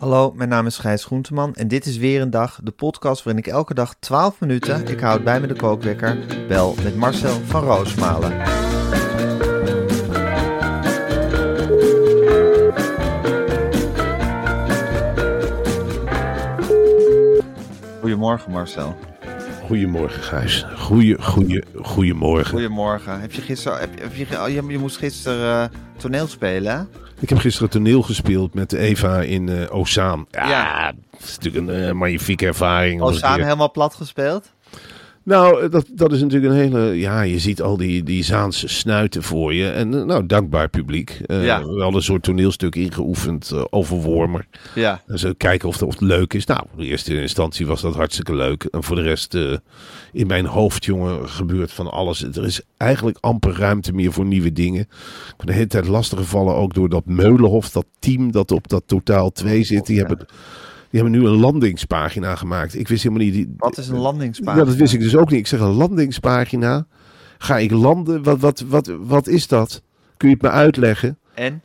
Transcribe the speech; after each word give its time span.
Hallo, 0.00 0.32
mijn 0.34 0.48
naam 0.48 0.66
is 0.66 0.78
Gijs 0.78 1.04
Groenteman 1.04 1.54
en 1.54 1.68
dit 1.68 1.86
is 1.86 1.96
weer 1.96 2.20
een 2.20 2.30
dag, 2.30 2.60
de 2.62 2.70
podcast 2.70 3.22
waarin 3.22 3.42
ik 3.44 3.50
elke 3.50 3.74
dag 3.74 3.94
12 3.98 4.40
minuten, 4.40 4.88
ik 4.88 5.00
houd 5.00 5.24
bij 5.24 5.40
me 5.40 5.46
de 5.46 5.54
kookwekker, 5.54 6.18
bel 6.48 6.74
met 6.82 6.96
Marcel 6.96 7.40
van 7.44 7.64
Roosmalen. 7.64 8.32
Goedemorgen 18.00 18.52
Marcel. 18.52 18.96
Goedemorgen, 19.66 20.22
Gijs. 20.22 20.66
Goeie, 20.76 21.22
goeie, 21.22 21.64
goedemorgen. 21.82 22.50
Goedemorgen. 22.50 23.20
Heb 23.20 23.32
je 23.32 23.42
gisteren, 23.42 23.78
heb 23.78 23.94
je, 23.94 24.00
heb 24.00 24.14
je, 24.14 24.40
oh, 24.42 24.48
je, 24.48 24.64
je 24.66 24.78
moest 24.78 24.96
gisteren 24.96 25.70
eh, 25.70 25.78
toneel 25.96 26.26
spelen 26.26 26.78
hè? 26.78 27.09
Ik 27.20 27.28
heb 27.28 27.38
gisteren 27.38 27.70
toneel 27.70 28.02
gespeeld 28.02 28.54
met 28.54 28.72
Eva 28.72 29.20
in 29.20 29.70
Ozaan. 29.70 30.26
Ja, 30.30 30.48
Ja. 30.48 30.92
dat 31.10 31.20
is 31.22 31.38
natuurlijk 31.38 31.68
een 31.72 31.84
eh, 31.88 31.92
magnifieke 31.92 32.46
ervaring. 32.46 33.02
keer- 33.36 33.44
helemaal 33.44 33.70
plat 33.70 33.94
gespeeld? 33.94 34.52
Nou, 35.30 35.68
dat, 35.68 35.86
dat 35.92 36.12
is 36.12 36.20
natuurlijk 36.20 36.52
een 36.52 36.58
hele... 36.60 36.98
Ja, 36.98 37.22
je 37.22 37.38
ziet 37.38 37.62
al 37.62 37.76
die, 37.76 38.02
die 38.02 38.24
Zaanse 38.24 38.68
snuiten 38.68 39.22
voor 39.22 39.54
je. 39.54 39.68
En 39.70 39.94
eh, 39.94 40.04
nou, 40.04 40.26
dankbaar 40.26 40.68
publiek. 40.68 41.20
Eh, 41.26 41.44
Ja. 41.44 41.62
We 41.62 41.68
hadden 41.80 41.94
een 41.94 42.02
soort 42.02 42.22
toneelstuk 42.22 42.74
ingeoefend 42.76 43.50
uh, 43.54 43.64
over 43.70 43.96
Wormer. 43.96 44.46
Ja. 44.74 45.02
En 45.06 45.18
zo 45.18 45.32
kijken 45.36 45.68
of, 45.68 45.74
het- 45.74 45.82
of 45.82 45.92
het 45.92 46.00
leuk 46.02 46.34
is. 46.34 46.44
Nou, 46.46 46.62
in 46.76 46.84
eerste 46.84 47.20
instantie 47.20 47.66
was 47.66 47.80
dat 47.80 47.94
hartstikke 47.94 48.34
leuk. 48.34 48.64
En 48.64 48.82
voor 48.82 48.96
de 48.96 49.02
rest, 49.02 49.34
in 50.12 50.26
mijn 50.26 50.46
hoofd, 50.46 50.84
jongen, 50.84 51.28
gebeurt 51.28 51.72
van 51.72 51.90
alles. 51.90 52.22
Er 52.22 52.44
is 52.44 52.60
eigenlijk 52.76 53.18
amper 53.20 53.56
ruimte 53.56 53.92
meer 53.92 54.12
voor 54.12 54.24
nieuwe 54.24 54.52
dingen. 54.52 54.80
Ik 54.80 55.34
ben 55.36 55.46
de 55.46 55.52
hele 55.52 55.66
tijd 55.66 55.86
lastig 55.88 56.18
gevallen 56.18 56.54
ook 56.54 56.74
door 56.74 56.88
dat 56.88 57.06
Meulenhof, 57.06 57.70
dat 57.70 57.86
team 57.98 58.32
dat 58.32 58.52
op 58.52 58.68
dat 58.68 58.82
totaal 58.86 59.30
2 59.32 59.62
zit. 59.62 59.86
Die 59.86 59.98
hebben, 59.98 60.18
die 60.90 61.00
hebben 61.00 61.20
nu 61.20 61.26
een 61.26 61.36
landingspagina 61.36 62.36
gemaakt. 62.36 62.78
Ik 62.78 62.88
wist 62.88 63.02
helemaal 63.02 63.24
niet... 63.24 63.34
Die, 63.34 63.54
Wat 63.56 63.78
is 63.78 63.88
een 63.88 63.98
landingspagina? 63.98 64.62
ja, 64.62 64.68
dat 64.68 64.78
wist 64.78 64.92
ik 64.92 65.00
dus 65.00 65.16
ook 65.16 65.30
niet. 65.30 65.38
Ik 65.40 65.46
zeg 65.46 65.60
een 65.60 65.68
landingspagina. 65.72 66.86
Ga 67.38 67.58
ik 67.58 67.70
landen? 67.70 68.22
Wat, 68.22 68.40
wat, 68.40 68.60
wat, 68.60 68.90
wat 69.00 69.26
is 69.26 69.46
dat? 69.46 69.82
Kun 70.16 70.28
je 70.28 70.34
het 70.34 70.42
me 70.42 70.50
uitleggen? 70.50 71.18
En? 71.34 71.62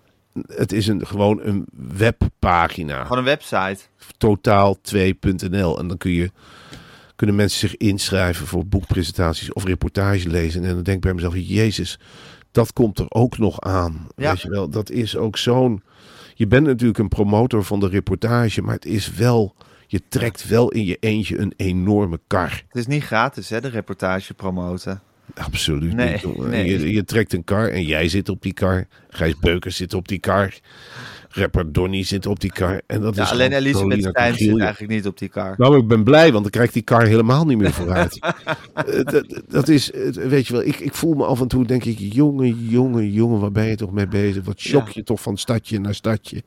Het 0.48 0.72
is 0.72 0.88
een, 0.88 1.08
gewoon 1.08 1.40
een 1.44 1.66
webpagina 1.98 3.02
Gewoon 3.02 3.18
een 3.18 3.24
website. 3.24 3.78
totaal2.nl. 4.18 5.80
En 5.80 5.88
dan 5.88 5.98
kun 5.98 6.12
je, 6.12 6.32
kunnen 7.16 7.36
mensen 7.36 7.60
zich 7.60 7.78
inschrijven 7.78 8.48
voor 8.48 8.66
boekpresentaties 8.66 9.54
of 9.54 9.64
reportage 9.66 10.30
lezen. 10.30 10.64
En 10.64 10.74
dan 10.74 10.84
denk 10.84 10.98
ik 10.98 11.04
bij 11.04 11.14
mezelf, 11.14 11.34
jezus, 11.36 12.00
dat 12.52 12.74
komt 12.74 13.00
er 13.00 13.06
ook 13.10 13.38
nog 13.38 13.62
aan. 13.62 14.08
Ja. 14.16 14.30
Weet 14.30 14.42
je 14.42 14.50
wel, 14.50 14.70
dat 14.70 14.90
is 14.90 15.18
ook 15.18 15.38
zo'n... 15.38 15.84
Je 16.38 16.48
bent 16.48 16.66
natuurlijk 16.66 17.00
een 17.00 17.08
promotor 17.08 17.64
van 17.64 17.80
de 17.80 17.88
reportage, 17.88 18.62
maar 18.62 18.76
het 18.76 18.86
is 18.86 19.12
wel... 19.14 19.56
Je 19.88 20.02
trekt 20.10 20.48
wel 20.48 20.72
in 20.72 20.86
je 20.86 20.98
eentje 21.00 21.38
een 21.40 21.54
enorme 21.56 22.20
kar. 22.28 22.50
Het 22.68 22.76
is 22.78 22.88
niet 22.88 23.04
gratis 23.04 23.50
hè, 23.50 23.62
de 23.62 23.68
reportage 23.68 24.34
promoten. 24.34 25.02
Absoluut 25.34 25.94
Nee, 25.94 26.20
niet. 26.24 26.38
nee. 26.48 26.66
Je, 26.80 26.92
je 26.92 27.04
trekt 27.04 27.34
een 27.34 27.44
kar 27.44 27.68
en 27.70 27.84
jij 27.84 28.08
zit 28.10 28.30
op 28.30 28.42
die 28.42 28.54
kar. 28.54 28.88
Gijs 29.10 29.40
Beukers 29.40 29.76
zit 29.76 29.94
op 29.94 30.08
die 30.08 30.20
kar. 30.20 30.54
Rapper 31.36 31.72
Donny 31.72 32.04
zit 32.04 32.26
op 32.26 32.40
die 32.40 32.52
kar. 32.52 32.82
En 32.88 33.02
dat 33.02 33.16
Ja, 33.16 33.24
is 33.24 33.32
alleen 33.32 33.54
Elisabeth 33.54 34.04
Stijn 34.04 34.36
zit 34.36 34.60
eigenlijk 34.60 34.92
niet 34.94 35.06
op 35.08 35.18
die 35.18 35.30
kar. 35.30 35.54
Nou, 35.58 35.78
ik 35.78 35.88
ben 35.88 36.04
blij, 36.04 36.32
want 36.32 36.44
dan 36.44 36.52
krijgt 36.52 36.74
die 36.74 36.82
kar 36.82 37.06
helemaal 37.06 37.46
niet 37.46 37.58
meer 37.58 37.74
vooruit. 37.74 38.20
Eh, 38.76 39.04
dat, 39.04 39.42
dat 39.48 39.68
is, 39.68 39.92
weet 40.14 40.48
je 40.48 40.54
wel, 40.54 40.64
ik, 40.64 40.80
ik 40.80 40.94
voel 40.94 41.14
me 41.14 41.26
af 41.26 41.42
en 41.42 41.48
toe, 41.48 41.66
denk 41.66 41.84
ik, 41.84 41.98
jongen, 42.00 42.66
jongen, 42.68 43.12
jongen, 43.12 43.40
waar 43.40 43.52
ben 43.52 43.66
je 43.66 43.76
toch 43.76 43.92
mee 43.92 44.08
bezig? 44.08 44.44
Wat 44.46 44.60
shock 44.60 44.86
Ja. 44.86 44.92
je 44.94 45.04
toch 45.04 45.22
van 45.22 45.38
stadje 45.38 45.80
naar 45.80 45.94
stadje? 45.96 46.44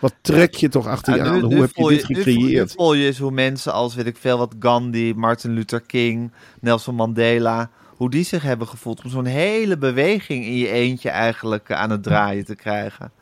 Wat 0.00 0.14
trek 0.20 0.54
je 0.54 0.68
toch 0.68 0.86
achter 0.86 1.14
je 1.14 1.22
aan? 1.22 1.40
Hoe 1.40 1.54
heb 1.54 1.70
je 1.74 1.88
dit 1.88 2.04
gecreëerd? 2.04 2.78
Nu 2.78 2.96
je 2.96 3.06
eens 3.06 3.18
hoe 3.18 3.30
mensen 3.30 3.72
als, 3.72 3.94
weet 3.94 4.06
ik 4.06 4.16
veel 4.16 4.38
wat, 4.38 4.54
Gandhi, 4.58 5.12
Martin 5.16 5.50
Luther 5.52 5.80
King, 5.80 6.32
Nelson 6.60 6.94
Mandela, 6.94 7.70
hoe 8.00 8.10
die 8.10 8.24
zich 8.24 8.42
hebben 8.42 8.66
gevoeld 8.68 9.04
om 9.04 9.10
zo'n 9.10 9.24
hele 9.24 9.78
beweging 9.78 10.44
in 10.44 10.56
je 10.56 10.68
eentje 10.68 11.10
eigenlijk 11.10 11.68
eh, 11.68 11.76
aan 11.76 11.90
het 11.90 12.02
draaien 12.02 12.44
te 12.44 12.54
krijgen. 12.54 13.12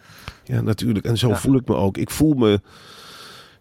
Ja, 0.44 0.60
natuurlijk. 0.60 1.04
En 1.04 1.16
zo 1.16 1.32
voel 1.34 1.54
ik 1.56 1.68
me 1.68 1.74
ook. 1.74 1.96
Ik 1.96 2.10
voel 2.10 2.34
me. 2.34 2.60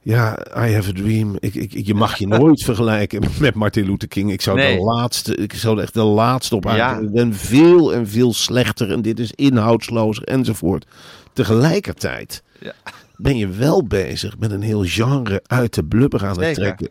Ja, 0.01 0.39
I 0.57 0.73
have 0.73 0.89
a 0.89 0.94
dream. 0.94 1.35
Ik, 1.39 1.55
ik, 1.55 1.85
je 1.88 1.94
mag 1.94 2.17
je 2.17 2.28
nooit 2.38 2.63
vergelijken 2.63 3.23
met 3.39 3.53
Martin 3.55 3.85
Luther 3.85 4.07
King. 4.07 4.31
Ik 4.31 4.41
zou 4.41 4.57
Nee. 4.57 4.78
de 4.78 4.83
laatste, 4.83 5.35
ik 5.35 5.53
zou 5.53 5.81
echt 5.81 5.94
de 5.94 6.03
laatste 6.03 6.55
op 6.55 6.66
aarde. 6.66 6.78
Ja. 6.78 6.97
Ik 6.97 7.11
ben 7.11 7.34
veel 7.34 7.94
en 7.94 8.07
veel 8.07 8.34
slechter 8.34 8.91
en 8.91 9.01
dit 9.01 9.19
is 9.19 9.31
inhoudslozer 9.35 10.23
enzovoort. 10.23 10.85
Tegelijkertijd 11.34 12.44
Ja. 12.59 12.73
Ben 13.17 13.38
je 13.38 13.47
wel 13.47 13.83
bezig 13.83 14.38
met 14.38 14.51
een 14.51 14.61
heel 14.61 14.83
genre 14.83 15.41
uit 15.47 15.73
de 15.73 15.83
blubber 15.83 16.22
aan 16.25 16.29
het 16.29 16.39
Zeker. 16.39 16.53
trekken. 16.61 16.89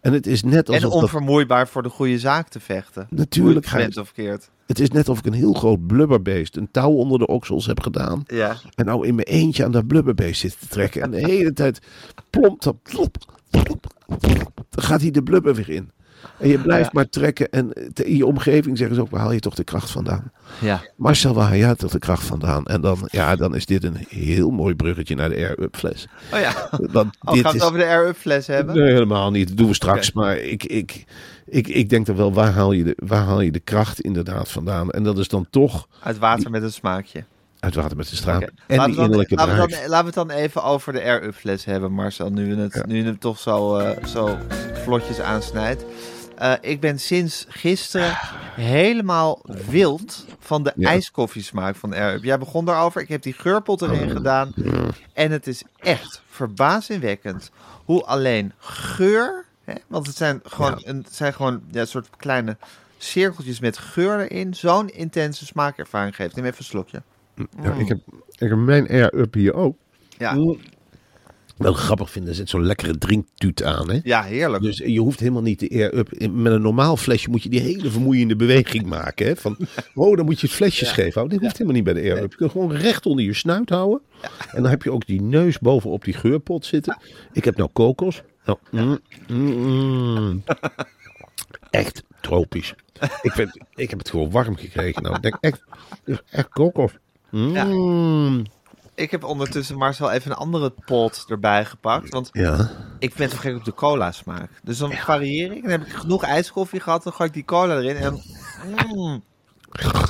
En 0.00 0.12
het 0.12 0.26
is 0.26 0.42
net 0.42 0.68
En 0.68 0.74
alsof 0.74 0.92
dat, 0.92 1.02
onvermoeibaar 1.02 1.68
voor 1.68 1.82
de 1.82 1.88
goede 1.88 2.18
zaak 2.18 2.48
te 2.48 2.60
vechten. 2.60 3.06
Natuurlijk, 3.10 3.66
Hoe 3.68 3.80
je 3.80 4.00
of 4.00 4.12
keert. 4.12 4.50
het 4.66 4.78
is 4.80 4.90
net 4.90 5.08
of 5.08 5.18
ik 5.18 5.26
een 5.26 5.32
heel 5.32 5.52
groot 5.52 5.86
blubberbeest, 5.86 6.56
een 6.56 6.70
touw 6.70 6.90
onder 6.90 7.18
de 7.18 7.26
oksels 7.26 7.66
heb 7.66 7.80
gedaan. 7.80 8.22
Ja. 8.26 8.56
En 8.74 8.84
nou 8.84 9.06
in 9.06 9.14
mijn 9.14 9.26
eentje 9.26 9.64
aan 9.64 9.72
dat 9.72 9.86
blubberbeest 9.86 10.40
zit 10.40 10.60
te 10.60 10.66
trekken. 10.66 11.02
En 11.02 11.10
de 11.10 11.18
hele 11.18 11.52
tijd 11.52 11.78
plompt 12.30 12.62
dat. 12.62 12.76
Plop, 12.82 13.16
plop, 13.50 13.66
plop. 14.06 14.64
Dan 14.70 14.84
gaat 14.84 15.00
hij 15.00 15.10
de 15.10 15.22
blubber 15.22 15.54
weer 15.54 15.70
in. 15.70 15.90
En 16.38 16.48
je 16.48 16.58
blijft 16.58 16.84
Ja. 16.84 16.90
maar 16.92 17.08
trekken. 17.08 17.50
En 17.50 17.72
in 17.94 18.16
je 18.16 18.26
omgeving 18.26 18.78
zeggen 18.78 18.96
ze 18.96 19.02
ook, 19.02 19.10
waar 19.10 19.20
haal 19.20 19.32
je 19.32 19.40
toch 19.40 19.54
de 19.54 19.64
kracht 19.64 19.90
vandaan? 19.90 20.32
ja. 20.60 20.80
Marcel, 20.96 21.34
waar 21.34 21.46
haal 21.48 21.56
jij 21.56 21.74
toch 21.74 21.90
de 21.90 21.98
kracht 21.98 22.24
vandaan? 22.24 22.64
En 22.66 22.80
dan, 22.80 22.98
ja, 23.10 23.36
dan 23.36 23.54
is 23.54 23.66
dit 23.66 23.84
een 23.84 23.96
heel 24.08 24.50
mooi 24.50 24.74
bruggetje 24.74 25.14
naar 25.14 25.28
de 25.28 25.36
air-up 25.36 25.76
fles. 25.76 26.08
Oh 26.32 26.40
ja. 26.40 26.68
Want 26.70 27.16
Oh, 27.24 27.32
dit 27.32 27.42
gaan 27.42 27.52
we 27.52 27.56
is, 27.56 27.62
het 27.62 27.62
over 27.62 27.78
de 27.78 27.86
air-up 27.86 28.16
fles 28.16 28.46
hebben? 28.46 28.74
Nee, 28.76 28.92
helemaal 28.92 29.30
niet. 29.30 29.48
Dat 29.48 29.56
doen 29.56 29.68
we 29.68 29.74
straks. 29.74 30.12
Maar 30.12 30.36
ik, 30.38 30.64
ik, 30.64 31.04
ik, 31.46 31.68
ik 31.68 31.88
denk 31.88 32.06
dan 32.06 32.16
wel, 32.16 32.32
waar 32.32 32.52
haal, 32.52 32.72
je 32.72 32.84
de, 32.84 32.96
waar 32.96 33.22
haal 33.24 33.40
je 33.40 33.52
de 33.52 33.60
kracht 33.60 34.00
inderdaad 34.00 34.48
vandaan? 34.48 34.90
En 34.90 35.02
dat 35.02 35.18
is 35.18 35.28
dan 35.28 35.46
toch 35.50 35.88
Uit 36.02 36.18
water 36.18 36.50
met 36.50 36.62
een 36.62 36.72
smaakje. 36.72 37.24
Uit 37.60 37.74
water 37.74 37.96
met 37.96 38.08
de 38.08 38.16
straat. 38.16 38.42
En 38.42 38.76
laten, 38.76 38.76
die 38.76 38.76
we 38.76 38.94
dan, 38.94 39.04
innerlijke 39.04 39.34
laten, 39.34 39.52
we 39.52 39.58
dan, 39.58 39.88
laten 39.88 40.12
we 40.12 40.20
het 40.20 40.28
dan 40.28 40.30
even 40.30 40.62
over 40.62 40.92
de 40.92 41.02
air-up 41.02 41.34
fles 41.34 41.64
hebben, 41.64 41.92
Marcel. 41.92 42.30
Nu 42.30 42.48
je 42.48 42.56
het, 42.56 42.86
nu 42.86 43.04
je 43.04 43.18
toch 43.18 43.38
zo, 43.38 43.76
eh, 43.76 44.04
zo 44.04 44.38
vlotjes 44.72 45.20
aansnijdt. 45.20 45.84
Eh, 46.36 46.52
ik 46.60 46.80
ben 46.80 46.98
sinds 46.98 47.46
gisteren 47.48 48.16
helemaal 48.54 49.42
wild 49.70 50.24
van 50.38 50.62
de 50.62 50.72
Ja. 50.76 50.88
ijskoffiesmaak 50.88 51.76
van 51.76 51.94
Air-Up. 51.94 52.24
Jij 52.24 52.38
begon 52.38 52.64
daarover. 52.64 53.00
Ik 53.00 53.08
heb 53.08 53.22
die 53.22 53.32
geurpot 53.32 53.82
erin 53.82 54.10
gedaan. 54.10 54.54
En 55.12 55.30
het 55.30 55.46
is 55.46 55.62
echt 55.78 56.22
verbazingwekkend 56.30 57.50
hoe 57.84 58.04
alleen 58.04 58.52
geur... 58.58 59.44
Hè, 59.64 59.74
want 59.86 60.06
het 60.06 60.16
zijn 60.16 60.40
gewoon, 60.44 60.82
een, 60.84 60.96
het 60.96 61.14
zijn 61.14 61.34
gewoon 61.34 61.62
ja, 61.70 61.80
een 61.80 61.86
soort 61.86 62.08
kleine 62.16 62.56
cirkeltjes 62.98 63.60
met 63.60 63.78
geur 63.78 64.20
erin... 64.20 64.54
zo'n 64.54 64.88
intense 64.88 65.46
smaakervaring 65.46 66.16
geeft. 66.16 66.36
Neem 66.36 66.44
even 66.44 66.58
een 66.58 66.64
slokje. 66.64 67.02
Ja, 67.62 67.72
ik, 67.74 67.88
heb, 67.88 67.98
ik 68.38 68.48
heb 68.48 68.58
mijn 68.58 68.88
air-up 68.88 69.34
hier 69.34 69.54
ook. 69.54 69.76
Ja. 70.18 70.34
Mm. 70.34 70.58
wel 71.56 71.72
grappig 71.72 72.10
vind, 72.10 72.28
er 72.28 72.34
zit 72.34 72.48
zo'n 72.48 72.64
lekkere 72.64 72.98
drinktuut 72.98 73.62
aan. 73.62 73.90
Hè? 73.90 74.00
Ja, 74.02 74.22
heerlijk. 74.22 74.62
Dus 74.62 74.78
je 74.78 75.00
hoeft 75.00 75.20
helemaal 75.20 75.42
niet 75.42 75.60
de 75.60 75.70
air-up. 75.70 76.28
Met 76.30 76.52
een 76.52 76.62
normaal 76.62 76.96
flesje 76.96 77.30
moet 77.30 77.42
je 77.42 77.48
die 77.48 77.60
hele 77.60 77.90
vermoeiende 77.90 78.36
beweging 78.36 78.86
maken. 78.98 79.26
Hè? 79.26 79.36
Van, 79.36 79.56
oh, 79.94 80.16
dan 80.16 80.24
moet 80.24 80.40
je 80.40 80.46
het 80.46 80.56
flesje 80.56 80.84
scheef 80.84 81.14
houden. 81.14 81.38
Dit 81.38 81.46
hoeft 81.46 81.58
helemaal 81.58 81.82
niet 81.82 81.94
bij 81.94 82.02
de 82.02 82.10
air-up. 82.10 82.30
Je 82.30 82.36
kunt 82.36 82.50
gewoon 82.50 82.72
recht 82.72 83.06
onder 83.06 83.24
je 83.24 83.34
snuit 83.34 83.68
houden. 83.68 84.00
En 84.50 84.62
dan 84.62 84.70
heb 84.70 84.82
je 84.82 84.92
ook 84.92 85.06
die 85.06 85.22
neus 85.22 85.58
bovenop 85.58 86.04
die 86.04 86.14
geurpot 86.14 86.66
zitten. 86.66 86.98
Ik 87.32 87.44
heb 87.44 87.56
nou 87.56 87.70
kokos. 87.72 88.22
Nou, 88.44 88.58
mm, 88.70 88.98
mm, 89.28 90.18
mm. 90.18 90.42
Echt 91.70 92.02
tropisch. 92.20 92.74
Ik, 93.22 93.32
vind, 93.32 93.58
ik 93.74 93.90
heb 93.90 93.98
het 93.98 94.10
gewoon 94.10 94.30
warm 94.30 94.56
gekregen. 94.56 95.02
Nou, 95.02 95.14
ik 95.14 95.22
denk 95.22 95.36
echt, 95.40 95.64
echt 96.30 96.48
kokos. 96.48 96.92
Mm. 97.30 98.42
Ik 98.94 99.10
heb 99.10 99.24
ondertussen 99.24 99.76
Marcel 99.76 100.10
even 100.10 100.30
een 100.30 100.36
andere 100.36 100.72
pot 100.84 101.24
erbij 101.28 101.64
gepakt. 101.64 102.08
Want 102.08 102.28
Ja. 102.32 102.70
ik 102.98 103.14
ben 103.14 103.30
zo 103.30 103.36
gek 103.36 103.56
op 103.56 103.64
de 103.64 103.74
cola 103.74 104.12
smaak. 104.12 104.50
Dus 104.62 104.78
dan 104.78 104.92
varieer 104.92 105.52
ik. 105.52 105.62
Dan 105.62 105.70
heb 105.70 105.86
ik 105.86 105.92
genoeg 105.92 106.22
ijskoffie 106.24 106.80
gehad. 106.80 107.02
Dan 107.02 107.12
gooi 107.12 107.28
ik 107.28 107.34
die 107.34 107.44
cola 107.44 107.76
erin. 107.78 107.96
En 107.96 108.22
mm, 108.88 109.22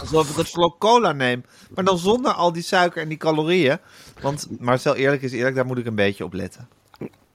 alsof 0.01 0.31
ik 0.31 0.37
een 0.37 0.47
slok 0.47 0.79
cola 0.79 1.13
neem. 1.13 1.45
Maar 1.75 1.85
dan 1.85 1.99
zonder 1.99 2.33
al 2.33 2.53
die 2.53 2.63
suiker 2.63 3.03
en 3.03 3.09
die 3.09 3.19
calorieën. 3.19 3.79
Want 4.21 4.47
Marcel, 4.59 4.95
eerlijk 4.95 5.23
is 5.23 5.33
eerlijk, 5.33 5.57
daar 5.57 5.67
moet 5.67 5.79
ik 5.79 5.87
een 5.87 5.95
beetje 5.95 6.25
op 6.25 6.33
letten. 6.33 6.69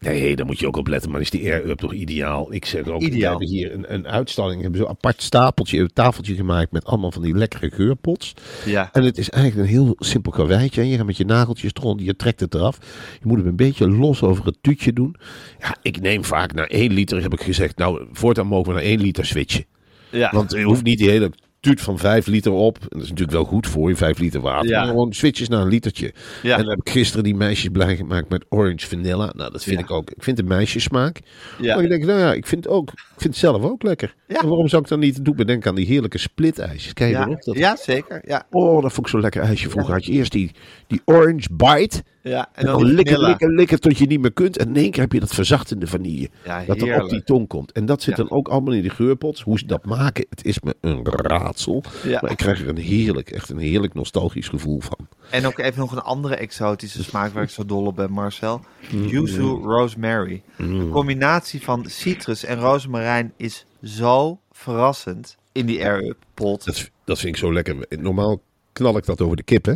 Nee, 0.06 0.36
daar 0.36 0.46
moet 0.46 0.60
je 0.60 0.68
ook 0.68 0.78
op 0.78 0.88
letten. 0.88 1.12
Maar 1.12 1.22
is 1.22 1.30
die 1.30 1.52
air-up 1.52 1.78
toch 1.78 1.94
ideaal? 1.94 2.54
Ik 2.54 2.66
zeg 2.66 2.88
ook, 2.88 3.00
we 3.00 3.06
Ideaal. 3.06 3.30
hebben 3.30 3.48
hier 3.48 3.74
een, 3.74 3.94
een 3.94 4.08
uitstalling. 4.08 4.56
We 4.56 4.62
hebben 4.62 4.80
zo'n 4.82 4.90
apart 4.90 5.22
stapeltje, 5.22 5.80
een 5.80 5.94
tafeltje 5.94 6.36
gemaakt 6.36 6.72
met 6.72 6.86
allemaal 6.86 7.12
van 7.12 7.22
die 7.22 7.36
lekkere 7.36 7.72
geurpots. 7.72 8.34
Ja. 8.66 8.90
En 8.94 9.04
het 9.04 9.18
is 9.18 9.30
eigenlijk 9.30 9.64
een 9.68 9.74
heel 9.76 9.96
simpel 10.00 10.32
karweitje. 10.32 10.88
Je 10.88 10.98
gaat 10.98 11.06
met 11.06 11.18
je 11.18 11.26
nageltjes 11.26 11.72
eronder, 11.74 12.06
je 12.06 12.16
trekt 12.16 12.40
het 12.40 12.54
eraf. 12.54 12.78
Je 13.22 13.28
moet 13.28 13.38
hem 13.38 13.48
een 13.48 13.56
beetje 13.56 13.90
los 13.90 14.22
over 14.22 14.46
het 14.46 14.58
tuutje 14.62 14.94
doen. 14.94 15.16
Ja, 15.60 15.76
ik 15.82 16.02
neem 16.02 16.24
vaak 16.24 16.54
na 16.54 16.68
één 16.68 16.94
liter, 16.94 17.22
heb 17.22 17.34
ik 17.34 17.42
gezegd, 17.42 17.78
nou, 17.78 18.06
voortaan 18.12 18.48
mogen 18.48 18.68
we 18.68 18.74
naar 18.74 18.88
één 18.88 19.02
liter 19.02 19.26
switchen. 19.26 19.66
Ja. 20.10 20.30
Want 20.32 20.52
je 20.52 20.64
hoeft 20.64 20.84
niet 20.84 20.98
die 20.98 21.10
hele 21.10 21.32
tuut 21.66 21.82
van 21.82 21.98
5 21.98 22.28
liter 22.28 22.52
op. 22.52 22.78
En 22.78 22.88
dat 22.90 23.02
is 23.02 23.10
natuurlijk 23.10 23.38
wel 23.38 23.44
goed 23.46 23.68
voor 23.68 23.90
je, 23.90 23.96
5 23.96 24.20
liter 24.20 24.42
water. 24.42 24.70
Ja. 24.70 24.80
Maar 24.80 24.88
gewoon 24.90 25.14
switches 25.14 25.48
naar 25.50 25.62
een 25.62 25.68
litertje. 25.68 26.14
Ja. 26.44 26.52
En 26.58 26.62
dan 26.62 26.70
heb 26.70 26.80
ik 26.86 26.90
gisteren 26.90 27.24
die 27.24 27.36
meisjes 27.36 27.70
blij 27.72 27.96
gemaakt 27.96 28.30
met 28.30 28.46
orange 28.50 28.88
vanilla. 28.88 29.32
Nou, 29.36 29.52
dat 29.52 29.64
vind 29.64 29.80
Ja. 29.80 29.84
ik 29.86 29.92
ook. 29.92 30.10
Ik 30.10 30.24
vind 30.24 30.38
de 30.38 30.44
meisjessmaak. 30.44 31.20
Ja. 31.62 31.74
Maar 31.74 31.84
je 31.84 31.90
denkt, 31.90 32.06
nou 32.06 32.20
ja, 32.20 32.34
ik 32.34 32.46
vind 32.46 32.64
het 32.64 32.74
ook. 32.74 32.92
Ik 32.92 33.00
vind 33.22 33.24
het 33.34 33.38
zelf 33.38 33.64
ook 33.64 33.84
lekker. 33.84 34.16
Ja. 34.28 34.42
En 34.42 34.48
waarom 34.48 34.68
zou 34.68 34.82
ik 34.82 34.88
dan 34.88 35.00
niet 35.00 35.26
doen? 35.26 35.36
Bedenk 35.36 35.68
aan 35.68 35.76
die 35.76 35.86
heerlijke 35.86 36.18
split-ijsjes. 36.18 36.94
Kijk 36.94 37.12
Ja. 37.12 37.26
Dat... 37.26 37.58
ja, 37.58 37.76
zeker. 37.76 38.22
Ja. 38.26 38.48
Oh, 38.52 38.82
dat 38.82 38.94
vond 38.94 39.06
ik 39.06 39.12
zo'n 39.12 39.22
lekker 39.22 39.42
ijsje. 39.42 39.70
Vroeger 39.70 39.94
had 39.94 40.06
je 40.06 40.12
eerst 40.12 40.32
die, 40.32 40.52
die 40.88 41.02
orange 41.06 41.48
bite. 41.52 42.04
Ja. 42.30 42.50
En 42.54 42.66
dan, 42.66 42.84
likken, 42.84 43.54
likken 43.54 43.80
tot 43.80 43.98
je 43.98 44.06
niet 44.06 44.20
meer 44.20 44.34
kunt. 44.34 44.58
En 44.58 44.68
in 44.68 44.76
één 44.76 44.92
keer 44.92 45.02
heb 45.02 45.12
je 45.12 45.20
dat 45.20 45.34
verzachtende 45.34 45.88
vanille. 45.88 46.30
Ja, 46.44 46.64
dat 46.66 46.82
er 46.82 47.04
op 47.04 47.10
die 47.10 47.24
tong 47.24 47.48
komt. 47.48 47.72
En 47.72 47.86
dat 47.86 48.02
zit 48.02 48.18
Ja. 48.18 48.24
dan 48.24 48.32
ook 48.38 48.48
allemaal 48.48 48.74
in 48.74 48.82
die 48.82 48.90
geurpots. 48.90 49.42
Hoe 49.42 49.60
ze 49.60 49.66
dat 49.66 49.86
maken, 49.86 50.26
het 50.30 50.46
is 50.46 50.60
me 50.60 50.76
een 50.82 51.06
raadsel. 51.06 51.84
Ja. 52.04 52.20
Maar 52.22 52.32
ik 52.32 52.38
krijg 52.38 52.62
er 52.62 52.70
een 52.70 52.78
heerlijk, 52.78 53.32
echt 53.32 53.50
een 53.50 53.58
heerlijk 53.58 53.94
nostalgisch 53.94 54.48
gevoel 54.48 54.80
van. 54.80 55.08
En 55.30 55.46
ook 55.46 55.60
even 55.60 55.80
nog 55.80 55.92
een 55.92 56.02
andere 56.02 56.36
exotische 56.36 57.04
smaak 57.04 57.34
waar 57.34 57.44
ik 57.44 57.50
zo 57.50 57.66
dol 57.66 57.86
op 57.86 57.96
ben, 57.96 58.12
Marcel. 58.12 58.62
Mm. 58.92 59.06
Yuzu 59.06 59.42
rosemary. 59.42 60.42
De 60.58 60.90
combinatie 60.92 61.62
van 61.62 61.86
citrus 61.88 62.46
en 62.46 62.60
rozemarijn 62.60 63.34
is 63.38 63.66
zo 63.84 64.40
verrassend 64.52 65.38
in 65.52 65.66
die 65.66 65.84
air-up 65.84 66.18
pot. 66.34 66.66
Dat, 66.66 66.90
dat 67.04 67.20
vind 67.20 67.34
ik 67.34 67.40
zo 67.40 67.54
lekker. 67.54 67.76
Normaal 67.90 68.42
knal 68.74 68.98
ik 68.98 69.06
dat 69.06 69.22
over 69.22 69.36
de 69.36 69.44
kip, 69.44 69.66
hè? 69.66 69.74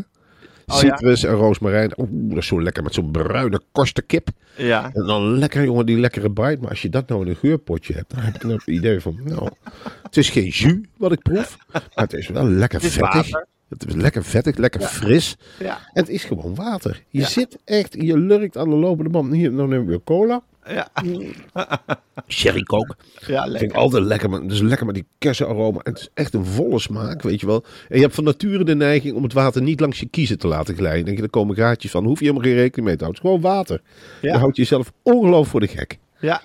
Oh, 0.69 0.77
Citrus 0.77 1.23
en 1.23 1.33
rozemarijn. 1.33 1.91
Oeh, 1.99 2.09
dat 2.11 2.37
is 2.37 2.47
zo 2.47 2.61
lekker 2.61 2.83
met 2.83 2.93
zo'n 2.93 3.11
bruine 3.11 3.61
korstenkip. 3.71 4.27
Ja, 4.57 4.89
En 4.93 5.05
dan 5.05 5.37
lekker, 5.37 5.63
jongen, 5.63 5.85
die 5.85 5.97
lekkere 5.99 6.29
bite. 6.29 6.57
Maar 6.61 6.69
als 6.69 6.81
je 6.81 6.89
dat 6.89 7.07
nou 7.09 7.21
in 7.21 7.27
een 7.27 7.35
geurpotje 7.35 7.93
hebt, 7.93 8.09
dan 8.15 8.19
heb 8.23 8.35
ik 8.35 8.43
een 8.43 8.61
idee 8.79 8.99
van, 8.99 9.19
nou, 9.23 9.49
het 10.03 10.17
is 10.17 10.29
geen 10.29 10.47
jus 10.47 10.75
wat 10.97 11.11
ik 11.11 11.21
proef, 11.21 11.57
maar 11.71 11.83
het 11.93 12.13
is 12.13 12.27
wel 12.27 12.45
lekker 12.47 12.79
Het 12.79 12.87
is 12.87 12.93
vettig. 12.93 13.13
water. 13.31 13.45
Het 13.69 13.85
is 13.87 13.93
lekker 13.95 14.23
vettig, 14.23 14.55
lekker 14.57 14.81
fris. 14.81 15.37
ja, 15.59 15.73
En 15.93 16.01
het 16.01 16.09
is 16.09 16.23
gewoon 16.23 16.55
water. 16.55 17.03
Je 17.09 17.19
Ja. 17.19 17.27
zit 17.27 17.57
echt, 17.65 17.93
je 17.93 18.17
lurkt 18.17 18.57
aan 18.57 18.69
de 18.69 18.75
lopende 18.75 19.09
band. 19.09 19.33
Hier, 19.33 19.55
dan 19.55 19.85
we 19.85 20.01
cola. 20.03 20.41
Ja, 20.73 20.89
Sherry 22.27 22.63
coke. 22.63 22.95
ja, 23.27 23.43
Vind 23.47 23.61
ik 23.61 23.73
altijd 23.73 24.03
lekker. 24.03 24.29
Maar 24.29 24.41
het 24.41 24.51
is 24.51 24.59
lekker 24.61 24.85
met 24.85 24.95
die 24.95 25.05
kersenaroma. 25.17 25.79
En 25.83 25.91
het 25.91 26.01
is 26.01 26.09
echt 26.13 26.33
een 26.33 26.45
volle 26.45 26.79
smaak, 26.79 27.21
weet 27.21 27.39
je 27.39 27.45
wel. 27.45 27.63
En 27.89 27.95
je 27.95 28.01
hebt 28.01 28.15
van 28.15 28.23
nature 28.23 28.63
de 28.63 28.75
neiging 28.75 29.15
om 29.15 29.23
het 29.23 29.33
water 29.33 29.61
niet 29.61 29.79
langs 29.79 29.99
je 29.99 30.05
kiezen 30.05 30.37
te 30.39 30.47
laten 30.47 30.75
glijden. 30.75 31.05
Denk 31.05 31.17
je, 31.17 31.23
er 31.23 31.29
komen 31.29 31.55
gaatjes 31.55 31.91
van. 31.91 32.05
Hoef 32.05 32.19
je 32.19 32.25
helemaal 32.25 32.47
geen 32.47 32.55
rekening 32.55 32.87
mee 32.87 32.95
te 32.97 33.03
houden. 33.03 33.21
Het 33.23 33.31
is 33.33 33.41
gewoon 33.41 33.55
water. 33.55 33.81
Ja. 34.21 34.31
Dan 34.31 34.39
houd 34.41 34.55
je 34.55 34.61
jezelf 34.61 34.91
ongelooflijk 35.03 35.49
voor 35.49 35.59
de 35.59 35.67
gek. 35.67 35.97
Ja, 36.19 36.41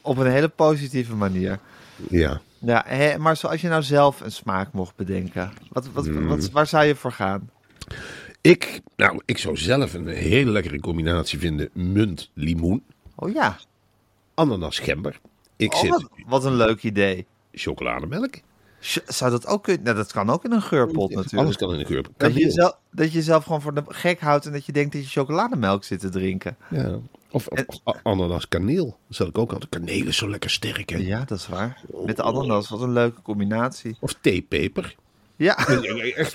op 0.00 0.16
een 0.18 0.30
hele 0.30 0.48
positieve 0.48 1.14
manier. 1.14 1.58
Ja. 2.10 2.40
Ja, 2.58 2.84
hè, 2.86 3.18
maar 3.18 3.36
zoals 3.36 3.60
je 3.60 3.68
nou 3.68 3.82
zelf 3.82 4.20
een 4.20 4.32
smaak 4.32 4.72
mocht 4.72 4.96
bedenken, 4.96 5.52
wat, 5.68 5.88
wat, 5.92 6.06
Hmm. 6.06 6.26
wat, 6.26 6.50
waar 6.50 6.66
zou 6.66 6.84
je 6.84 6.94
voor 6.94 7.12
gaan? 7.12 7.50
Ik, 8.40 8.80
nou, 8.96 9.20
ik 9.24 9.38
zou 9.38 9.56
zelf 9.56 9.94
een 9.94 10.06
hele 10.06 10.50
lekkere 10.50 10.80
combinatie 10.80 11.38
vinden. 11.38 11.68
Munt, 11.72 12.30
limoen, 12.34 12.82
Oh 13.20 13.32
ja, 13.32 13.58
ananas, 14.34 14.78
gember. 14.78 15.20
Ik 15.56 15.74
oh, 15.74 15.80
zit 15.80 15.90
wat, 15.90 16.08
wat 16.26 16.44
een 16.44 16.56
leuk 16.56 16.82
idee. 16.82 17.26
chocolademelk. 17.52 18.34
Zou 19.06 19.30
dat 19.30 19.46
ook 19.46 19.62
kunnen? 19.62 19.82
Nou, 19.82 19.96
dat 19.96 20.12
kan 20.12 20.30
ook 20.30 20.44
in 20.44 20.52
een 20.52 20.62
geurpot 20.62 21.10
natuurlijk. 21.10 21.42
Alles 21.42 21.56
kan 21.56 21.72
in 21.72 21.78
de 21.78 21.84
geur. 21.84 22.04
Dat 22.16 22.34
je, 22.34 22.40
jezelf, 22.40 22.76
dat 22.90 23.06
je 23.06 23.12
jezelf 23.12 23.44
gewoon 23.44 23.60
voor 23.60 23.74
de 23.74 23.82
gek 23.86 24.20
houdt 24.20 24.46
en 24.46 24.52
dat 24.52 24.66
je 24.66 24.72
denkt 24.72 24.92
dat 24.92 25.02
je 25.02 25.08
chocolademelk 25.08 25.84
zit 25.84 26.00
te 26.00 26.08
drinken. 26.08 26.56
Ja. 26.70 26.98
Of, 27.30 27.46
of, 27.46 27.64
of 27.84 27.96
ananas, 28.02 28.48
kaneel. 28.48 28.84
Dat 28.84 29.16
zat 29.16 29.28
ik 29.28 29.38
ook 29.38 29.52
altijd. 29.52 29.70
Kaneel 29.70 30.06
is 30.06 30.16
zo 30.16 30.30
lekker 30.30 30.50
sterk, 30.50 30.90
hè. 30.90 30.96
Ja, 30.96 31.24
dat 31.24 31.38
is 31.38 31.48
waar. 31.48 31.80
Met 32.04 32.16
de 32.16 32.22
ananas, 32.22 32.68
wat 32.68 32.80
een 32.80 32.92
leuke 32.92 33.22
combinatie. 33.22 33.96
Of 34.00 34.14
theepeper. 34.20 34.96
Ja, 35.36 35.56
Echt 36.14 36.30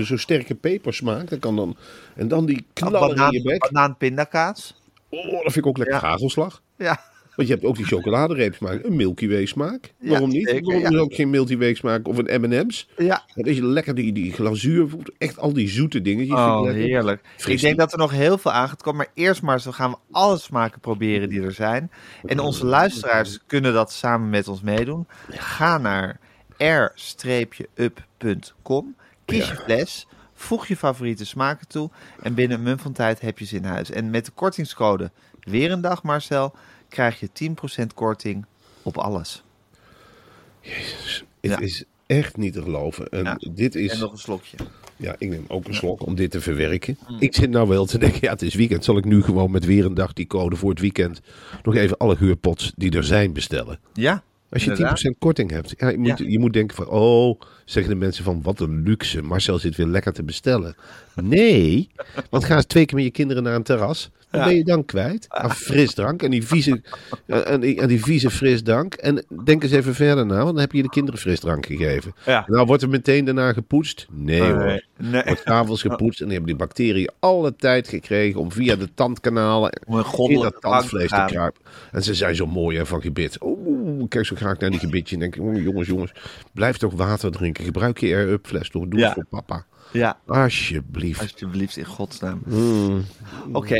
zo'n 0.00 0.18
sterke 0.18 0.54
pepersmaak. 0.54 1.30
Dat 1.30 1.38
kan 1.38 1.56
dan, 1.56 1.76
en 2.14 2.28
dan 2.28 2.46
die 2.46 2.66
knallen 2.72 3.16
in 3.16 3.30
je 3.30 3.42
bek. 3.42 3.70
banaan 3.70 3.96
pindakaas. 3.96 4.79
Oh, 5.10 5.30
dat 5.30 5.40
vind 5.42 5.56
ik 5.56 5.66
ook 5.66 5.78
lekker 5.78 5.96
Ja. 5.96 6.02
hagelslag. 6.08 6.62
Ja, 6.76 7.00
Want 7.36 7.48
je 7.48 7.54
hebt 7.54 7.66
ook 7.66 7.76
die 7.76 7.86
chocoladereep 7.86 8.54
smaak. 8.54 8.84
Een 8.84 8.96
Milky 8.96 9.28
Way 9.28 9.46
smaak. 9.46 9.92
Ja, 10.00 10.10
Waarom 10.10 10.28
niet? 10.28 10.48
zeker, 10.48 10.72
Waarom 10.72 10.92
ja. 10.92 10.98
ook 11.00 11.14
geen 11.14 11.30
Milky 11.30 11.58
Way 11.58 11.74
smaak 11.74 12.08
of 12.08 12.18
een 12.18 12.40
M&M's? 12.40 12.88
ja. 12.96 13.24
Dat 13.34 13.46
is 13.46 13.58
lekker 13.58 13.94
die, 13.94 14.12
die 14.12 14.32
glazuur. 14.32 14.88
Echt 15.18 15.38
al 15.38 15.52
die 15.52 15.68
zoete 15.68 16.00
ik 16.02 16.32
Oh, 16.32 16.62
heerlijk. 16.70 17.20
Ik 17.46 17.60
denk 17.60 17.78
dat 17.78 17.92
er 17.92 17.98
nog 17.98 18.10
heel 18.10 18.38
veel 18.38 18.52
aan 18.52 18.68
gaat 18.68 18.82
komen. 18.82 18.98
Maar 18.98 19.10
eerst 19.24 19.42
maar 19.42 19.60
zo 19.60 19.70
gaan 19.70 19.90
we 19.90 19.96
alle 20.10 20.38
smaken 20.38 20.80
proberen 20.80 21.28
die 21.28 21.42
er 21.42 21.52
zijn. 21.52 21.90
En 22.24 22.38
onze 22.38 22.66
luisteraars 22.66 23.38
kunnen 23.46 23.72
dat 23.72 23.92
samen 23.92 24.30
met 24.30 24.48
ons 24.48 24.60
meedoen. 24.62 25.06
Ga 25.28 25.78
naar 25.78 26.18
r-up.com. 27.68 28.94
Kies 29.24 29.48
je 29.48 29.54
fles. 29.56 30.06
Voeg 30.40 30.66
je 30.66 30.76
favoriete 30.76 31.24
smaken 31.26 31.68
toe. 31.68 31.90
En 32.22 32.34
binnen 32.34 32.58
een 32.58 32.62
mum 32.64 32.78
van 32.78 32.92
tijd 32.92 33.20
heb 33.20 33.38
je 33.38 33.44
ze 33.44 33.56
in 33.56 33.64
huis. 33.64 33.90
En 33.90 34.10
met 34.10 34.24
de 34.24 34.30
kortingscode 34.34 35.10
Weer 35.40 35.70
een 35.72 35.80
dag 35.80 36.02
Marcel 36.02 36.54
krijg 36.88 37.20
je 37.20 37.28
10% 37.82 37.86
korting 37.94 38.46
op 38.82 38.98
alles. 38.98 39.42
Het 40.60 41.24
Ja. 41.40 41.58
is 41.58 41.84
echt 42.06 42.36
niet 42.36 42.52
te 42.52 42.62
geloven. 42.62 43.08
En 43.08 43.24
Ja. 43.24 43.38
dit 43.52 43.74
is... 43.74 43.92
En 43.92 43.98
nog 43.98 44.12
een 44.12 44.18
slokje. 44.18 44.56
Ja, 44.96 45.14
ik 45.18 45.28
neem 45.28 45.44
ook 45.48 45.66
een 45.68 45.74
slok 45.74 46.06
om 46.06 46.14
dit 46.14 46.30
te 46.30 46.40
verwerken. 46.40 46.98
Ik 47.18 47.34
zit 47.34 47.50
nou 47.50 47.68
wel 47.68 47.84
te 47.86 47.98
denken, 47.98 48.18
ja, 48.22 48.30
het 48.30 48.42
is 48.42 48.54
weekend. 48.54 48.84
Zal 48.84 48.96
ik 48.96 49.04
nu 49.04 49.22
gewoon 49.22 49.50
met 49.50 49.64
weer 49.64 49.84
een 49.84 49.94
dag 49.94 50.12
die 50.12 50.26
code 50.26 50.56
voor 50.56 50.70
het 50.70 50.80
weekend 50.80 51.20
nog 51.62 51.74
even 51.74 51.96
alle 51.96 52.16
geurpots 52.16 52.72
die 52.76 52.96
er 52.96 53.04
zijn 53.04 53.32
bestellen? 53.32 53.78
Ja, 53.92 54.22
Als 54.50 54.64
je 54.64 54.70
inderdaad. 54.70 55.04
10% 55.14 55.18
korting 55.18 55.50
hebt. 55.50 55.74
Ja, 55.76 55.88
je, 55.88 55.98
moet, 55.98 56.18
Ja. 56.18 56.24
je 56.28 56.38
moet 56.38 56.52
denken 56.52 56.76
van, 56.76 56.88
oh, 56.88 57.40
zeggen 57.64 57.92
de 57.92 57.98
mensen 57.98 58.24
van, 58.24 58.42
wat 58.42 58.60
een 58.60 58.82
luxe. 58.82 59.22
Marcel 59.22 59.58
zit 59.58 59.76
weer 59.76 59.86
lekker 59.86 60.12
te 60.12 60.22
bestellen. 60.22 60.74
Nee, 61.14 61.88
want 62.30 62.44
ga 62.44 62.54
eens 62.56 62.64
twee 62.64 62.84
keer 62.84 62.94
met 62.96 63.04
je 63.04 63.10
kinderen 63.10 63.42
naar 63.42 63.54
een 63.54 63.62
terras. 63.62 64.10
Wat 64.30 64.44
ben 64.44 64.56
je 64.56 64.64
dan 64.64 64.84
kwijt? 64.84 65.26
Aan 65.28 65.50
frisdrank 65.50 66.22
en 66.22 66.30
die 66.30 66.46
vieze, 66.46 66.80
eh, 67.26 67.50
en 67.50 67.60
die, 67.60 67.80
en 67.80 67.88
die 67.88 68.04
vieze 68.04 68.30
frisdrank. 68.30 68.94
En 68.94 69.24
denk 69.44 69.62
eens 69.62 69.72
even 69.72 69.94
verder 69.94 70.26
na, 70.26 70.36
want 70.36 70.46
dan 70.46 70.58
heb 70.58 70.72
je 70.72 70.82
de 70.82 70.88
kinderen 70.88 71.20
frisdrank 71.20 71.66
gegeven. 71.66 72.14
Nou, 72.46 72.66
wordt 72.66 72.82
er 72.82 72.88
meteen 72.88 73.24
daarna 73.24 73.52
gepoetst? 73.52 74.06
Nee 74.10 74.42
hoor. 74.42 74.84
Nee. 74.96 75.22
Wordt 75.24 75.42
s'avonds 75.44 75.82
gepoetst 75.82 76.20
en 76.20 76.26
die 76.26 76.36
hebben 76.36 76.56
die 76.56 76.66
bacteriën 76.66 77.10
alle 77.18 77.56
tijd 77.56 77.88
gekregen 77.88 78.40
om 78.40 78.52
via 78.52 78.76
de 78.76 78.94
tandkanalen 78.94 79.70
in 79.70 80.40
dat 80.40 80.60
tandvlees 80.60 81.10
te 81.10 81.24
kruipen. 81.26 81.62
En 81.92 82.02
ze 82.02 82.14
zijn 82.14 82.34
zo 82.34 82.46
mooi 82.46 82.76
hè, 82.76 82.86
van 82.86 83.02
gebit. 83.02 83.36
Oeh, 83.42 84.00
ik 84.00 84.08
kijk 84.08 84.26
zo 84.26 84.36
graag 84.36 84.58
naar 84.58 84.70
die 84.70 84.80
gebitje 84.80 85.14
en 85.14 85.20
denk, 85.20 85.36
oeh, 85.38 85.62
jongens, 85.62 85.88
jongens, 85.88 86.12
blijf 86.52 86.76
toch 86.76 86.92
water 86.94 87.30
drinken. 87.30 87.64
Gebruik 87.64 87.98
je 87.98 88.14
air-up 88.14 88.46
fles 88.46 88.70
toch, 88.70 88.88
doe 88.88 89.00
het 89.00 89.12
voor 89.12 89.26
papa. 89.26 89.66
Ja, 89.92 90.16
Alsjeblieft. 90.26 91.20
alsjeblieft 91.20 91.76
in 91.76 91.84
godsnaam. 91.84 92.42
Mm. 92.46 93.04
Oké, 93.52 93.74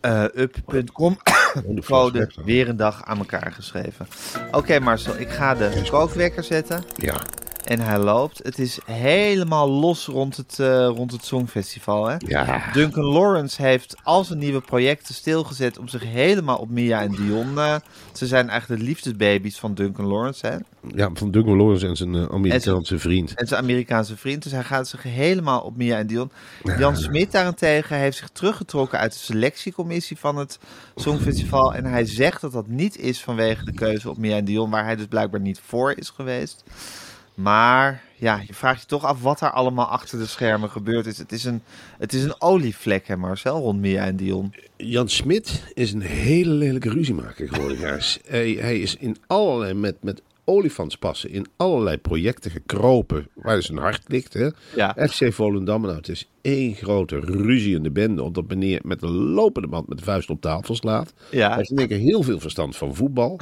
r-up.com. 0.00 1.18
de 1.54 1.82
fles 1.82 1.86
Code 1.86 2.18
weg 2.18 2.34
dan. 2.34 2.44
weer 2.44 2.68
een 2.68 2.76
dag 2.76 3.04
aan 3.04 3.18
elkaar 3.18 3.52
geschreven. 3.52 4.06
Oké 4.50 4.78
Marcel, 4.78 5.18
ik 5.18 5.28
ga 5.28 5.54
de 5.54 5.82
kookwekker 5.90 6.44
zetten. 6.44 6.82
Ja, 6.96 7.20
en 7.64 7.80
hij 7.80 7.98
loopt. 7.98 8.40
Het 8.42 8.58
is 8.58 8.78
helemaal 8.84 9.68
los 9.70 10.06
rond 10.06 10.36
het, 10.36 10.58
eh, 10.58 10.86
rond 10.86 11.12
het 11.12 11.24
Songfestival. 11.24 12.06
Hè? 12.06 12.16
Ja. 12.18 12.72
Duncan 12.72 13.04
Lawrence 13.04 13.62
heeft 13.62 13.96
al 14.02 14.24
zijn 14.24 14.38
nieuwe 14.38 14.60
projecten 14.60 15.14
stilgezet 15.14 15.78
om 15.78 15.88
zich 15.88 16.02
helemaal 16.04 16.58
op 16.58 16.70
Mia 16.70 17.00
en 17.00 17.10
Dion. 17.10 17.58
eh, 17.58 17.76
ze 18.12 18.26
zijn 18.26 18.48
eigenlijk 18.48 18.80
de 18.80 18.86
liefdesbaby's 18.86 19.58
van 19.58 19.74
Duncan 19.74 20.06
Lawrence. 20.06 20.46
Hè? 20.46 20.56
Ja, 20.94 21.10
van 21.14 21.30
Duncan 21.30 21.56
Lawrence 21.56 21.86
en 21.86 21.96
zijn 21.96 22.14
eh, 22.14 22.24
Amerikaanse 22.30 22.98
vriend. 22.98 23.34
En 23.34 23.46
zijn 23.46 23.62
Amerikaanse 23.62 24.16
vriend. 24.16 24.42
Dus 24.42 24.52
hij 24.52 24.64
gaat 24.64 24.88
zich 24.88 25.02
helemaal 25.02 25.60
op 25.60 25.76
Mia 25.76 25.98
en 25.98 26.06
Dion. 26.06 26.30
Jan 26.78 26.96
Smit 26.96 27.32
daarentegen 27.32 27.96
heeft 27.96 28.16
zich 28.16 28.28
teruggetrokken 28.28 28.98
uit 28.98 29.12
de 29.12 29.18
selectiecommissie 29.18 30.18
van 30.18 30.36
het 30.36 30.58
Songfestival. 30.94 31.74
En 31.74 31.84
hij 31.84 32.04
zegt 32.04 32.40
dat 32.40 32.52
dat 32.52 32.66
niet 32.66 32.98
is 32.98 33.20
vanwege 33.22 33.64
de 33.64 33.72
keuze 33.72 34.10
op 34.10 34.18
Mia 34.18 34.36
en 34.36 34.44
Dion, 34.44 34.70
waar 34.70 34.84
hij 34.84 34.96
dus 34.96 35.06
blijkbaar 35.06 35.40
niet 35.40 35.60
voor 35.66 35.92
is 35.96 36.10
geweest. 36.10 36.64
Maar 37.42 38.02
ja, 38.16 38.42
je 38.46 38.54
vraagt 38.54 38.80
je 38.80 38.86
toch 38.86 39.04
af 39.04 39.22
wat 39.22 39.40
er 39.40 39.50
allemaal 39.50 39.86
achter 39.86 40.18
de 40.18 40.26
schermen 40.26 40.70
gebeurd 40.70 41.06
is. 41.06 41.18
Het 41.18 41.32
is 41.32 41.44
een, 41.44 41.62
het 41.98 42.12
is 42.12 42.24
een 42.24 42.34
olievlek, 42.40 43.06
hè 43.06 43.16
Marcel, 43.16 43.60
rond 43.60 43.80
Mia 43.80 44.04
en 44.04 44.16
Dion. 44.16 44.54
Jan 44.76 45.08
Smit 45.08 45.64
is 45.74 45.92
een 45.92 46.00
hele 46.00 46.50
lelijke 46.50 46.90
ruziemaker 46.90 47.48
geworden. 47.48 47.78
Hij, 48.26 48.50
hij 48.50 48.78
is 48.78 48.96
in 48.96 49.16
allerlei, 49.26 49.74
met, 49.74 49.96
met 50.00 50.22
olifantspassen, 50.50 51.30
in 51.30 51.46
allerlei 51.56 51.98
projecten 51.98 52.50
gekropen 52.50 53.28
waar 53.34 53.62
zijn 53.62 53.78
hart 53.78 54.02
ligt. 54.06 54.32
Hè? 54.32 54.48
Ja. 54.74 54.96
FC 55.08 55.32
Volendam, 55.32 55.82
nou, 55.82 55.96
het 55.96 56.08
is 56.08 56.28
één 56.40 56.74
grote 56.74 57.20
ruziende 57.20 57.90
bende, 57.90 58.22
omdat 58.22 58.48
meneer 58.48 58.80
met 58.84 59.02
een 59.02 59.10
lopende 59.10 59.68
band 59.68 59.88
met 59.88 59.98
de 59.98 60.04
vuist 60.04 60.30
op 60.30 60.40
tafel 60.40 60.74
slaat. 60.74 61.12
Ja. 61.30 61.48
Hij 61.48 61.56
heeft 61.56 61.90
in 61.90 61.98
heel 61.98 62.22
veel 62.22 62.40
verstand 62.40 62.76
van 62.76 62.94
voetbal. 62.94 63.40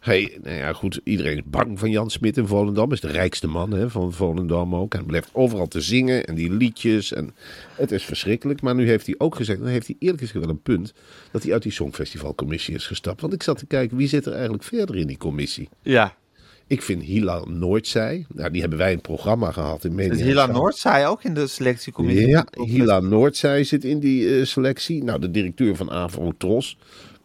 Hij, 0.00 0.38
nou 0.42 0.56
ja, 0.56 0.72
goed, 0.72 1.00
iedereen 1.04 1.36
is 1.36 1.42
bang 1.44 1.78
van 1.78 1.90
Jan 1.90 2.10
Smit 2.10 2.36
in 2.36 2.46
Volendam. 2.46 2.92
Is 2.92 3.00
de 3.00 3.10
rijkste 3.10 3.46
man 3.46 3.70
hè, 3.70 3.90
van 3.90 4.12
Volendam 4.12 4.74
ook. 4.74 4.92
Hij 4.92 5.02
blijft 5.02 5.30
overal 5.32 5.68
te 5.68 5.80
zingen 5.80 6.24
en 6.24 6.34
die 6.34 6.52
liedjes. 6.52 7.12
En 7.12 7.34
het 7.74 7.92
is 7.92 8.04
verschrikkelijk. 8.04 8.62
Maar 8.62 8.74
nu 8.74 8.88
heeft 8.88 9.06
hij 9.06 9.14
ook 9.18 9.34
gezegd, 9.34 9.58
dan 9.58 9.68
heeft 9.68 9.86
hij 9.86 9.96
eerlijk 9.98 10.20
gezegd 10.20 10.44
wel 10.44 10.54
een 10.54 10.62
punt, 10.62 10.94
dat 11.32 11.42
hij 11.42 11.52
uit 11.52 11.62
die 11.62 11.72
Songfestivalcommissie 11.72 12.74
is 12.74 12.86
gestapt. 12.86 13.20
Want 13.20 13.32
ik 13.32 13.42
zat 13.42 13.58
te 13.58 13.66
kijken, 13.66 13.96
wie 13.96 14.08
zit 14.08 14.26
er 14.26 14.32
eigenlijk 14.32 14.62
verder 14.62 14.96
in 14.96 15.06
die 15.06 15.18
commissie? 15.18 15.68
Ja. 15.82 16.16
Ik 16.70 16.82
vind 16.82 17.02
Hila 17.02 17.44
Noordzij, 17.44 18.26
nou, 18.34 18.50
die 18.50 18.60
hebben 18.60 18.78
wij 18.78 18.92
een 18.92 19.00
programma 19.00 19.50
gehad 19.52 19.84
in 19.84 19.94
Media. 19.94 20.12
Dus 20.12 20.22
Hila 20.22 20.46
Noord 20.46 20.76
zei 20.76 21.06
ook 21.06 21.24
in 21.24 21.34
de 21.34 21.46
selectiecommissie. 21.46 22.26
Ja, 22.28 22.46
Hila 22.50 23.00
Noordzij 23.00 23.64
zit 23.64 23.84
in 23.84 23.98
die 23.98 24.38
eh, 24.38 24.44
selectie. 24.44 25.04
Nou, 25.04 25.20
de 25.20 25.30
directeur 25.30 25.76
van 25.76 25.90
Avro 25.90 26.32
Tros, 26.38 26.78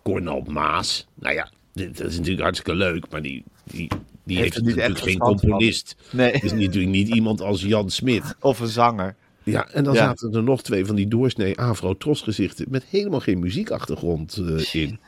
Cornel 0.03 0.43
Maas. 0.47 1.07
Nou 1.13 1.33
ja, 1.33 1.51
dit, 1.73 1.97
dat 1.97 2.07
is 2.07 2.15
natuurlijk 2.17 2.43
hartstikke 2.43 2.75
leuk, 2.75 3.05
maar 3.09 3.21
die, 3.21 3.43
die, 3.63 3.87
die 4.23 4.37
heeft, 4.37 4.61
natuurlijk 4.61 4.99
geen 4.99 5.17
componist. 5.17 5.95
Nee. 6.11 6.31
Het 6.31 6.43
is 6.43 6.51
natuurlijk 6.51 6.91
niet 6.91 7.07
iemand 7.07 7.41
als 7.41 7.61
Jan 7.61 7.89
Smit. 7.89 8.35
Of 8.39 8.59
een 8.59 8.67
zanger. 8.67 9.15
Ja, 9.43 9.67
en 9.71 9.83
dan 9.83 9.93
Ja. 9.93 9.99
zaten 9.99 10.33
er 10.33 10.43
nog 10.43 10.63
twee 10.63 10.85
van 10.85 10.95
die 10.95 11.07
doorsnee 11.07 11.59
Avro 11.59 11.97
Tros 11.97 12.21
gezichten 12.21 12.65
met 12.69 12.83
helemaal 12.89 13.19
geen 13.19 13.39
muziekachtergrond 13.39 14.37
eh, 14.37 14.73
in. 14.81 14.99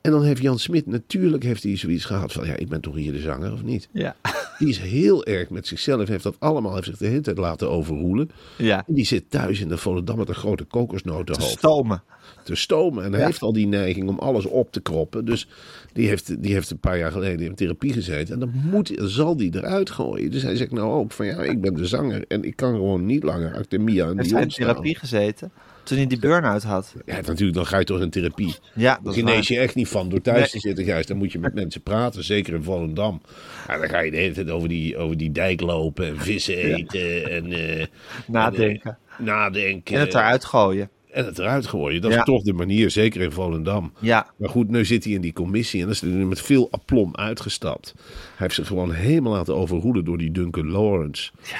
En 0.00 0.10
dan 0.10 0.22
heeft 0.22 0.42
Jan 0.42 0.58
Smit, 0.58 0.86
natuurlijk 0.86 1.42
heeft 1.42 1.62
hij 1.62 1.76
zoiets 1.76 2.04
gehad 2.04 2.32
van, 2.32 2.46
ja, 2.46 2.56
ik 2.56 2.68
ben 2.68 2.80
toch 2.80 2.94
hier 2.94 3.12
de 3.12 3.20
zanger 3.20 3.52
of 3.52 3.62
niet? 3.62 3.88
Ja. 3.92 4.16
Die 4.58 4.68
is 4.68 4.78
heel 4.78 5.24
erg 5.24 5.50
met 5.50 5.66
zichzelf, 5.66 6.08
heeft 6.08 6.22
dat 6.22 6.36
allemaal, 6.38 6.74
heeft 6.74 6.86
zich 6.86 6.96
de 6.96 7.06
hele 7.06 7.20
tijd 7.20 7.38
laten 7.38 7.70
overroelen. 7.70 8.30
Ja. 8.56 8.84
En 8.86 8.94
die 8.94 9.04
zit 9.04 9.30
thuis 9.30 9.60
in 9.60 9.68
de 9.68 9.76
Volendam 9.76 10.18
met 10.18 10.28
een 10.28 10.34
grote 10.34 10.64
kokosnotenhoofd 10.64 11.58
Stomen. 11.58 12.02
te 12.44 12.54
stomen. 12.54 13.04
En 13.04 13.12
hij 13.12 13.24
heeft 13.24 13.42
al 13.42 13.52
die 13.52 13.66
neiging 13.66 14.08
om 14.08 14.18
alles 14.18 14.44
op 14.46 14.72
te 14.72 14.80
kroppen. 14.80 15.24
Dus 15.24 15.48
die 15.92 16.08
heeft, 16.08 16.42
die 16.42 16.52
heeft 16.52 16.70
een 16.70 16.78
paar 16.78 16.98
jaar 16.98 17.12
geleden 17.12 17.46
in 17.46 17.54
therapie 17.54 17.92
gezeten. 17.92 18.34
En 18.34 18.40
dan 18.40 18.52
moet, 18.70 18.92
zal 18.96 19.36
die 19.36 19.56
eruit 19.56 19.90
gooien. 19.90 20.30
Dus 20.30 20.42
hij 20.42 20.56
zegt 20.56 20.72
nou 20.72 20.92
ook 20.92 21.12
van 21.12 21.26
ja, 21.26 21.42
ik 21.42 21.60
ben 21.60 21.74
de 21.74 21.86
zanger. 21.86 22.24
En 22.28 22.44
ik 22.44 22.56
kan 22.56 22.72
gewoon 22.72 23.06
niet 23.06 23.22
langer 23.22 23.66
Mia 23.78 24.08
en 24.08 24.18
Heeft 24.18 24.30
hij 24.30 24.42
in 24.42 24.48
therapie 24.48 24.96
staan. 24.96 25.08
gezeten? 25.08 25.50
Toen 25.88 25.96
hij 25.96 26.06
die 26.06 26.18
burn-out 26.18 26.62
had. 26.62 26.94
Ja, 27.06 27.14
natuurlijk, 27.20 27.54
dan 27.56 27.66
ga 27.66 27.78
je 27.78 27.84
toch 27.84 28.00
in 28.00 28.10
therapie. 28.10 28.54
Ja, 28.74 29.00
dat 29.02 29.14
genees 29.14 29.48
je 29.48 29.58
echt 29.58 29.74
niet 29.74 29.88
van 29.88 30.08
door 30.08 30.20
thuis 30.20 30.38
Nee. 30.40 30.48
te 30.48 30.58
zitten, 30.58 30.84
Gijs. 30.84 31.06
Dan 31.06 31.16
moet 31.16 31.32
je 31.32 31.38
met 31.38 31.54
mensen 31.62 31.82
praten, 31.82 32.24
zeker 32.24 32.54
in 32.54 32.62
Volendam. 32.62 33.20
Ja, 33.68 33.78
dan 33.78 33.88
ga 33.88 34.00
je 34.00 34.10
de 34.10 34.16
hele 34.16 34.34
tijd 34.34 34.50
over 34.50 34.68
die, 34.68 34.96
over 34.96 35.16
die 35.16 35.32
dijk 35.32 35.60
lopen 35.60 36.06
en 36.06 36.18
vissen 36.18 36.56
eten 36.56 37.30
en... 37.30 37.52
eh, 37.52 37.86
Nadenken. 38.26 38.90
en, 38.90 39.16
eh, 39.18 39.24
nadenken. 39.26 39.94
En 39.94 40.00
het 40.00 40.14
eruit 40.14 40.44
gooien. 40.44 40.90
En 41.10 41.24
het 41.24 41.38
eruit 41.38 41.66
gooien. 41.66 42.00
Dat 42.00 42.12
Ja. 42.12 42.18
is 42.18 42.24
toch 42.24 42.42
de 42.42 42.52
manier, 42.52 42.90
zeker 42.90 43.20
in 43.20 43.32
Volendam. 43.32 43.92
Ja. 44.00 44.30
Maar 44.36 44.48
goed, 44.48 44.68
nu 44.68 44.84
zit 44.84 45.04
hij 45.04 45.12
in 45.12 45.20
die 45.20 45.32
commissie 45.32 45.78
en 45.80 45.84
dan 45.86 45.94
is 45.94 46.00
hij 46.00 46.10
met 46.10 46.40
veel 46.40 46.68
aplomb 46.70 47.16
uitgestapt. 47.16 47.92
Hij 47.96 48.04
heeft 48.36 48.54
zich 48.54 48.66
gewoon 48.66 48.92
helemaal 48.92 49.32
laten 49.32 49.54
overroelen 49.56 50.04
door 50.04 50.18
die 50.18 50.30
Duncan 50.30 50.70
Lawrence. 50.70 51.30
Ja. 51.42 51.56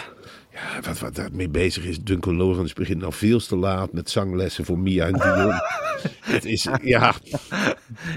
Ja, 0.75 0.81
wat, 0.89 0.99
wat 0.99 1.15
daarmee 1.15 1.49
bezig 1.49 1.85
is, 1.85 2.01
Duncan 2.01 2.37
Lawrence 2.37 2.75
begint 2.75 3.01
nou 3.01 3.13
veel 3.13 3.41
te 3.41 3.57
laat 3.57 3.93
met 3.93 4.11
zanglessen 4.11 4.65
voor 4.65 4.79
Mia 4.79 5.07
en 5.07 5.13
Dion. 5.13 5.53
het 6.35 6.45
is, 6.45 6.69
ja, 6.83 7.15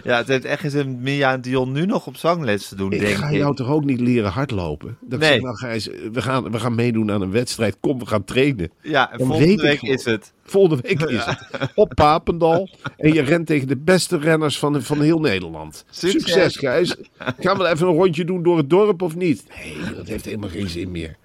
Ja, 0.03 0.17
het 0.17 0.27
heeft 0.27 0.45
echt 0.45 0.75
om 0.83 1.01
Mia 1.01 1.31
en 1.33 1.41
Dion 1.41 1.71
nu 1.71 1.85
nog 1.85 2.07
op 2.07 2.15
zangles 2.15 2.67
te 2.67 2.75
doen, 2.75 2.91
ik 2.91 2.99
denk 2.99 3.15
ga 3.15 3.27
ik. 3.29 3.37
jou 3.37 3.55
toch 3.55 3.67
ook 3.67 3.83
niet 3.83 3.99
leren 3.99 4.31
hardlopen? 4.31 4.97
Dat 5.01 5.19
Nee. 5.19 5.31
zeg, 5.31 5.41
nou 5.41 5.55
Gijs, 5.55 5.89
we 6.11 6.21
gaan, 6.21 6.51
we 6.51 6.59
gaan 6.59 6.75
meedoen 6.75 7.11
aan 7.11 7.21
een 7.21 7.31
wedstrijd. 7.31 7.77
Kom, 7.79 7.99
we 7.99 8.05
gaan 8.05 8.23
trainen. 8.23 8.71
Ja, 8.81 9.11
en 9.11 9.17
Dan 9.17 9.27
volgende 9.27 9.61
week 9.61 9.81
is 9.81 10.05
het. 10.05 10.33
Volgende 10.51 10.81
week 10.81 11.01
is 11.01 11.25
het. 11.25 11.71
Op 11.75 11.91
Papendal. 11.95 12.69
En 12.97 13.13
je 13.13 13.21
rent 13.21 13.47
tegen 13.47 13.67
de 13.67 13.77
beste 13.77 14.17
renners 14.17 14.59
van, 14.59 14.81
van 14.81 15.01
heel 15.01 15.19
Nederland. 15.19 15.85
Succes. 15.89 16.21
Succes, 16.21 16.57
Gijs. 16.57 16.95
Gaan 17.39 17.57
we 17.57 17.67
even 17.67 17.87
een 17.87 17.93
rondje 17.93 18.25
doen 18.25 18.43
door 18.43 18.57
het 18.57 18.69
dorp 18.69 19.01
of 19.01 19.15
niet? 19.15 19.43
Nee, 19.63 19.95
dat 19.95 20.07
heeft 20.07 20.25
helemaal 20.25 20.49
geen 20.49 20.69
zin 20.69 20.91
meer. 20.91 21.15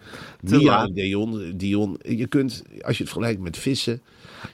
Mia 0.41 0.85
en 0.85 0.93
Dion, 0.93 1.53
Dion, 1.57 1.99
je 2.03 2.27
kunt, 2.27 2.63
als 2.81 2.97
je 2.97 3.03
het 3.03 3.13
vergelijkt 3.13 3.41
met 3.41 3.57
vissen... 3.57 4.03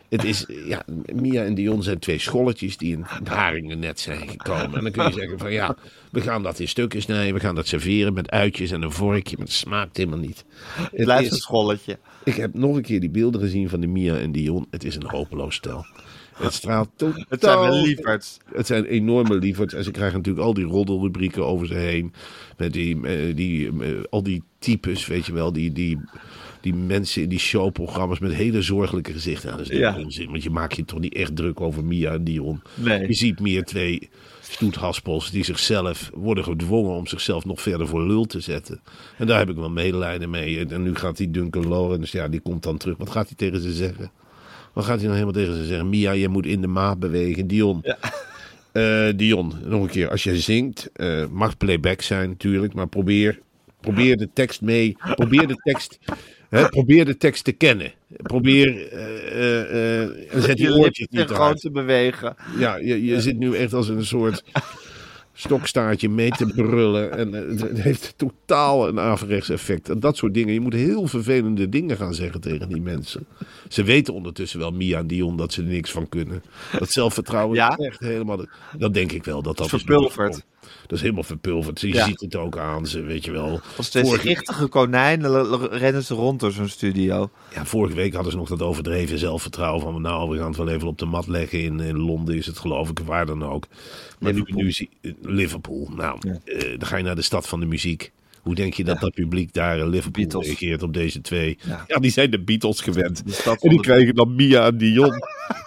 Het 0.09 0.25
is, 0.25 0.47
ja, 0.67 0.83
Mia 1.12 1.45
en 1.45 1.55
Dion 1.55 1.83
zijn 1.83 1.99
twee 1.99 2.19
scholletjes 2.19 2.77
die 2.77 2.93
in 2.93 3.05
het 3.07 3.29
haringennet 3.29 4.01
zijn 4.01 4.29
gekomen. 4.29 4.75
En 4.75 4.83
dan 4.83 4.91
kun 4.93 5.05
je 5.05 5.12
zeggen 5.12 5.39
van 5.39 5.53
ja, 5.53 5.77
we 6.11 6.21
gaan 6.21 6.43
dat 6.43 6.59
in 6.59 6.69
stukken 6.69 7.03
snijden. 7.03 7.35
We 7.35 7.41
gaan 7.41 7.55
dat 7.55 7.67
serveren 7.67 8.12
met 8.15 8.31
uitjes 8.31 8.71
en 8.71 8.83
een 8.83 8.93
vorkje. 8.93 9.37
Maar 9.37 9.47
het 9.47 9.55
smaakt 9.55 9.97
helemaal 9.97 10.19
niet. 10.19 10.45
Het 10.49 10.91
Het 10.93 11.05
blijft 11.05 11.25
is- 11.27 11.31
een 11.31 11.37
scholletje. 11.37 11.99
ik 12.25 12.35
heb 12.35 12.55
nog 12.55 12.77
een 12.77 12.83
keer 12.83 13.01
die 13.01 13.11
beelden 13.11 13.41
gezien 13.41 13.69
van 13.69 13.81
de 13.81 13.87
Mia 13.87 14.17
en 14.19 14.33
Dion. 14.33 14.67
Het 14.71 14.85
is 14.85 14.95
een 14.97 15.07
hopeloos 15.07 15.55
stel. 15.55 15.87
Het 16.33 16.53
straalt 16.53 16.89
totaal... 16.97 17.25
Het 17.29 17.41
zijn 17.43 17.73
lieverds. 17.73 18.39
Het 18.53 18.67
zijn 18.67 18.85
enorme 18.85 19.35
lieverds. 19.39 19.75
En 19.75 19.85
ze 19.85 19.91
krijgen 19.91 20.17
natuurlijk 20.17 20.45
al 20.47 20.55
die 20.55 20.65
roddelrubrieken 20.65 21.47
over 21.47 21.67
ze 21.67 21.75
heen. 21.75 22.12
Met 22.57 22.73
die, 22.73 23.07
eh, 23.07 23.37
die, 23.37 23.69
eh, 23.81 23.89
al 24.11 24.23
die 24.23 24.43
types, 24.59 25.07
weet 25.07 25.27
je 25.27 25.33
wel. 25.33 25.53
Die, 25.53 25.73
die, 25.73 25.99
die 26.62 26.75
mensen 26.75 27.23
in 27.23 27.28
die 27.28 27.38
showprogramma's 27.38 28.19
met 28.19 28.33
hele 28.33 28.62
zorgelijke 28.62 29.12
gezichten. 29.12 29.47
Nou, 29.47 29.62
dat 29.62 29.71
is 29.71 29.78
Ja. 29.78 29.97
ja. 29.97 30.02
onzin. 30.02 30.31
Want 30.31 30.42
je 30.42 30.50
maakt 30.50 30.76
je 30.76 30.85
toch 30.85 30.99
niet 31.00 31.14
echt 31.14 31.37
druk 31.37 31.61
over 31.61 31.85
Mia 31.85 32.12
en 32.12 32.25
Dion. 32.25 32.62
Nee. 32.75 33.07
Je 33.07 33.14
ziet 33.14 33.40
meer 33.40 33.64
twee 33.64 34.09
stoethaspels 34.40 35.31
die 35.31 35.45
zichzelf 35.45 36.11
worden 36.14 36.45
gedwongen 36.45 36.95
om 36.95 37.07
zichzelf 37.07 37.45
nog 37.45 37.61
verder 37.61 37.88
voor 37.88 38.07
lul 38.07 38.25
te 38.25 38.40
zetten. 38.40 38.81
En 39.19 39.26
daar 39.26 39.38
heb 39.38 39.49
ik 39.50 39.57
wel 39.57 39.71
medelijden 39.71 40.31
mee. 40.31 40.66
En, 40.66 40.83
nu 40.83 40.95
gaat 40.95 41.16
die 41.16 41.31
Duncan 41.31 41.69
Lawrence, 41.69 42.16
ja, 42.16 42.28
die 42.28 42.40
komt 42.40 42.62
dan 42.62 42.76
terug. 42.76 42.97
Wat 42.97 43.11
gaat 43.11 43.26
hij 43.26 43.37
tegen 43.37 43.61
ze 43.61 43.73
zeggen? 43.73 44.11
Wat 44.73 44.85
gaat 44.85 44.97
hij 44.97 45.04
dan 45.04 45.12
helemaal 45.12 45.35
tegen 45.35 45.54
ze 45.54 45.64
zeggen? 45.64 45.88
Mia, 45.88 46.12
je 46.12 46.28
moet 46.28 46.47
in 46.47 46.61
de 46.61 46.66
maat 46.66 46.99
bewegen. 46.99 47.47
Dion. 47.47 47.85
Eh, 48.73 49.09
Dion, 49.16 49.52
nog 49.64 49.83
een 49.83 49.88
keer. 49.88 50.11
Als 50.11 50.25
je 50.25 50.38
zingt, 50.38 50.90
eh, 50.92 51.26
mag 51.31 51.57
playback 51.57 52.00
zijn 52.00 52.28
natuurlijk. 52.28 52.75
Maar 52.75 52.88
probeer, 52.88 53.40
probeer 53.81 54.16
de 54.16 54.28
tekst 54.33 54.61
mee. 54.61 54.97
Probeer 55.14 55.47
de 55.47 55.57
tekst, 55.57 55.99
probeer 56.61 57.05
de 57.05 57.17
tekst 57.17 57.45
te 57.45 57.53
kennen. 57.53 57.93
Probeer, 58.23 58.89
eh, 58.93 59.61
eh, 59.61 60.35
en 60.35 60.43
zet 60.43 60.57
die 60.57 60.67
Je 60.67 60.75
oortjes 60.77 61.07
niet 61.11 61.31
hard. 61.31 61.61
te 61.61 61.71
bewegen. 61.71 62.37
Ja, 62.59 62.77
je, 62.77 63.05
je 63.05 63.21
zit 63.21 63.39
nu 63.39 63.57
echt 63.57 63.73
als 63.73 63.89
een 63.89 64.05
soort 64.05 64.43
stokstaartje 65.33 66.09
mee 66.09 66.31
te 66.31 66.47
brullen. 66.47 67.13
En 67.13 67.35
eh, 67.35 67.61
het, 67.61 67.81
heeft 67.81 68.15
totaal 68.17 68.89
een 68.89 69.01
averechts 69.01 69.49
effect. 69.49 69.89
En 69.89 70.01
dat 70.01 70.17
soort 70.17 70.35
dingen. 70.35 70.55
Je 70.55 70.61
moet 70.61 70.73
heel 70.73 71.07
vervelende 71.07 71.69
dingen 71.69 71.97
gaan 71.97 72.15
zeggen 72.15 72.41
tegen 72.41 72.69
die 72.69 72.81
mensen. 72.81 73.27
Ze 73.69 73.83
weten 73.83 74.15
ondertussen 74.15 74.59
wel, 74.59 74.71
Mia 74.71 74.99
en 74.99 75.07
Dion, 75.07 75.37
dat 75.37 75.53
ze 75.53 75.63
er 75.63 75.69
niks 75.69 75.91
van 75.91 76.09
kunnen. 76.09 76.43
Dat 76.79 76.91
zelfvertrouwen 76.91 77.57
Ja? 77.57 77.77
is 77.79 77.87
echt 77.87 78.01
helemaal... 78.01 78.45
Dat 78.79 78.95
denk 78.95 79.13
ik 79.13 79.25
wel. 79.25 79.43
Dat 79.43 79.57
dat 79.57 79.67
is 79.67 79.73
Verpulverd. 79.73 80.45
Dat 80.83 80.93
is 80.93 81.00
helemaal 81.00 81.23
verpulverd. 81.23 81.81
Je 81.81 81.88
Ja. 81.88 82.07
ziet 82.07 82.21
het 82.21 82.37
ook 82.37 82.59
aan 82.59 82.87
ze, 82.87 83.00
weet 83.00 83.25
je 83.25 83.31
wel. 83.31 83.61
Als 83.76 83.88
twee 83.88 84.05
Vorige- 84.05 84.23
schichtige 84.29 84.67
konijnen 84.67 85.69
rennen 85.71 86.05
ze 86.05 86.14
rond 86.14 86.41
door 86.41 86.52
zo'n 86.52 86.69
studio. 86.69 87.31
Ja, 87.55 87.64
vorige 87.64 87.95
week 87.95 88.12
hadden 88.14 88.33
ze 88.33 88.38
nog 88.38 88.49
dat 88.49 88.62
overdreven 88.62 89.19
zelfvertrouwen 89.19 89.83
van 89.83 90.02
nou, 90.02 90.31
we 90.31 90.37
gaan 90.38 90.47
het 90.49 90.57
wel 90.57 90.69
even 90.69 90.88
op 90.88 90.99
de 90.99 91.05
mat 91.07 91.26
leggen. 91.26 91.62
In, 91.62 91.81
in 91.81 91.99
Londen 91.99 92.37
is 92.37 92.47
het 92.47 92.59
geloof 92.59 92.91
ik, 92.91 92.99
waar 92.99 93.26
dan 93.26 93.45
ook. 93.45 93.67
Maar 94.19 94.33
nu, 94.33 94.43
nu 94.47 94.73
Liverpool. 95.21 95.91
Nou, 95.97 96.19
eh, 96.45 96.61
dan 96.79 96.87
ga 96.88 96.97
je 96.97 97.02
naar 97.05 97.17
de 97.17 97.23
stad 97.23 97.49
van 97.49 97.61
de 97.61 97.67
muziek. 97.67 98.12
Hoe 98.43 98.55
denk 98.55 98.75
je 98.75 98.85
dat 98.85 99.01
dat 99.01 99.15
publiek 99.15 99.53
daar 99.53 99.79
in 99.79 99.89
Liverpool 99.89 100.23
Beatles. 100.25 100.47
reageert 100.47 100.83
op 100.83 100.95
deze 100.95 101.21
twee? 101.21 101.59
Ja. 101.67 101.85
Ja. 101.87 101.97
die 101.99 102.11
zijn 102.11 102.31
de 102.31 102.41
Beatles 102.43 102.81
gewend. 102.81 103.27
De 103.27 103.51
En 103.51 103.57
die 103.69 103.71
de- 103.79 103.83
krijgen 103.83 104.15
dan 104.15 104.35
Mia 104.35 104.67
en 104.67 104.77
Dion. 104.79 105.13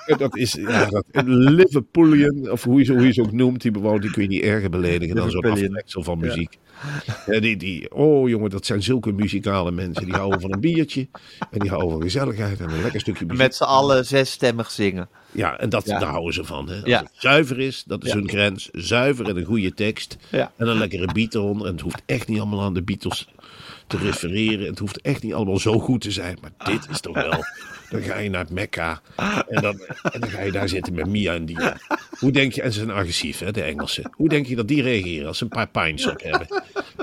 En 0.06 0.18
dat 0.18 0.38
is 0.38 0.54
ja, 0.54 0.86
dat, 0.86 1.06
een 1.12 1.30
Liverpoolian, 1.30 2.52
of 2.52 2.64
hoe 2.64 2.80
je, 2.80 2.86
ze, 2.86 2.94
hoe 2.94 3.06
je 3.06 3.14
ze 3.14 3.22
ook 3.22 3.32
noemt, 3.32 3.62
die 3.62 3.72
bewoont, 3.72 4.02
die 4.02 4.12
kun 4.12 4.22
je 4.22 4.28
niet 4.28 4.44
erger 4.44 4.70
beledigen 4.70 5.16
dan 5.16 5.30
zo'n 5.32 5.44
afleksel 5.44 6.04
van 6.04 6.20
muziek. 6.20 6.58
Die, 7.40 7.58
die, 7.58 7.92
oh 7.94 8.30
jongen, 8.30 8.50
dat 8.50 8.66
zijn 8.66 8.84
zulke 8.84 9.12
muzikale 9.12 9.72
mensen. 9.72 10.06
Die 10.06 10.14
houden 10.14 10.42
van 10.42 10.54
een 10.54 10.60
biertje 10.60 11.08
en 11.52 11.60
die 11.60 11.70
houden 11.70 11.92
van 11.92 12.02
gezelligheid 12.02 12.60
en 12.60 12.70
een 12.70 12.82
lekker 12.82 13.00
stukje 13.00 13.26
muziek. 13.26 13.42
Met 13.42 13.56
z'n 13.56 13.64
allen 13.64 14.06
zesstemmig 14.06 14.72
zingen. 14.72 15.10
Ja, 15.32 15.58
en 15.60 15.70
dat, 15.70 15.86
Ja. 15.86 16.00
daar 16.00 16.10
houden 16.10 16.34
ze 16.34 16.44
van. 16.44 16.70
Hè. 16.70 16.76
Als 16.76 16.84
Ja. 16.86 17.00
het 17.00 17.12
zuiver 17.14 17.60
is, 17.60 17.84
dat 17.88 18.04
is 18.04 18.10
Ja. 18.10 18.16
hun 18.16 18.30
grens. 18.30 18.70
Zuiver 18.72 19.28
en 19.30 19.38
een 19.38 19.46
goede 19.46 19.74
tekst. 19.74 20.18
En 20.32 20.52
een 20.58 20.78
lekkere 20.78 21.12
beat 21.14 21.36
eronder. 21.36 21.68
En 21.68 21.72
het 21.74 21.82
hoeft 21.82 22.02
echt 22.06 22.28
niet 22.28 22.40
allemaal 22.40 22.62
aan 22.64 22.74
de 22.74 22.84
Beatles 22.84 23.28
te 23.88 23.98
refereren. 23.98 24.66
Het 24.68 24.80
hoeft 24.80 25.02
echt 25.02 25.24
niet 25.24 25.34
allemaal 25.34 25.60
zo 25.60 25.80
goed 25.80 26.02
te 26.02 26.12
zijn. 26.12 26.38
Maar 26.42 26.52
dit 26.74 26.88
is 26.90 27.00
toch 27.00 27.16
wel... 27.16 27.44
Dan 27.90 28.02
ga 28.02 28.18
je 28.18 28.30
naar 28.30 28.42
het 28.42 28.50
Mekka. 28.50 29.02
En 29.48 29.62
dan, 29.62 29.80
en 30.12 30.20
dan 30.20 30.30
ga 30.30 30.42
je 30.42 30.52
daar 30.52 30.70
zitten 30.70 30.94
met 30.94 31.08
Mia 31.08 31.34
en 31.34 31.46
die. 31.46 31.58
Hoe 32.20 32.32
denk 32.32 32.54
je... 32.54 32.62
En 32.62 32.72
ze 32.74 32.78
zijn 32.80 32.92
agressief, 32.92 33.40
hè, 33.40 33.52
de 33.52 33.62
Engelsen. 33.62 34.10
Hoe 34.16 34.30
denk 34.30 34.46
je 34.46 34.56
dat 34.56 34.68
die 34.68 34.82
reageren 34.82 35.28
als 35.28 35.38
ze 35.38 35.44
een 35.44 35.50
paar 35.50 35.68
pints 35.68 36.08
op 36.08 36.22
hebben? 36.24 36.48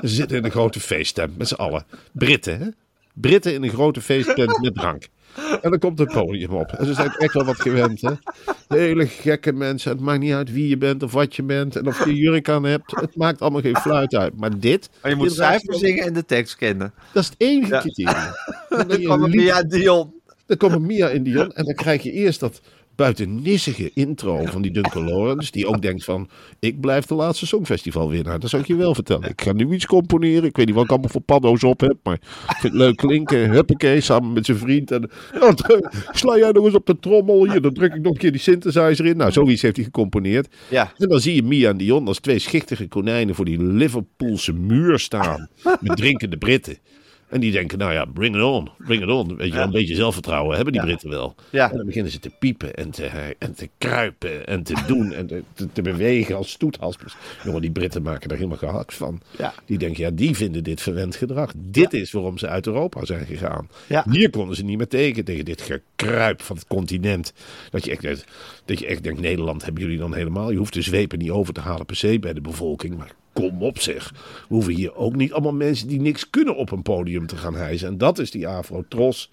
Ze 0.01 0.07
zitten 0.07 0.37
in 0.37 0.43
een 0.45 0.51
grote 0.51 0.79
feesttent 0.79 1.37
met 1.37 1.47
z'n 1.47 1.53
allen. 1.53 1.85
Britten, 2.11 2.59
hè? 2.59 2.67
Britten 3.13 3.53
in 3.53 3.63
een 3.63 3.69
grote 3.69 4.01
feesttent 4.01 4.61
met 4.61 4.75
drank. 4.75 5.07
En 5.61 5.69
dan 5.69 5.79
komt 5.79 5.99
het 5.99 6.11
podium 6.11 6.49
op. 6.49 6.71
En 6.71 6.85
ze 6.85 6.93
zijn 6.93 7.11
echt 7.17 7.33
wel 7.33 7.43
wat 7.45 7.61
gewend, 7.61 8.01
hè? 8.01 8.11
De 8.67 8.77
hele 8.77 9.07
gekke 9.07 9.51
mensen. 9.51 9.91
Het 9.91 9.99
maakt 9.99 10.19
niet 10.19 10.33
uit 10.33 10.51
wie 10.51 10.67
je 10.67 10.77
bent 10.77 11.03
of 11.03 11.11
wat 11.11 11.35
je 11.35 11.43
bent. 11.43 11.75
En 11.75 11.87
of 11.87 12.05
je 12.05 12.15
jurk 12.15 12.49
aan 12.49 12.63
hebt. 12.63 12.91
Het 12.99 13.15
maakt 13.15 13.41
allemaal 13.41 13.61
geen 13.61 13.77
fluit 13.77 14.15
uit. 14.15 14.37
Maar 14.39 14.59
dit... 14.59 14.89
Maar 15.01 15.11
je 15.11 15.17
moet 15.17 15.35
je- 15.35 15.75
zingen 15.77 16.05
en 16.05 16.13
de 16.13 16.25
tekst 16.25 16.55
kennen. 16.55 16.93
Dat 17.13 17.23
is 17.23 17.29
het 17.29 17.35
enige 17.39 17.73
Ja. 17.73 17.79
criterium. 17.79 18.33
En 18.69 18.87
dan, 18.87 19.01
kwam 19.01 19.29
Mia 19.29 19.63
Dion. 19.63 20.13
Dan 20.45 20.57
komen 20.57 20.85
Mia 20.85 21.09
en 21.09 21.23
Dion. 21.23 21.51
En 21.53 21.65
dan 21.65 21.75
krijg 21.75 22.03
je 22.03 22.11
eerst 22.11 22.39
dat 22.39 22.61
buitennissige 22.95 23.91
intro 23.93 24.45
van 24.45 24.61
die 24.61 24.71
Duncan 24.71 25.09
Lawrence. 25.09 25.51
Die 25.51 25.67
ook 25.67 25.81
denkt 25.81 26.03
van, 26.03 26.29
ik 26.59 26.81
blijf 26.81 27.05
de 27.05 27.13
laatste 27.13 27.45
Songfestival 27.45 28.09
winnaar. 28.09 28.39
Dat 28.39 28.49
zou 28.49 28.61
ik 28.61 28.67
je 28.67 28.75
wel 28.75 28.93
vertellen. 28.95 29.29
Ik 29.29 29.41
ga 29.41 29.51
nu 29.51 29.73
iets 29.73 29.85
componeren. 29.85 30.43
Ik 30.43 30.55
weet 30.55 30.65
niet 30.65 30.75
wat 30.75 30.83
ik 30.83 30.89
allemaal 30.89 31.09
voor 31.09 31.21
paddo's 31.21 31.63
op 31.63 31.79
heb. 31.79 31.95
Maar 32.03 32.13
ik 32.13 32.55
vind 32.59 32.73
het 32.73 32.81
leuk 32.81 32.95
klinken. 32.95 33.49
Huppakee, 33.51 34.01
samen 34.01 34.33
met 34.33 34.45
zijn 34.45 34.57
vriend. 34.57 34.91
En 34.91 35.09
dan 35.39 35.55
druk- 35.55 35.93
sla 36.11 36.37
jij 36.37 36.51
nog 36.51 36.65
eens 36.65 36.75
op 36.75 36.85
de 36.85 36.99
trommel. 36.99 37.49
Hier, 37.51 37.61
dan 37.61 37.73
druk 37.73 37.93
ik 37.93 38.01
nog 38.01 38.11
een 38.13 38.19
keer 38.19 38.31
die 38.31 38.41
synthesizer 38.41 39.05
in. 39.05 39.17
Nou, 39.17 39.31
zoiets 39.31 39.61
heeft 39.61 39.75
hij 39.75 39.85
gecomponeerd. 39.85 40.55
Ja. 40.69 40.93
En 40.97 41.09
dan 41.09 41.19
zie 41.19 41.35
je 41.35 41.43
Mia 41.43 41.69
en 41.69 41.77
Dion 41.77 42.07
als 42.07 42.19
twee 42.19 42.39
schichtige 42.39 42.87
konijnen 42.87 43.35
voor 43.35 43.45
die 43.45 43.63
Liverpoolse 43.63 44.53
muur 44.53 44.99
staan. 44.99 45.49
Met 45.79 45.97
drinkende 45.97 46.37
Britten. 46.37 46.77
En 47.33 47.39
die 47.39 47.51
denken, 47.51 47.77
nou 47.77 47.93
ja, 47.93 48.05
bring 48.05 48.35
it 48.35 48.41
on, 48.41 48.69
bring 48.77 49.03
it 49.03 49.09
on. 49.09 49.35
Weet 49.35 49.53
je 49.53 49.59
een 49.59 49.71
beetje 49.71 49.95
zelfvertrouwen 49.95 50.55
hebben 50.55 50.73
die 50.73 50.81
Britten 50.81 51.09
wel. 51.09 51.35
Ja. 51.49 51.71
En 51.71 51.77
dan 51.77 51.85
beginnen 51.85 52.11
ze 52.11 52.19
te 52.19 52.29
piepen 52.39 52.73
en 52.75 52.89
te, 52.91 53.05
en 53.39 53.53
te 53.53 53.69
kruipen 53.77 54.47
en 54.47 54.63
te 54.63 54.83
doen 54.87 55.13
en 55.13 55.27
te, 55.27 55.43
te, 55.53 55.67
te 55.73 55.81
bewegen 55.81 56.35
als 56.35 56.49
stoethaspers. 56.51 57.15
Jongen, 57.43 57.61
die 57.61 57.71
Britten 57.71 58.01
maken 58.01 58.29
er 58.29 58.35
helemaal 58.35 58.57
gehakt 58.57 58.93
van. 58.93 59.21
Die 59.65 59.77
denken, 59.77 60.03
ja, 60.03 60.09
die 60.11 60.35
vinden 60.35 60.63
dit 60.63 60.81
verwend 60.81 61.15
gedrag. 61.15 61.51
Dit 61.57 61.93
is 61.93 62.11
waarom 62.11 62.37
ze 62.37 62.47
uit 62.47 62.67
Europa 62.67 63.05
zijn 63.05 63.25
gegaan. 63.25 63.69
Hier 64.09 64.29
konden 64.29 64.55
ze 64.55 64.63
niet 64.63 64.77
meer 64.77 64.87
tegen, 64.87 65.25
tegen 65.25 65.45
dit 65.45 65.61
gekruip 65.61 66.41
van 66.41 66.55
het 66.55 66.67
continent. 66.67 67.33
Dat 67.69 67.85
je 67.85 67.91
echt, 67.91 68.01
denkt- 68.01 68.25
dat 68.65 68.79
je 68.79 68.85
echt 68.85 69.03
denkt, 69.03 69.21
Nederland 69.21 69.63
hebben 69.65 69.83
jullie 69.83 69.97
dan 69.97 70.13
helemaal. 70.13 70.51
Je 70.51 70.57
hoeft 70.57 70.73
de 70.73 70.81
zwepen 70.81 71.19
niet 71.19 71.29
over 71.31 71.53
te 71.53 71.61
halen 71.61 71.85
per 71.85 71.95
se 71.95 72.19
bij 72.19 72.33
de 72.33 72.41
bevolking, 72.41 72.97
maar 72.97 73.11
kom 73.33 73.63
op 73.63 73.79
zeg. 73.79 74.11
We 74.49 74.55
hoeven 74.55 74.73
hier 74.73 74.95
ook 74.95 75.15
niet 75.15 75.33
allemaal 75.33 75.53
mensen 75.53 75.87
die 75.87 76.01
niks 76.01 76.29
kunnen 76.29 76.55
op 76.55 76.71
een 76.71 76.81
podium 76.81 77.27
te 77.27 77.37
gaan 77.37 77.55
hijsen. 77.55 77.87
En 77.87 77.97
dat 77.97 78.19
is 78.19 78.31
die 78.31 78.47
Afro-tros. 78.47 79.29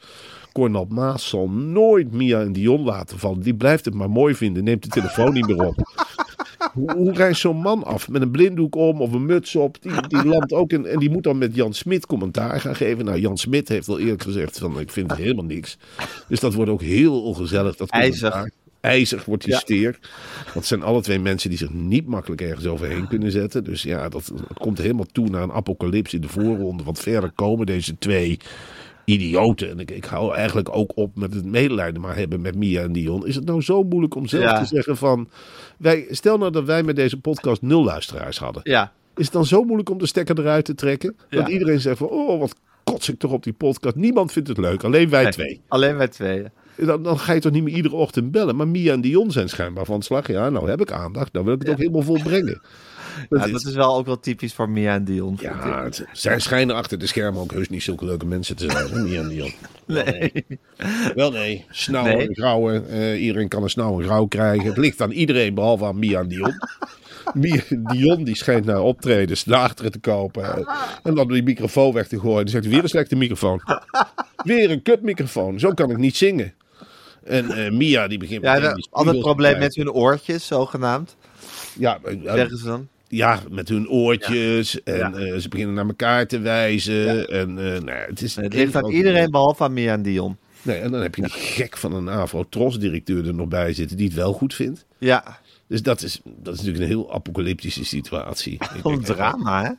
Cornel 0.53 0.87
Maas 0.89 1.29
zal 1.29 1.49
nooit 1.49 2.13
Mia 2.13 2.41
en 2.41 2.53
Dion 2.53 2.83
laten 2.83 3.19
vallen. 3.19 3.41
Die 3.41 3.55
blijft 3.55 3.85
het 3.85 3.95
maar 3.95 4.11
mooi 4.11 4.35
vinden, 4.35 4.65
neemt 4.65 4.83
de 4.83 4.89
telefoon 4.89 5.33
niet 5.33 5.47
meer 5.47 5.67
op. 5.67 5.75
Hoe, 6.73 6.93
hoe 6.93 7.13
reist 7.13 7.41
zo'n 7.41 7.57
man 7.57 7.85
af 7.85 8.09
met 8.09 8.23
een 8.23 8.31
blinddoek 8.31 8.75
om 8.75 9.01
of 9.01 9.13
een 9.13 9.27
muts 9.27 9.57
op? 9.57 9.83
Die, 9.83 10.09
die 10.09 10.25
landt 10.25 10.53
ook 10.53 10.73
in, 10.73 10.87
en 10.87 10.99
die 10.99 11.11
moet 11.11 11.23
dan 11.23 11.39
met 11.39 11.55
Jan 11.55 11.73
Smit 11.73 12.07
commentaar 12.07 12.61
gaan 12.61 12.77
geven. 12.77 13.05
Nou, 13.05 13.19
Jan 13.19 13.39
Smit 13.39 13.69
heeft 13.69 13.89
al 13.89 13.99
eerlijk 13.99 14.23
gezegd 14.23 14.59
van 14.59 14.81
ik 14.81 14.91
vind 14.91 15.11
het 15.11 15.21
helemaal 15.21 15.45
niks. 15.45 15.79
Dus 16.29 16.41
dat 16.41 16.55
wordt 16.55 16.71
ook 16.71 16.83
heel 16.83 17.23
ongezellig. 17.23 17.77
Dat 17.77 17.91
IJzig. 17.91 18.49
IJzig 18.81 19.25
wordt 19.25 19.45
die 19.45 19.53
Ja. 19.53 19.59
steer. 19.59 19.99
Want 20.45 20.55
het 20.55 20.67
zijn 20.67 20.83
alle 20.83 21.03
twee 21.03 21.19
mensen 21.19 21.49
die 21.49 21.59
zich 21.59 21.71
niet 21.73 22.07
makkelijk 22.07 22.41
ergens 22.41 22.67
overheen 22.67 23.09
kunnen 23.09 23.31
zetten. 23.31 23.65
Dus 23.65 23.83
ja, 23.83 24.09
dat, 24.09 24.33
komt 24.55 24.79
helemaal 24.79 25.07
toe 25.13 25.29
naar 25.29 25.43
een 25.43 25.53
apocalyps 25.53 26.15
in 26.15 26.21
de 26.21 26.29
voorronde. 26.29 26.83
Want 26.85 26.99
verder 26.99 27.31
komen 27.35 27.67
deze 27.67 27.99
twee 27.99 28.39
idioten. 29.05 29.71
En 29.71 29.79
ik, 29.79 29.91
ik 29.91 30.05
hou 30.05 30.35
eigenlijk 30.35 30.77
ook 30.77 30.93
op 30.95 31.17
met 31.17 31.35
het 31.35 31.45
medelijden 31.45 32.01
maar 32.01 32.17
hebben 32.17 32.41
met 32.41 32.55
Mia 32.55 32.83
en 32.83 32.93
Dion. 32.93 33.27
Is 33.27 33.35
het 33.35 33.45
nou 33.45 33.63
zo 33.63 33.83
moeilijk 33.83 34.15
om 34.15 34.27
zelf 34.27 34.43
Ja. 34.45 34.61
te 34.61 34.67
zeggen 34.67 34.97
van... 34.97 35.29
Wij, 35.79 36.07
stel 36.11 36.39
nou 36.39 36.51
dat 36.53 36.65
wij 36.65 36.83
met 36.83 36.97
deze 36.97 37.21
podcast 37.21 37.63
nul 37.63 37.85
luisteraars 37.85 38.39
hadden. 38.39 38.63
Ja. 38.65 38.93
Is 39.17 39.25
het 39.25 39.35
dan 39.35 39.47
zo 39.47 39.63
moeilijk 39.65 39.91
om 39.91 39.99
de 39.99 40.07
stekker 40.07 40.39
eruit 40.39 40.65
te 40.65 40.75
trekken? 40.75 41.17
Dat 41.29 41.47
Ja. 41.47 41.53
iedereen 41.53 41.81
zegt 41.81 41.99
van... 41.99 42.09
Oh, 42.09 42.39
wat 42.41 42.55
kots 42.85 43.09
ik 43.09 43.19
toch 43.19 43.33
op 43.33 43.43
die 43.43 43.53
podcast. 43.53 43.95
Niemand 43.95 44.33
vindt 44.33 44.49
het 44.49 44.59
leuk. 44.59 44.85
Alleen 44.85 45.09
wij 45.09 45.23
Nee, 45.23 45.33
twee. 45.33 45.61
Alleen 45.69 45.97
wij 45.97 46.09
tweeën. 46.09 46.51
Dan, 46.77 47.03
dan 47.03 47.19
ga 47.19 47.33
je 47.33 47.41
toch 47.41 47.53
niet 47.53 47.63
meer 47.63 47.75
iedere 47.75 47.95
ochtend 47.95 48.31
bellen. 48.31 48.57
Maar 48.57 48.69
Mia 48.69 48.93
en 48.93 49.01
Dion 49.01 49.31
zijn 49.31 49.49
schijnbaar 49.49 49.85
van 49.85 50.03
slag. 50.03 50.27
Ja, 50.27 50.51
nou 50.51 50.69
heb 50.71 50.81
ik 50.81 50.93
aandacht. 50.93 51.33
Nou 51.33 51.45
wil 51.45 51.55
ik 51.55 51.61
het 51.61 51.71
ook 51.71 51.79
helemaal 51.79 52.03
volbrengen. 52.03 52.61
Dat 53.29 53.39
Ja, 53.41 53.47
is- 53.47 53.53
dat 53.53 53.65
is 53.65 53.75
wel 53.75 53.97
ook 53.97 54.07
wel 54.07 54.21
typisch 54.21 54.55
voor 54.55 54.69
Mia 54.71 54.95
en 54.95 55.05
Dion. 55.05 55.39
ja, 55.41 55.83
het- 55.85 56.05
zij 56.13 56.39
schijnen 56.41 56.77
achter 56.77 56.99
de 56.99 57.07
schermen 57.07 57.41
ook 57.43 57.53
heus 57.53 57.69
niet 57.69 57.83
zulke 57.83 58.05
leuke 58.05 58.27
mensen 58.27 58.57
te 58.57 58.71
zijn. 58.71 58.89
hè, 58.91 59.03
Mia 59.03 59.21
en 59.21 59.29
Dion. 59.29 59.53
Nee. 59.87 60.33
Wel 61.15 61.31
nee, 61.31 61.65
snauwen, 61.71 62.17
Nee. 62.17 62.29
grauwen. 62.35 62.89
eh, 62.89 63.23
iedereen 63.23 63.49
kan 63.49 63.63
een 63.63 63.71
snauw 63.71 63.99
en 64.01 64.05
grauw 64.07 64.27
krijgen. 64.27 64.67
Het 64.67 64.77
ligt 64.77 65.01
aan 65.01 65.11
iedereen 65.11 65.55
behalve 65.55 65.85
aan 65.85 65.99
Mia 65.99 66.21
en 66.21 66.29
Dion. 66.29 66.53
Mia 67.35 67.61
Dion 67.69 68.25
die 68.25 68.37
schijnt 68.37 68.65
naar 68.65 68.81
optredens 68.83 69.45
naar 69.45 69.59
achteren 69.61 69.93
te 69.93 69.99
kopen. 69.99 70.67
en 71.03 71.15
dan 71.15 71.29
die 71.29 71.43
microfoon 71.43 71.93
weg 71.93 72.09
te 72.09 72.21
gooien. 72.21 72.37
Dan 72.37 72.49
zegt 72.49 72.65
hij 72.65 72.73
weer 72.73 72.83
een 72.83 72.89
slechte 72.89 73.17
microfoon. 73.17 73.61
Weer 74.45 74.71
een 74.71 74.83
kutmicrofoon. 74.83 75.59
Zo 75.59 75.71
kan 75.73 75.91
ik 75.91 75.97
niet 75.97 76.17
zingen. 76.17 76.53
En 77.25 77.51
eh, 77.51 77.71
Mia 77.73 78.09
die 78.09 78.19
begint 78.19 78.43
Ja, 78.43 78.55
spiegels 78.57 79.07
te 79.13 79.19
probleem 79.19 79.59
met 79.59 79.75
hun 79.75 79.91
oortjes, 79.93 80.47
zogenaamd. 80.47 81.17
Ja, 81.79 81.99
eh, 82.05 82.13
eh, 82.13 82.35
Zeggen 82.35 82.59
ze 82.59 82.65
dan. 82.65 82.89
ja, 83.09 83.41
met 83.51 83.69
hun 83.69 83.89
oortjes. 83.89 84.83
En 84.83 84.97
Ja. 84.97 85.13
eh, 85.13 85.37
ze 85.39 85.49
beginnen 85.49 85.75
naar 85.75 85.87
elkaar 85.87 86.27
te 86.27 86.39
wijzen. 86.39 87.29
En 87.29 87.49
eh, 87.75 87.81
nou, 87.81 87.99
het 87.99 88.23
is 88.23 88.37
Het 88.37 88.55
ligt 88.55 88.75
aan 88.77 88.91
iedereen 88.91 89.31
behalve 89.31 89.63
aan 89.65 89.73
Mia 89.73 89.93
en 89.93 90.03
Dion. 90.03 90.37
Nee, 90.63 90.79
en 90.79 90.91
dan 90.91 91.01
heb 91.03 91.15
je 91.15 91.23
die 91.23 91.31
gek 91.31 91.77
van 91.77 91.93
een 91.95 92.11
Avro-Tros-directeur 92.11 93.27
er 93.27 93.35
nog 93.35 93.49
bij 93.49 93.73
zitten 93.73 93.97
die 93.97 94.07
het 94.07 94.17
wel 94.17 94.33
goed 94.33 94.55
vindt. 94.55 94.85
Ja, 94.99 95.39
Dus 95.67 95.83
dat 95.83 96.03
is, 96.03 96.21
dat 96.25 96.55
is 96.55 96.61
natuurlijk 96.61 96.85
een 96.93 96.97
heel 96.99 97.13
apocalyptische 97.15 97.85
situatie. 97.85 98.59
Een 98.85 99.01
drama, 99.01 99.63
hè? 99.63 99.71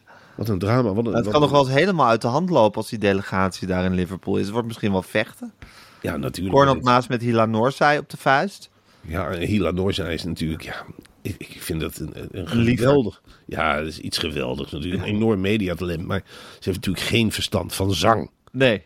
Wat 0.42 0.50
een 0.50 0.60
drama. 0.60 0.94
Wat 0.94 1.06
een, 1.06 1.14
Het 1.14 1.24
wat 1.24 1.34
kan 1.34 1.42
nog 1.42 1.52
wel 1.52 1.60
eens 1.60 1.74
helemaal 1.74 2.08
uit 2.08 2.22
de 2.22 2.28
hand 2.28 2.50
lopen 2.50 2.78
als 2.78 2.90
die 2.90 3.00
delegatie 3.00 3.68
daar 3.68 3.86
in 3.86 3.94
Liverpool 3.94 4.38
is. 4.38 4.44
Het 4.44 4.52
wordt 4.52 4.68
misschien 4.68 4.92
wel 4.92 5.02
vechten. 5.02 5.54
Ja, 6.02 6.18
natuurlijk. 6.18 6.56
Cornel 6.56 6.76
Maas 6.76 7.08
met 7.08 7.22
Hila 7.22 7.46
Noorzai 7.46 7.98
op 7.98 8.10
de 8.10 8.18
vuist. 8.18 8.70
Ja, 9.02 9.32
Hila 9.32 9.72
Noorzij 9.72 10.14
is 10.14 10.24
natuurlijk... 10.24 10.62
Ja, 10.62 10.86
ik, 11.22 11.36
ik 11.38 11.62
vind 11.62 11.82
dat 11.82 11.98
een, 11.98 12.14
een 12.32 12.48
geweldig... 12.48 13.22
Ja, 13.46 13.78
dat 13.78 13.88
is 13.88 14.00
iets 14.00 14.18
geweldigs 14.18 14.72
natuurlijk. 14.72 15.04
Een 15.04 15.16
enorm 15.16 15.42
mediatalent. 15.42 16.08
Maar 16.08 16.24
ze 16.26 16.70
heeft 16.70 16.78
natuurlijk 16.78 17.06
geen 17.06 17.32
verstand 17.32 17.74
van 17.74 17.94
zang. 17.94 18.30
Nee. 18.52 18.86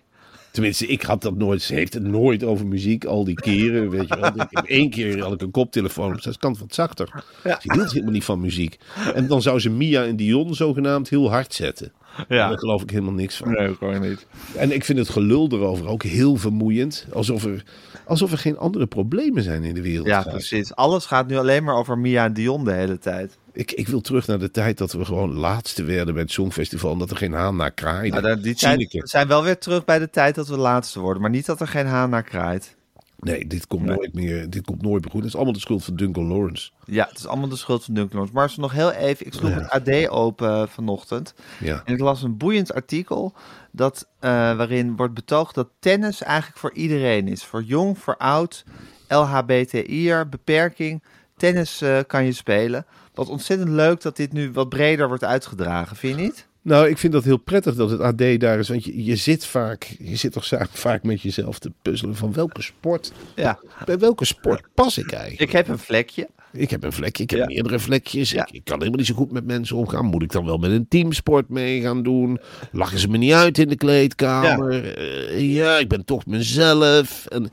Tenminste, 0.55 0.87
ik 0.87 1.01
had 1.01 1.21
dat 1.21 1.35
nooit. 1.35 1.61
Ze 1.61 1.73
heeft 1.73 1.93
het 1.93 2.03
nooit 2.03 2.43
over 2.43 2.67
muziek, 2.67 3.05
al 3.05 3.23
die 3.23 3.35
keren. 3.35 3.89
Weet 3.89 4.07
je 4.07 4.19
wel. 4.19 4.29
Ik 4.35 4.47
heb 4.49 4.65
één 4.65 4.89
keer 4.89 5.21
had 5.21 5.33
ik 5.33 5.41
een 5.41 5.51
koptelefoon. 5.51 6.13
op. 6.13 6.21
Ze 6.21 6.35
kan 6.39 6.55
wat 6.59 6.73
zachter. 6.73 7.23
Ja. 7.43 7.59
Ze 7.61 7.73
hield 7.73 7.91
helemaal 7.91 8.11
niet 8.13 8.23
van 8.23 8.39
muziek. 8.39 8.77
En 9.13 9.27
dan 9.27 9.41
zou 9.41 9.59
ze 9.59 9.69
Mia 9.69 10.03
en 10.03 10.15
Dion 10.15 10.55
zogenaamd 10.55 11.09
heel 11.09 11.29
hard 11.29 11.53
zetten. 11.53 11.91
Ja. 12.29 12.47
Daar 12.47 12.59
geloof 12.59 12.81
ik 12.81 12.89
helemaal 12.89 13.13
niks 13.13 13.35
van. 13.35 13.51
Nee, 13.51 13.75
gewoon 13.75 14.01
niet. 14.01 14.27
En 14.55 14.71
ik 14.71 14.85
vind 14.85 14.99
het 14.99 15.09
gelul 15.09 15.49
erover 15.51 15.87
ook 15.87 16.03
heel 16.03 16.35
vermoeiend. 16.35 17.05
Alsof 17.13 17.45
er, 17.45 17.63
alsof 18.05 18.31
er 18.31 18.37
geen 18.37 18.57
andere 18.57 18.87
problemen 18.87 19.43
zijn 19.43 19.63
in 19.63 19.73
de 19.73 19.81
wereld. 19.81 20.07
Ja, 20.07 20.21
precies. 20.21 20.75
Alles 20.75 21.05
gaat 21.05 21.27
nu 21.27 21.37
alleen 21.37 21.63
maar 21.63 21.75
over 21.75 21.97
Mia 21.97 22.25
en 22.25 22.33
Dion 22.33 22.65
de 22.65 22.73
hele 22.73 22.97
tijd. 22.97 23.37
Ik, 23.55 23.71
ik 23.71 23.87
wil 23.87 24.01
terug 24.01 24.27
naar 24.27 24.39
de 24.39 24.51
tijd 24.51 24.77
dat 24.77 24.91
we 24.91 25.05
gewoon 25.05 25.33
laatste 25.33 25.83
werden 25.83 26.13
bij 26.13 26.23
het 26.23 26.31
Songfestival. 26.31 26.91
En 26.91 26.97
dat 26.97 27.11
er 27.11 27.17
geen 27.17 27.33
haan 27.33 27.55
naar 27.55 27.71
kraaide. 27.71 28.21
Nou, 28.21 28.41
tijd, 28.41 28.59
Zinneke. 28.59 28.99
we 28.99 29.07
zijn 29.07 29.27
wel 29.27 29.43
weer 29.43 29.57
terug 29.57 29.85
bij 29.85 29.99
de 29.99 30.09
tijd 30.09 30.35
dat 30.35 30.47
we 30.47 30.57
laatste 30.57 30.99
worden. 30.99 31.21
Maar 31.21 31.31
niet 31.31 31.45
dat 31.45 31.61
er 31.61 31.67
geen 31.67 31.87
haan 31.87 32.09
naar 32.09 32.23
kraait. 32.23 32.75
Nee, 33.19 33.47
dit 33.47 33.67
komt 33.67 33.85
nooit 33.85 34.13
meer. 34.13 34.49
Dit 34.49 34.65
komt 34.65 34.81
nooit 34.81 35.01
meer 35.01 35.11
goed. 35.11 35.19
Het 35.19 35.29
is 35.29 35.35
allemaal 35.35 35.53
de 35.53 35.59
schuld 35.59 35.83
van 35.83 35.95
Duncan 35.95 36.27
Lawrence. 36.27 36.71
Ja, 36.85 37.05
het 37.09 37.17
is 37.17 37.27
allemaal 37.27 37.49
de 37.49 37.55
schuld 37.55 37.83
van 37.83 37.93
Duncan 37.93 38.13
Lawrence. 38.13 38.33
Maar 38.33 38.43
als 38.43 38.55
we 38.55 38.61
nog 38.61 38.71
heel 38.71 38.91
even... 38.91 39.25
Ik 39.25 39.33
sloeg 39.33 39.53
het 39.53 39.69
AD 39.69 40.07
open 40.09 40.49
eh, 40.49 40.67
vanochtend. 40.67 41.33
Ja. 41.59 41.81
En 41.85 41.93
ik 41.93 41.99
las 41.99 42.23
een 42.23 42.37
boeiend 42.37 42.73
artikel 42.73 43.33
dat, 43.71 44.07
eh, 44.19 44.29
waarin 44.29 44.95
wordt 44.95 45.13
betoogd 45.13 45.55
dat 45.55 45.67
tennis 45.79 46.21
eigenlijk 46.21 46.59
voor 46.59 46.73
iedereen 46.73 47.27
is. 47.27 47.43
Voor 47.43 47.63
jong, 47.63 47.97
voor 47.97 48.17
oud, 48.17 48.63
LHBTI'er, 49.07 50.29
beperking. 50.29 51.03
Tennis 51.37 51.81
eh, 51.81 51.99
kan 52.07 52.25
je 52.25 52.31
spelen. 52.31 52.85
Wat 53.15 53.29
ontzettend 53.29 53.69
leuk 53.69 54.01
dat 54.01 54.15
dit 54.17 54.33
nu 54.33 54.51
wat 54.51 54.69
breder 54.69 55.07
wordt 55.07 55.23
uitgedragen, 55.23 55.95
vind 55.95 56.15
je 56.17 56.21
niet? 56.23 56.47
Nou, 56.61 56.87
ik 56.89 56.97
vind 56.97 57.13
dat 57.13 57.23
heel 57.23 57.37
prettig 57.37 57.75
dat 57.75 57.89
het 57.89 57.99
AD 58.01 58.39
daar 58.39 58.59
is. 58.59 58.69
Want 58.69 58.85
je, 58.85 59.03
je 59.05 59.15
zit 59.15 59.45
vaak, 59.45 59.95
je 59.99 60.15
zit 60.15 60.31
toch 60.31 60.47
vaak 60.71 61.03
met 61.03 61.21
jezelf 61.21 61.59
te 61.59 61.71
puzzelen 61.81 62.15
van 62.15 62.33
welke 62.33 62.61
sport, 62.61 63.11
Ja, 63.35 63.59
bij 63.85 63.97
welke 63.99 64.25
sport 64.25 64.61
pas 64.73 64.97
ik 64.97 65.11
eigenlijk? 65.11 65.41
ik 65.41 65.51
heb 65.51 65.67
een 65.67 65.79
vlekje. 65.79 66.27
Ik 66.53 66.69
heb 66.69 66.83
een 66.83 66.91
vlekje, 66.91 67.23
ik 67.23 67.29
heb 67.29 67.39
Ja. 67.39 67.45
meerdere 67.45 67.79
vlekjes. 67.79 68.31
Ja. 68.31 68.41
Ik, 68.47 68.51
ik 68.53 68.63
kan 68.63 68.77
helemaal 68.77 68.97
niet 68.99 69.07
zo 69.07 69.15
goed 69.15 69.31
met 69.31 69.45
mensen 69.45 69.75
omgaan. 69.77 70.05
Moet 70.05 70.23
ik 70.23 70.31
dan 70.31 70.45
wel 70.45 70.57
met 70.57 70.71
een 70.71 70.87
teamsport 70.87 71.49
mee 71.49 71.81
gaan 71.81 72.03
doen? 72.03 72.39
Lachen 72.71 72.99
ze 72.99 73.07
me 73.07 73.17
niet 73.17 73.31
uit 73.33 73.57
in 73.57 73.67
de 73.69 73.75
kleedkamer? 73.75 74.97
Eh, 74.97 75.53
Ja, 75.55 75.77
ik 75.77 75.87
ben 75.87 76.05
toch 76.05 76.25
mezelf. 76.25 77.25
En 77.25 77.49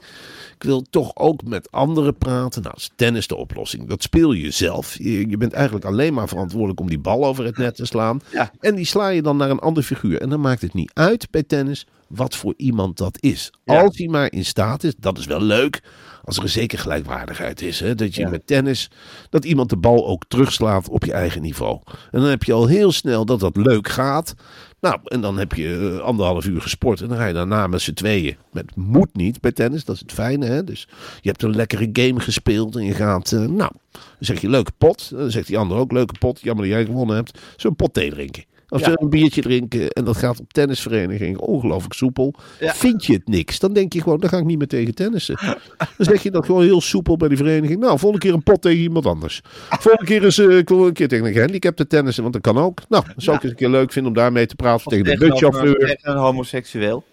ik 0.63 0.69
wil 0.69 0.83
toch 0.91 1.17
ook 1.17 1.45
met 1.45 1.71
anderen 1.71 2.17
praten. 2.17 2.63
Nou, 2.63 2.75
is 2.77 2.91
tennis 2.97 3.27
de 3.27 3.37
oplossing. 3.37 3.89
Dat 3.89 4.03
speel 4.03 4.33
je 4.33 4.51
zelf. 4.51 4.99
Je, 4.99 5.29
je 5.29 5.37
bent 5.37 5.53
eigenlijk 5.53 5.85
alleen 5.85 6.15
maar 6.15 6.29
verantwoordelijk 6.29 6.81
om 6.81 6.89
die 6.89 6.99
bal 6.99 7.25
over 7.27 7.45
het 7.45 7.57
net 7.59 7.75
te 7.75 7.87
slaan. 7.87 8.21
Ja. 8.33 8.51
En 8.61 8.75
die 8.75 8.85
sla 8.85 9.09
je 9.09 9.23
dan 9.23 9.37
naar 9.37 9.51
een 9.51 9.59
ander 9.59 9.83
figuur. 9.83 10.21
En 10.21 10.29
dan 10.29 10.41
maakt 10.41 10.63
het 10.63 10.75
niet 10.75 10.91
uit 10.95 11.31
bij 11.31 11.43
tennis 11.43 11.87
wat 12.09 12.37
voor 12.37 12.55
iemand 12.57 12.97
dat 12.97 13.17
is. 13.21 13.53
Ja. 13.65 13.83
Als 13.83 13.97
hij 13.99 14.07
maar 14.09 14.33
in 14.33 14.45
staat 14.45 14.85
is, 14.85 14.95
dat 14.99 15.19
is 15.19 15.27
wel 15.27 15.41
leuk. 15.43 15.83
Als 16.25 16.37
er 16.37 16.43
een 16.43 16.49
zeker 16.49 16.79
gelijkwaardigheid 16.79 17.63
is. 17.63 17.81
Hè? 17.81 17.95
Dat 17.95 18.15
je 18.15 18.21
Ja. 18.21 18.29
met 18.29 18.47
tennis, 18.47 18.91
dat 19.31 19.45
iemand 19.45 19.71
de 19.71 19.77
bal 19.77 20.07
ook 20.07 20.25
terugslaat 20.29 20.89
op 20.89 21.05
je 21.05 21.13
eigen 21.13 21.43
niveau. 21.43 21.81
En 22.11 22.21
dan 22.21 22.29
heb 22.29 22.43
je 22.43 22.53
al 22.53 22.67
heel 22.67 22.93
snel 22.93 23.25
dat 23.25 23.41
dat 23.41 23.57
leuk 23.57 23.89
gaat. 23.89 24.35
Nou, 24.83 25.01
en 25.05 25.21
dan 25.21 25.39
heb 25.39 25.53
je 25.53 25.93
eh, 25.99 26.05
anderhalf 26.05 26.47
uur 26.47 26.61
gesport. 26.61 27.01
En 27.01 27.09
dan 27.09 27.17
ga 27.17 27.27
je 27.27 27.33
daarna 27.33 27.67
met 27.67 27.81
z'n 27.81 27.93
tweeën. 27.93 28.37
Met 28.53 28.77
moet 28.77 29.17
niet 29.17 29.41
bij 29.41 29.53
tennis, 29.53 29.85
dat 29.85 29.95
is 29.95 30.01
het 30.01 30.13
fijne. 30.13 30.47
Hè? 30.47 30.65
Dus 30.65 30.89
je 31.21 31.29
hebt 31.29 31.43
een 31.43 31.57
lekkere 31.57 31.89
game 31.93 32.21
gespeeld. 32.21 32.77
En 32.77 32.85
je 32.85 32.95
gaat, 32.95 33.33
eh, 33.33 33.39
nou, 33.39 33.71
dan 33.93 34.03
zeg 34.19 34.41
je 34.41 34.49
leuke 34.49 34.73
pot. 34.79 35.11
Dan 35.11 35.31
zegt 35.31 35.47
die 35.47 35.59
ander 35.59 35.77
ook 35.77 35.93
leuke 35.93 36.15
pot. 36.19 36.41
Jammer 36.41 36.65
dat 36.65 36.75
jij 36.75 36.85
gewonnen 36.85 37.17
hebt. 37.17 37.39
Een 37.57 37.77
pot 37.77 37.95
thee 37.95 38.11
drinken? 38.11 38.45
Of 38.73 38.81
Ja. 38.81 38.91
we 38.91 39.01
een 39.03 39.11
biertje 39.11 39.43
drinken? 39.43 39.91
En 39.91 40.05
dat 40.05 40.17
gaat 40.17 40.41
op 40.41 40.53
tennisvereniging 40.53 41.39
ongelooflijk 41.39 41.95
soepel. 41.95 42.35
Ja. 42.61 42.75
Vind 42.75 43.05
je 43.05 43.13
het 43.13 43.29
niks? 43.29 43.59
Dan 43.59 43.73
denk 43.73 43.93
je 43.93 44.03
gewoon, 44.03 44.21
dan 44.21 44.29
ga 44.29 44.39
ik 44.39 44.45
niet 44.45 44.59
meer 44.59 44.67
tegen 44.67 44.95
tennissen. 44.95 45.37
Dan 45.97 46.07
zeg 46.07 46.23
je 46.23 46.31
dat 46.31 46.47
gewoon 46.47 46.63
heel 46.63 46.81
soepel 46.81 47.17
bij 47.17 47.29
die 47.29 47.37
vereniging. 47.37 47.81
Nou, 47.81 47.99
volgende 47.99 48.27
keer 48.27 48.35
een 48.35 48.43
pot 48.43 48.63
tegen 48.63 48.79
iemand 48.79 49.07
anders. 49.07 49.41
Volgende 49.69 50.05
keer 50.07 50.25
eens 50.25 50.39
eh, 50.39 50.57
ik 50.57 50.69
wil 50.69 50.87
een 50.87 50.93
keer 50.93 51.09
tegen 51.09 51.27
een 51.27 51.33
gehandicapte 51.33 51.87
tennissen, 51.87 52.23
want 52.23 52.35
dat 52.35 52.43
kan 52.43 52.59
ook. 52.63 52.81
Nou, 52.89 53.05
dat 53.07 53.15
zou 53.17 53.37
ik 53.37 53.43
eens 53.43 53.51
een 53.53 53.59
keer 53.59 53.69
leuk 53.69 53.93
vinden 53.93 54.13
om 54.13 54.19
daarmee 54.19 54.47
te 54.47 54.55
praten. 54.55 54.87
Of 54.87 54.93
tegen 54.93 55.19
de 55.19 55.27
buschauffeur. 55.29 55.79
tegen 55.79 56.11
een 56.11 56.17
homoseksueel. 56.17 57.05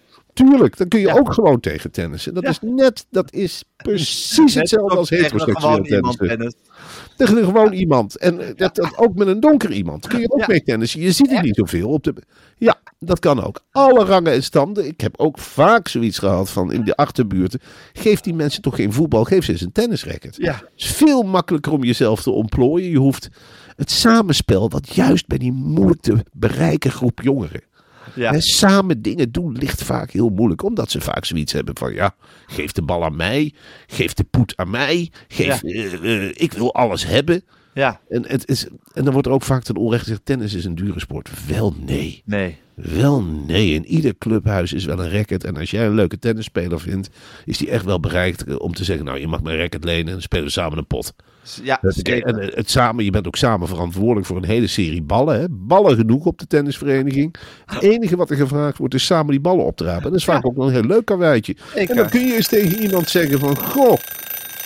Tuurlijk, 0.48 0.76
dan 0.76 0.88
kun 0.88 1.00
je 1.00 1.06
Ja. 1.06 1.14
ook 1.18 1.32
gewoon 1.34 1.60
tegen 1.60 1.90
tennissen. 1.90 2.34
Dat 2.34 2.42
Ja. 2.42 2.48
is 2.48 2.58
net, 2.62 3.06
dat 3.10 3.32
is 3.32 3.64
precies 3.76 4.36
Net 4.36 4.54
hetzelfde 4.54 4.96
als 4.96 5.08
tegen 5.08 5.24
heteroseksueel 5.24 5.70
gewoon 5.70 5.86
iemand 5.86 6.18
tennis. 6.18 6.54
Tegen 7.16 7.44
gewoon 7.44 7.72
iemand. 7.72 8.16
En 8.16 8.40
eh, 8.40 8.46
dat, 8.56 8.74
dat 8.74 8.98
ook 8.98 9.14
met 9.14 9.26
een 9.28 9.40
donker 9.40 9.72
iemand. 9.72 10.06
Kun 10.06 10.20
je 10.20 10.30
ook 10.30 10.46
mee 10.46 10.62
tennissen. 10.62 11.00
Je 11.00 11.12
ziet 11.12 11.32
er 11.32 11.42
niet 11.42 11.56
zoveel 11.56 11.88
op 11.88 12.04
de. 12.04 12.14
Ja, 12.56 12.80
dat 12.98 13.18
kan 13.18 13.42
ook. 13.44 13.60
Alle 13.70 14.04
rangen 14.04 14.32
en 14.32 14.42
standen. 14.42 14.86
Ik 14.86 15.00
heb 15.00 15.14
ook 15.18 15.38
vaak 15.38 15.88
zoiets 15.88 16.18
gehad 16.18 16.50
van 16.50 16.72
in 16.72 16.84
de 16.84 16.96
achterbuurten. 16.96 17.60
Geef 17.92 18.20
die 18.20 18.34
mensen 18.34 18.62
toch 18.62 18.74
geen 18.74 18.92
voetbal. 18.92 19.24
Geef 19.24 19.44
ze 19.44 19.52
eens 19.52 19.60
een 19.60 19.72
tennisracket. 19.72 20.36
Ja. 20.36 20.52
Het 20.52 20.70
is 20.76 20.86
veel 20.86 21.22
makkelijker 21.22 21.72
om 21.72 21.84
jezelf 21.84 22.22
te 22.22 22.30
ontplooien. 22.30 22.90
Je 22.90 22.98
hoeft 22.98 23.28
het 23.76 23.90
samenspel, 23.90 24.70
wat 24.70 24.94
juist 24.94 25.26
bij 25.26 25.38
die 25.38 25.52
moeilijk 25.52 26.00
te 26.00 26.16
bereiken 26.32 26.90
groep 26.90 27.20
jongeren. 27.22 27.60
Ja. 28.14 28.32
Hè, 28.32 28.40
samen 28.40 29.02
dingen 29.02 29.32
doen 29.32 29.52
ligt 29.52 29.82
vaak 29.82 30.10
heel 30.10 30.28
moeilijk. 30.28 30.62
Omdat 30.62 30.90
ze 30.90 31.00
vaak 31.00 31.24
zoiets 31.24 31.52
hebben 31.52 31.76
van 31.76 31.94
ja, 31.94 32.14
geef 32.46 32.72
de 32.72 32.82
bal 32.82 33.04
aan 33.04 33.16
mij. 33.16 33.52
Geef 33.86 34.14
de 34.14 34.24
poet 34.24 34.56
aan 34.56 34.70
mij. 34.70 35.10
Geef, 35.28 35.62
Ja. 35.62 35.68
eh, 35.68 36.24
eh, 36.26 36.30
ik 36.34 36.52
wil 36.52 36.74
alles 36.74 37.06
hebben. 37.06 37.42
Ja, 37.74 38.00
En, 38.08 38.24
het 38.26 38.48
is, 38.48 38.66
en 38.92 39.04
dan 39.04 39.12
wordt 39.12 39.28
er 39.28 39.32
ook 39.32 39.42
vaak 39.42 39.62
ten 39.62 39.76
onrechte 39.76 40.04
gezegd: 40.04 40.24
tennis 40.24 40.54
is 40.54 40.64
een 40.64 40.74
dure 40.74 41.00
sport. 41.00 41.30
Wel 41.46 41.74
nee. 41.86 42.22
nee. 42.24 42.58
Wel 42.74 43.22
nee. 43.22 43.74
In 43.74 43.86
ieder 43.86 44.18
clubhuis 44.18 44.72
is 44.72 44.84
wel 44.84 45.00
een 45.00 45.10
racket. 45.10 45.44
En 45.44 45.56
als 45.56 45.70
jij 45.70 45.86
een 45.86 45.94
leuke 45.94 46.18
tennisspeler 46.18 46.80
vindt, 46.80 47.10
is 47.44 47.58
die 47.58 47.70
echt 47.70 47.84
wel 47.84 48.00
bereikt 48.00 48.44
eh, 48.44 48.58
om 48.58 48.74
te 48.74 48.84
zeggen: 48.84 49.04
Nou, 49.04 49.18
je 49.18 49.26
mag 49.26 49.42
mijn 49.42 49.58
racket 49.58 49.84
lenen 49.84 50.06
en 50.06 50.12
dan 50.12 50.22
spelen 50.22 50.44
we 50.44 50.50
samen 50.50 50.78
een 50.78 50.86
pot. 50.86 51.14
Ja, 51.62 51.78
zeker. 51.82 52.22
En 52.22 52.38
eh, 52.38 52.56
het 52.56 52.70
samen, 52.70 53.04
je 53.04 53.10
bent 53.10 53.26
ook 53.26 53.36
samen 53.36 53.68
verantwoordelijk 53.68 54.26
voor 54.26 54.36
een 54.36 54.44
hele 54.44 54.66
serie 54.66 55.02
ballen. 55.02 55.40
Hè? 55.40 55.46
Ballen 55.50 55.96
genoeg 55.96 56.24
op 56.24 56.38
de 56.38 56.46
tennisvereniging. 56.46 57.34
Het 57.66 57.82
enige 57.82 58.16
wat 58.16 58.30
er 58.30 58.36
gevraagd 58.36 58.78
wordt 58.78 58.94
is 58.94 59.06
samen 59.06 59.30
die 59.30 59.40
ballen 59.40 59.64
op 59.64 59.76
te 59.76 59.84
rapen. 59.84 60.04
En 60.04 60.10
dat 60.10 60.18
is 60.18 60.24
vaak 60.24 60.46
ook 60.46 60.56
wel 60.56 60.66
een 60.66 60.72
heel 60.72 60.84
leuk 60.84 61.04
karweitje. 61.04 61.56
En 61.74 61.96
dan 61.96 62.08
kun 62.08 62.26
je 62.26 62.34
eens 62.34 62.48
tegen 62.48 62.82
iemand 62.82 63.08
zeggen 63.08 63.38
van... 63.38 63.56
Goh, 63.58 63.98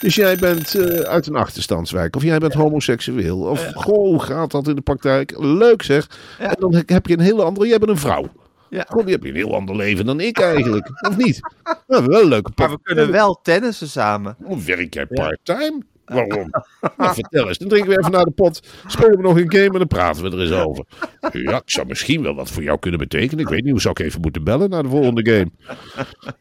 dus 0.00 0.14
jij 0.14 0.36
bent 0.36 0.74
eh, 0.74 1.00
uit 1.00 1.26
een 1.26 1.36
achterstandswijk. 1.36 2.16
Of 2.16 2.22
jij 2.22 2.38
bent 2.38 2.52
homoseksueel. 2.54 3.38
Of 3.38 3.70
goh, 3.74 3.94
hoe 3.94 4.22
gaat 4.22 4.50
dat 4.50 4.68
in 4.68 4.74
de 4.74 4.80
praktijk? 4.80 5.34
Leuk 5.38 5.82
zeg. 5.82 6.06
Ja. 6.38 6.48
En 6.48 6.56
dan 6.58 6.82
heb 6.86 7.06
je 7.06 7.12
een 7.12 7.20
hele 7.20 7.42
andere... 7.42 7.68
Jij 7.68 7.78
bent 7.78 7.90
een 7.90 7.98
vrouw. 7.98 8.26
Ja. 8.70 8.84
Goh, 8.88 9.04
die 9.04 9.14
heb 9.14 9.22
je 9.22 9.28
een 9.28 9.34
heel 9.36 9.54
ander 9.54 9.76
leven 9.76 10.06
dan 10.06 10.20
ik 10.20 10.40
eigenlijk. 10.40 11.06
Of 11.08 11.16
niet? 11.16 11.40
Nou, 11.86 12.06
wel 12.06 12.22
een 12.22 12.28
leuke 12.28 12.50
Maar 12.54 12.70
we 12.70 12.78
kunnen 12.82 13.10
wel 13.10 13.40
tennissen 13.42 13.88
samen. 13.88 14.36
hoe 14.42 14.62
werk 14.62 14.94
jij 14.94 15.06
part-time? 15.06 15.82
Waarom? 16.04 16.50
Nou, 16.96 17.14
vertel 17.14 17.48
eens. 17.48 17.58
Dan 17.58 17.68
drinken 17.68 17.90
we 17.90 17.98
even 17.98 18.10
naar 18.10 18.24
de 18.24 18.30
pot. 18.30 18.60
Spelen 18.86 19.16
we 19.16 19.22
nog 19.22 19.38
een 19.38 19.52
game 19.52 19.64
en 19.64 19.78
dan 19.78 19.86
praten 19.86 20.22
we 20.22 20.30
er 20.30 20.40
eens 20.40 20.52
over. 20.52 20.84
Ja, 21.32 21.56
ik 21.56 21.70
zou 21.70 21.86
misschien 21.86 22.22
wel 22.22 22.34
wat 22.34 22.50
voor 22.50 22.62
jou 22.62 22.78
kunnen 22.78 23.00
betekenen. 23.00 23.44
Ik 23.44 23.50
weet 23.50 23.62
niet, 23.62 23.70
hoe 23.70 23.80
zou 23.80 23.94
ik 23.98 24.06
even 24.06 24.20
moeten 24.20 24.44
bellen 24.44 24.70
naar 24.70 24.82
de 24.82 24.88
volgende 24.88 25.30
game? 25.30 25.50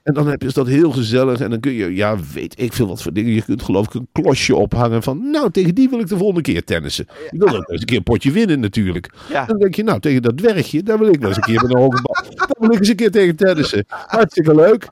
En 0.03 0.13
dan 0.13 0.27
heb 0.27 0.41
je 0.41 0.51
dat 0.53 0.67
heel 0.67 0.91
gezellig. 0.91 1.39
En 1.39 1.49
dan 1.49 1.59
kun 1.59 1.71
je, 1.71 1.95
ja, 1.95 2.17
weet 2.33 2.61
ik 2.61 2.73
veel 2.73 2.87
wat 2.87 3.01
voor 3.01 3.13
dingen. 3.13 3.33
Je 3.33 3.41
kunt 3.43 3.61
geloof 3.63 3.85
ik 3.85 3.93
een 3.93 4.07
klosje 4.11 4.55
ophangen 4.55 5.03
van, 5.03 5.29
nou, 5.31 5.51
tegen 5.51 5.75
die 5.75 5.89
wil 5.89 5.99
ik 5.99 6.07
de 6.07 6.17
volgende 6.17 6.41
keer 6.41 6.63
tennissen. 6.63 7.05
Ik 7.29 7.39
wil 7.39 7.55
ook 7.55 7.69
eens 7.69 7.79
een 7.79 7.85
keer 7.85 7.97
een 7.97 8.03
potje 8.03 8.31
winnen 8.31 8.59
natuurlijk. 8.59 9.09
En 9.33 9.45
dan 9.47 9.59
denk 9.59 9.75
je, 9.75 9.83
nou, 9.83 9.99
tegen 9.99 10.21
dat 10.21 10.37
dwergje, 10.37 10.83
daar 10.83 10.99
wil 10.99 11.07
ik 11.07 11.19
wel 11.19 11.27
eens 11.27 11.37
een 11.37 11.43
keer 11.43 11.61
met 11.61 11.73
een 11.73 11.79
hoge 11.81 12.01
bal. 12.01 12.42
Ik 12.63 12.79
eens 12.79 12.89
een 12.89 12.95
keer 12.95 13.11
tegen 13.11 13.35
tennissen. 13.35 13.85
Hartstikke 13.87 14.55
leuk. 14.55 14.87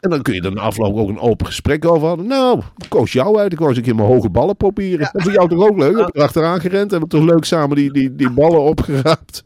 En 0.00 0.10
dan 0.10 0.22
kun 0.22 0.34
je 0.34 0.42
er 0.42 0.52
na 0.52 0.60
afloop 0.60 0.96
ook 0.96 1.08
een 1.08 1.18
open 1.18 1.46
gesprek 1.46 1.84
over 1.84 2.08
hadden. 2.08 2.26
Nou, 2.26 2.62
ik 2.76 2.88
koos 2.88 3.12
jou 3.12 3.38
uit. 3.38 3.52
Ik 3.52 3.58
wou 3.58 3.70
eens 3.70 3.78
een 3.78 3.84
keer 3.84 3.94
mijn 3.94 4.08
hoge 4.08 4.30
ballen 4.30 4.56
proberen. 4.56 5.10
En 5.12 5.22
voor 5.22 5.32
jou 5.32 5.48
toch 5.48 5.68
ook 5.68 5.78
leuk? 5.78 5.96
Heb 5.96 6.06
je 6.06 6.18
erachteraan 6.18 6.60
gerend? 6.60 6.90
Hebben 6.90 7.08
we 7.08 7.16
toch 7.16 7.24
leuk 7.24 7.44
samen 7.44 7.76
die, 7.76 7.92
die, 7.92 8.14
die 8.14 8.30
ballen 8.30 8.62
opgeraapt? 8.62 9.42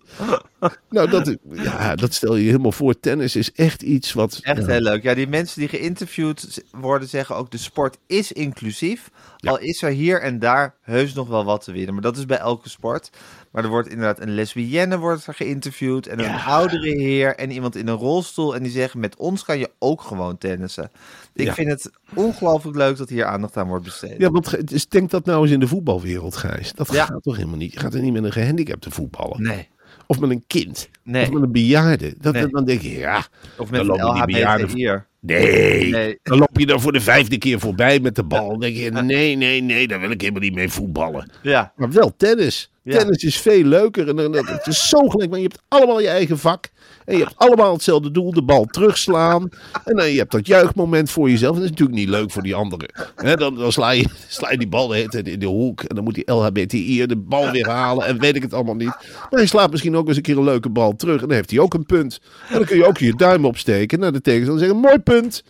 Nou, 0.91 1.11
dat, 1.11 1.37
ja, 1.53 1.95
dat 1.95 2.15
stel 2.15 2.37
je 2.37 2.47
helemaal 2.47 2.73
voor. 2.73 3.01
Tennis 3.01 3.37
is 3.37 3.53
echt 3.53 3.83
iets 3.83 4.13
wat... 4.13 4.39
Echt 4.43 4.61
ja, 4.61 4.67
heel 4.67 4.81
leuk. 4.81 5.03
Ja, 5.03 5.15
die 5.15 5.29
mensen 5.29 5.61
die 5.61 5.69
geïnterviewd 5.69 6.63
worden 6.71 7.09
zeggen 7.09 7.37
ook 7.37 7.51
de 7.51 7.59
sport 7.59 7.99
is 8.07 8.33
inclusief. 8.33 9.11
Al 9.39 9.59
is 9.59 9.83
er 9.83 9.91
hier 9.91 10.21
en 10.21 10.39
daar 10.39 10.75
heus 10.83 11.15
nog 11.15 11.29
wel 11.29 11.45
wat 11.45 11.65
te 11.65 11.73
winnen. 11.73 11.93
Maar 11.93 12.03
dat 12.03 12.17
is 12.17 12.27
bij 12.27 12.39
elke 12.39 12.69
sport. 12.69 13.11
Maar 13.53 13.65
er 13.65 13.71
wordt 13.71 13.89
inderdaad 13.89 14.21
een 14.21 14.35
lesbienne 14.35 14.99
wordt 14.99 15.27
er 15.27 15.35
geïnterviewd. 15.35 16.07
En 16.07 16.19
een 16.19 16.41
oudere 16.47 16.89
heer 16.89 17.37
en 17.37 17.51
iemand 17.51 17.77
in 17.77 17.89
een 17.89 17.97
rolstoel. 17.97 18.55
En 18.55 18.63
die 18.63 18.73
zeggen 18.73 19.01
met 19.01 19.17
ons 19.17 19.45
kan 19.45 19.59
je 19.59 19.71
ook 19.79 20.01
gewoon 20.03 20.39
tennissen. 20.39 20.91
Ik 21.35 21.47
Ja. 21.47 21.55
vind 21.55 21.69
het 21.69 21.91
ongelooflijk 22.15 22.77
leuk 22.77 22.97
dat 22.97 23.09
hier 23.09 23.25
aandacht 23.25 23.57
aan 23.57 23.69
wordt 23.69 23.85
besteed. 23.85 24.15
Ja, 24.19 24.31
want 24.31 24.69
dus 24.69 24.89
denk 24.89 25.11
dat 25.11 25.25
nou 25.25 25.43
eens 25.43 25.51
in 25.51 25.61
de 25.61 25.69
voetbalwereld, 25.69 26.37
Gijs. 26.37 26.73
Dat 26.73 26.93
Ja. 26.93 27.05
gaat 27.05 27.23
toch 27.23 27.37
helemaal 27.37 27.57
niet? 27.57 27.73
Je 27.73 27.81
gaat 27.81 27.95
er 27.95 28.01
niet 28.03 28.13
met 28.13 28.25
een 28.25 28.33
gehandicapte 28.33 28.91
voetballen. 28.91 29.43
Nee. 29.43 29.69
Of 30.07 30.19
met 30.21 30.31
een 30.31 30.45
kind. 30.47 30.89
Nee. 31.03 31.23
Of 31.23 31.31
met 31.31 31.43
een 31.43 31.53
bejaarde. 31.53 32.15
Dat, 32.19 32.33
Nee. 32.33 32.47
Dan 32.47 32.65
denk 32.65 32.81
je, 32.81 32.99
ja... 32.99 33.19
Of 33.59 33.69
Dan 33.69 33.87
met 33.87 33.99
een 33.99 34.05
LHBTI'er. 34.07 35.07
Nee. 35.21 35.91
Nee. 35.91 36.19
Dan 36.23 36.39
loop 36.39 36.59
je 36.59 36.67
dan 36.67 36.81
voor 36.81 36.93
de 36.93 37.01
vijfde 37.01 37.39
keer 37.39 37.61
voorbij 37.61 38.01
met 38.01 38.15
de 38.17 38.23
bal. 38.25 38.49
Dan 38.51 38.61
denk 38.61 38.77
je, 38.77 38.91
nee, 38.91 39.37
nee, 39.37 39.63
nee, 39.63 39.89
daar 39.89 40.01
wil 40.01 40.11
ik 40.11 40.21
helemaal 40.21 40.43
niet 40.43 40.55
mee 40.55 40.69
voetballen. 40.69 41.31
Ja. 41.43 41.73
Maar 41.77 41.91
wel 41.93 42.17
tennis. 42.17 42.72
Tennis 42.85 43.25
is 43.25 43.39
veel 43.39 43.65
leuker. 43.65 44.09
En 44.09 44.33
het 44.33 44.67
is 44.67 44.89
zo 44.89 45.09
gelijk, 45.09 45.31
maar 45.31 45.39
je 45.39 45.45
hebt 45.45 45.63
allemaal 45.69 46.01
je 46.01 46.09
eigen 46.09 46.39
vak. 46.39 46.71
En 47.05 47.17
je 47.17 47.23
hebt 47.23 47.37
allemaal 47.37 47.73
hetzelfde 47.73 48.11
doel, 48.11 48.33
de 48.33 48.43
bal 48.43 48.65
terugslaan. 48.65 49.49
En 49.85 49.97
dan 49.97 50.11
je 50.11 50.19
hebt 50.19 50.33
dat 50.33 50.47
juichmoment 50.47 51.11
voor 51.11 51.31
jezelf. 51.31 51.55
En 51.55 51.61
dat 51.61 51.65
is 51.65 51.71
natuurlijk 51.71 51.99
niet 51.99 52.09
leuk 52.09 52.31
voor 52.31 52.43
die 52.43 52.55
anderen. 52.55 52.93
Dan 53.39 53.55
dan 53.55 53.73
sla, 53.73 53.91
je, 53.91 54.07
sla 54.29 54.51
je 54.51 54.59
die 54.59 54.69
bal 54.69 54.89
de 54.89 55.21
in 55.23 55.39
de 55.39 55.47
hoek. 55.47 55.83
En 55.83 55.95
dan 55.95 56.05
moet 56.05 56.15
die 56.15 56.33
LHBTI 56.33 57.07
de 57.07 57.17
bal 57.17 57.51
weer 57.51 57.69
halen. 57.69 58.07
En 58.07 58.19
weet 58.19 58.37
ik 58.37 58.43
het 58.43 58.55
allemaal 58.55 58.75
niet. 58.75 58.87
Maar 58.87 59.29
hij 59.31 59.47
slaat 59.47 59.71
misschien 59.71 59.97
ook 59.97 60.09
eens 60.09 60.17
een 60.17 60.23
keer 60.23 60.37
een 60.37 60.45
leuke 60.45 60.69
bal 60.69 60.97
terug. 60.97 61.21
En 61.21 61.27
dan 61.27 61.37
heeft 61.37 61.51
hij 61.51 61.59
ook 61.59 61.75
een 61.75 61.87
punt. 61.87 62.21
En 62.49 62.55
dan 62.55 62.65
kun 62.65 62.77
je 62.77 62.87
ook 62.87 62.99
je 62.99 63.17
duim 63.17 63.45
opsteken 63.45 64.01
naar 64.01 64.13
de 64.13 64.21
tegenstander. 64.21 64.63
En 64.63 64.69
zeggen, 64.69 64.89
mooi 64.89 64.99
punt. 64.99 65.43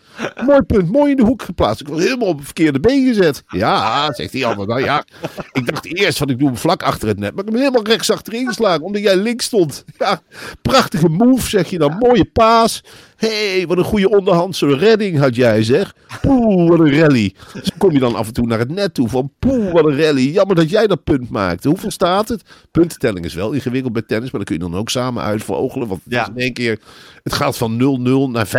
Mooi 0.46 0.62
punt. 0.62 0.90
Mooi 0.90 1.10
in 1.10 1.16
de 1.16 1.24
hoek 1.24 1.42
geplaatst. 1.42 1.80
Ik 1.80 1.88
was 1.88 2.02
helemaal 2.02 2.28
op 2.28 2.36
het 2.36 2.44
verkeerde 2.44 2.80
been 2.80 3.06
gezet. 3.06 3.42
Ja, 3.46 4.12
zegt 4.12 4.32
die 4.32 4.46
ander. 4.46 4.80
Ja, 4.80 5.04
ik 5.52 5.66
dacht 5.66 5.84
eerst 5.84 6.18
van 6.18 6.28
ik 6.28 6.38
doe 6.38 6.48
hem 6.48 6.56
vlak 6.56 6.82
achter 6.82 7.08
het 7.08 7.18
Maar 7.30 7.44
ik 7.44 7.44
heb 7.44 7.54
hem 7.54 7.64
helemaal 7.64 7.84
rechts 7.84 8.10
achterin 8.10 8.46
geslagen. 8.46 8.82
Omdat 8.82 9.02
jij 9.02 9.16
links 9.16 9.44
stond. 9.44 9.84
Ja, 9.98 10.22
prachtige 10.62 11.08
move 11.08 11.48
zeg 11.48 11.70
je 11.70 11.78
dan. 11.78 11.96
Mooie 11.98 12.24
paas. 12.24 12.82
Hey, 13.28 13.64
wat 13.66 13.78
een 13.78 13.84
goede 13.84 14.10
onderhandse 14.10 14.76
redding 14.76 15.18
had 15.18 15.36
jij, 15.36 15.62
zeg. 15.62 15.94
Poeh, 16.20 16.68
wat 16.68 16.80
een 16.80 16.98
rally. 16.98 17.34
Dus 17.52 17.70
kom 17.78 17.92
je 17.92 17.98
dan 17.98 18.14
af 18.14 18.26
en 18.26 18.32
toe 18.32 18.46
naar 18.46 18.58
het 18.58 18.70
net 18.70 18.94
toe 18.94 19.08
van, 19.08 19.32
poeh, 19.38 19.72
wat 19.72 19.84
een 19.84 20.00
rally. 20.00 20.30
Jammer 20.32 20.56
dat 20.56 20.70
jij 20.70 20.86
dat 20.86 21.04
punt 21.04 21.30
maakte. 21.30 21.68
Hoeveel 21.68 21.90
staat 21.90 22.28
het? 22.28 22.42
Puntentelling 22.70 23.24
is 23.24 23.34
wel 23.34 23.52
ingewikkeld 23.52 23.92
bij 23.92 24.02
tennis, 24.02 24.30
maar 24.30 24.44
dan 24.44 24.56
kun 24.56 24.66
je 24.66 24.70
dan 24.72 24.80
ook 24.80 24.88
samen 24.90 25.22
uitvogelen. 25.22 25.88
Want 25.88 26.00
het 26.04 26.12
Ja. 26.12 26.28
in 26.28 26.36
één 26.36 26.52
keer, 26.52 26.78
het 27.22 27.32
gaat 27.32 27.56
van 27.56 27.76
0-0 27.76 28.30
naar 28.30 28.46
15-30 28.46 28.52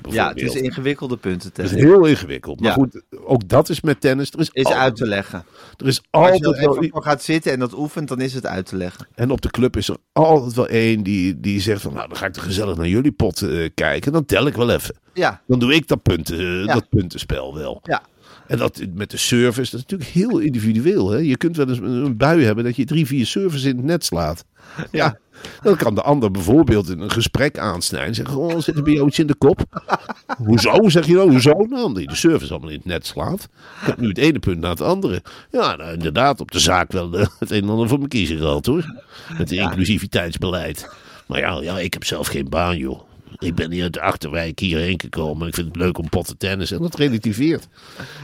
bijvoorbeeld. 0.00 0.14
Ja, 0.14 0.28
het 0.28 0.42
is 0.42 0.54
ingewikkelde 0.54 1.16
punten. 1.16 1.50
Dat 1.54 1.64
is 1.64 1.70
heel 1.72 2.04
ingewikkeld. 2.06 2.60
Maar 2.60 2.68
Ja. 2.68 2.74
goed, 2.74 3.02
ook 3.24 3.48
dat 3.48 3.68
is 3.68 3.80
met 3.80 4.00
tennis. 4.00 4.30
Er 4.30 4.40
is, 4.40 4.50
Is 4.52 4.64
altijd, 4.64 4.82
uit 4.82 4.96
te 4.96 5.06
leggen. 5.06 5.44
er 5.76 5.86
is 5.86 6.02
Als 6.10 6.26
je 6.26 6.32
altijd 6.32 6.56
er 6.56 6.60
even 6.78 6.88
voor 6.92 7.02
gaat 7.02 7.22
zitten 7.22 7.52
en 7.52 7.58
dat 7.58 7.74
oefent, 7.78 8.08
dan 8.08 8.20
is 8.20 8.34
het 8.34 8.46
uit 8.46 8.66
te 8.66 8.76
leggen. 8.76 9.06
En 9.14 9.30
op 9.30 9.40
de 9.40 9.50
club 9.50 9.76
is 9.76 9.88
er 9.88 9.96
altijd 10.12 10.54
wel 10.54 10.66
één 10.68 11.02
die, 11.02 11.40
die 11.40 11.60
zegt 11.60 11.82
van... 11.82 11.92
nou, 11.94 12.08
dan 12.08 12.16
ga 12.16 12.26
ik 12.26 12.36
er 12.36 12.42
gezellig 12.42 12.76
naar 12.76 12.88
jullie 12.88 13.12
pot 13.12 13.42
eh, 13.42 13.68
kijken. 13.82 14.12
Dan 14.12 14.24
tel 14.24 14.46
ik 14.46 14.54
wel 14.54 14.70
even. 14.70 14.94
Ja, 15.14 15.40
Dan 15.46 15.58
doe 15.58 15.74
ik 15.74 15.88
dat, 15.88 16.02
punten, 16.02 16.38
eh, 16.38 16.64
Ja. 16.64 16.74
dat 16.74 16.88
puntenspel 16.88 17.54
wel. 17.54 17.80
ja. 17.82 18.02
En 18.46 18.58
dat 18.58 18.82
met 18.94 19.10
de 19.10 19.16
service, 19.16 19.70
dat 19.70 19.80
is 19.80 19.86
natuurlijk 19.86 20.10
heel 20.10 20.38
individueel. 20.38 21.10
Hè? 21.10 21.18
Je 21.18 21.36
kunt 21.36 21.56
wel 21.56 21.68
eens 21.68 21.78
een 21.78 22.16
bui 22.16 22.44
hebben 22.44 22.64
dat 22.64 22.76
je 22.76 22.84
drie, 22.84 23.06
vier 23.06 23.26
services 23.26 23.64
in 23.64 23.76
het 23.76 23.84
net 23.84 24.04
slaat. 24.04 24.44
Ja. 24.90 25.18
Dan 25.62 25.76
kan 25.76 25.94
de 25.94 26.02
ander 26.02 26.30
bijvoorbeeld 26.30 26.88
in 26.88 27.00
een 27.00 27.10
gesprek 27.10 27.58
aansnijden. 27.58 28.08
en 28.08 28.14
Zeggen, 28.14 28.36
oh, 28.36 28.58
zit 28.58 28.76
er 28.76 28.82
bij 28.82 28.92
jou 28.92 29.06
iets 29.06 29.18
in 29.18 29.26
de 29.26 29.34
kop? 29.34 29.60
hoezo, 30.46 30.88
zeg 30.88 31.06
je 31.06 31.14
dan? 31.14 31.30
Hoezo? 31.30 31.50
Nou, 31.50 31.84
omdat 31.84 32.02
je 32.02 32.08
de 32.08 32.14
service 32.14 32.50
allemaal 32.52 32.70
in 32.70 32.76
het 32.76 32.84
net 32.84 33.06
slaat. 33.06 33.48
Ik 33.80 33.86
heb 33.86 33.98
nu 34.00 34.08
het 34.08 34.18
ene 34.18 34.38
punt 34.38 34.60
na 34.60 34.70
het 34.70 34.80
andere. 34.80 35.22
Ja, 35.50 35.76
nou, 35.76 35.92
inderdaad, 35.92 36.40
op 36.40 36.50
de 36.50 36.58
zaak 36.58 36.92
wel 36.92 37.12
eh, 37.18 37.26
het 37.38 37.50
een 37.50 37.62
en 37.62 37.68
ander 37.68 37.88
voor 37.88 37.98
mijn 37.98 38.10
kiezer 38.10 38.36
gehad, 38.38 38.66
hoor. 38.66 38.94
Met 39.28 39.38
het 39.38 39.52
inclusiviteitsbeleid. 39.52 40.88
Maar 41.26 41.38
ja, 41.38 41.60
ja, 41.62 41.78
ik 41.78 41.92
heb 41.92 42.04
zelf 42.04 42.26
geen 42.26 42.48
baan, 42.48 42.76
joh. 42.76 43.00
Ik 43.40 43.54
ben 43.54 43.72
hier 43.72 43.82
uit 43.82 43.92
de 43.92 44.00
Achterwijk 44.00 44.58
hierheen 44.58 45.00
gekomen. 45.00 45.48
Ik 45.48 45.54
vind 45.54 45.66
het 45.66 45.76
leuk 45.76 45.98
om 45.98 46.08
potten 46.08 46.36
tennis. 46.36 46.70
En 46.70 46.78
dat 46.78 46.94
relativeert. 46.94 47.68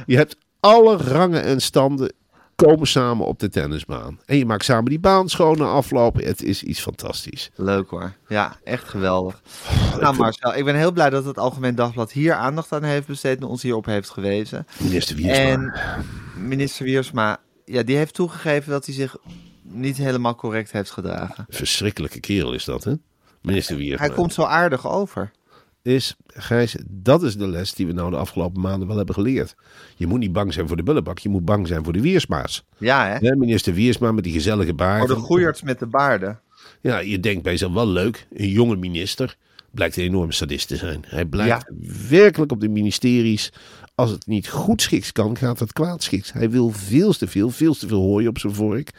Je 0.07 0.17
hebt 0.17 0.37
alle 0.61 0.97
rangen 0.97 1.43
en 1.43 1.61
standen 1.61 2.13
komen 2.57 2.87
samen 2.87 3.27
op 3.27 3.39
de 3.39 3.49
tennisbaan. 3.49 4.21
En 4.27 4.37
je 4.37 4.47
maakt 4.47 4.65
samen 4.65 4.91
die 4.91 4.99
baan 4.99 5.29
schoon 5.29 5.59
na 5.59 5.65
aflopen. 5.65 6.25
Het 6.25 6.43
is 6.43 6.63
iets 6.63 6.81
fantastisch. 6.81 7.51
Leuk 7.55 7.91
hoor. 7.91 8.13
Ja, 8.29 8.57
echt 8.65 8.89
geweldig. 8.89 9.43
Oh, 9.69 9.97
nou 9.97 10.17
Marcel, 10.17 10.55
ik 10.55 10.65
ben 10.65 10.77
heel 10.77 10.93
blij 10.93 11.11
dat 11.11 11.25
het 11.25 11.39
Algemeen 11.39 11.75
Dagblad 11.75 12.13
hier 12.13 12.35
aandacht 12.35 12.73
aan 12.73 12.83
heeft 12.83 13.07
besteed 13.07 13.37
en 13.37 13.47
ons 13.47 13.63
hierop 13.63 13.85
heeft 13.85 14.11
gewezen. 14.11 14.67
Minister 14.79 15.17
Wiersma. 15.17 15.45
En 15.45 15.75
minister 16.49 16.85
Wiersma, 16.85 17.41
ja, 17.65 17.83
die 17.83 17.97
heeft 17.97 18.15
toegegeven 18.15 18.71
dat 18.71 18.87
hij 18.87 18.95
zich 18.95 19.17
niet 19.63 19.97
helemaal 19.97 20.35
correct 20.35 20.73
heeft 20.73 20.91
gedragen. 20.91 21.47
Verschrikkelijke 21.49 22.21
kerel 22.21 22.53
is 22.53 22.65
dat, 22.65 22.85
hè? 22.85 22.93
Minister 23.47 23.77
Wiersma. 23.77 24.07
Hij 24.07 24.15
komt 24.15 24.33
zo 24.33 24.43
aardig 24.43 24.89
over. 24.89 25.31
Is, 25.83 26.17
Gijs, 26.27 26.77
dat 26.87 27.23
is 27.23 27.37
de 27.37 27.47
les 27.47 27.75
die 27.75 27.87
we 27.87 27.93
nou 27.93 28.11
de 28.11 28.17
afgelopen 28.17 28.61
maanden 28.61 28.89
wel 28.89 28.97
hebben 28.97 29.15
geleerd. 29.15 29.55
Je 29.97 30.07
moet 30.07 30.19
niet 30.19 30.33
bang 30.33 30.53
zijn 30.53 30.69
voor 30.69 30.77
de 30.77 30.83
bullenbak. 30.83 31.19
Je 31.19 31.29
moet 31.29 31.45
bang 31.45 31.67
zijn 31.67 31.85
voor 31.85 31.93
de 31.93 32.01
Wiersma's. 32.01 32.65
Ja, 32.79 33.19
hè? 33.21 33.37
Minister 33.37 33.75
Wiersma 33.75 34.13
met 34.13 34.25
die 34.25 34.33
gezellige 34.33 34.75
baard. 34.75 35.07
Voor 35.07 35.15
de 35.15 35.21
goeierts 35.21 35.63
met 35.63 35.79
de 35.79 35.87
baarden. 35.87 36.41
Ja, 36.81 36.99
je 36.99 37.21
denkt 37.21 37.43
bij 37.43 37.53
jezelf 37.53 37.73
wel 37.73 37.89
leuk. 37.89 38.27
Een 38.33 38.49
jonge 38.49 38.77
minister 38.77 39.37
blijkt 39.71 39.97
een 39.97 40.05
enorm 40.05 40.31
sadist 40.31 40.69
te 40.69 40.77
zijn. 40.77 41.05
Hij 41.07 41.25
blijkt 41.25 41.71
werkelijk 42.09 42.53
op 42.53 42.61
de 42.61 42.69
ministeries. 42.69 43.53
Als 43.95 44.11
het 44.11 44.27
niet 44.27 44.49
goed 44.49 44.83
schiks 44.83 45.13
kan, 45.13 45.37
gaat 45.37 45.59
het 45.59 45.73
kwaad 45.73 46.03
schiks. 46.03 46.33
Hij 46.33 46.51
wil 46.51 46.71
veel 46.71 47.13
te 47.13 47.27
veel, 47.27 47.51
veel 47.51 47.75
te 47.75 47.89
veel 47.89 48.01
hooi 48.01 48.29
op 48.29 48.39
zijn 48.39 48.55
vork. 48.55 48.91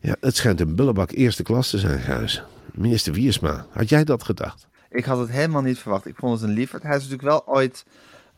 Ja, 0.00 0.16
het 0.20 0.36
schijnt 0.36 0.60
een 0.60 0.74
bullebak 0.74 1.10
eerste 1.10 1.42
klas 1.42 1.70
te 1.70 1.78
zijn, 1.78 2.00
Gijs. 2.00 2.42
Minister 2.74 3.12
Wiersma, 3.12 3.66
had 3.70 3.88
jij 3.88 4.04
dat 4.04 4.22
gedacht? 4.22 4.66
Ik 4.90 5.04
had 5.04 5.18
het 5.18 5.30
helemaal 5.30 5.62
niet 5.62 5.78
verwacht. 5.78 6.06
Ik 6.06 6.16
vond 6.16 6.40
het 6.40 6.48
een 6.48 6.54
lieferd. 6.54 6.82
Hij 6.82 6.96
is 6.96 7.02
natuurlijk 7.02 7.28
wel 7.28 7.46
ooit 7.46 7.84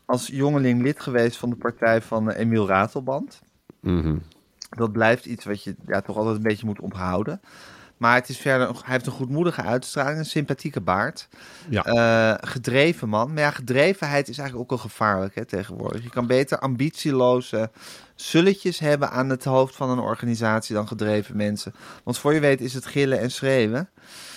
als 0.05 0.27
jongeling 0.27 0.81
lid 0.81 0.99
geweest 0.99 1.37
van 1.37 1.49
de 1.49 1.55
partij 1.55 2.01
van 2.01 2.31
eh, 2.31 2.39
Emiel 2.39 2.67
Ratelband. 2.67 3.41
Mhm. 3.79 4.17
Dat 4.69 4.91
blijft 4.91 5.25
iets 5.25 5.45
wat 5.45 5.63
je 5.63 5.75
ja, 5.87 6.01
toch 6.01 6.17
altijd 6.17 6.35
een 6.35 6.41
beetje 6.41 6.65
moet 6.65 6.79
onthouden. 6.79 7.41
Maar 7.97 8.15
het 8.15 8.29
is 8.29 8.37
verder, 8.37 8.67
hij 8.67 8.81
heeft 8.83 9.05
een 9.05 9.11
goedmoedige 9.11 9.61
uitstraling, 9.61 10.17
een 10.17 10.25
sympathieke 10.25 10.81
baard. 10.81 11.27
Ja. 11.69 11.83
Eh, 11.83 12.49
gedreven 12.49 13.09
man. 13.09 13.33
Maar 13.33 13.43
ja, 13.43 13.51
gedrevenheid 13.51 14.27
is 14.27 14.37
eigenlijk 14.37 14.71
ook 14.71 14.79
wel 14.79 14.89
gevaarlijk 14.89 15.35
hè, 15.35 15.45
tegenwoordig. 15.45 16.03
Je 16.03 16.09
kan 16.09 16.27
beter 16.27 16.59
ambitieloze 16.59 17.69
zulletjes 18.15 18.79
hebben 18.79 19.09
aan 19.11 19.29
het 19.29 19.43
hoofd 19.43 19.75
van 19.75 19.89
een 19.89 19.99
organisatie 19.99 20.75
dan 20.75 20.87
gedreven 20.87 21.35
mensen. 21.35 21.73
Want 22.03 22.17
voor 22.17 22.33
je 22.33 22.39
weet 22.39 22.61
is 22.61 22.73
het 22.73 22.85
gillen 22.85 23.19
en 23.19 23.31
schreeuwen. 23.31 23.89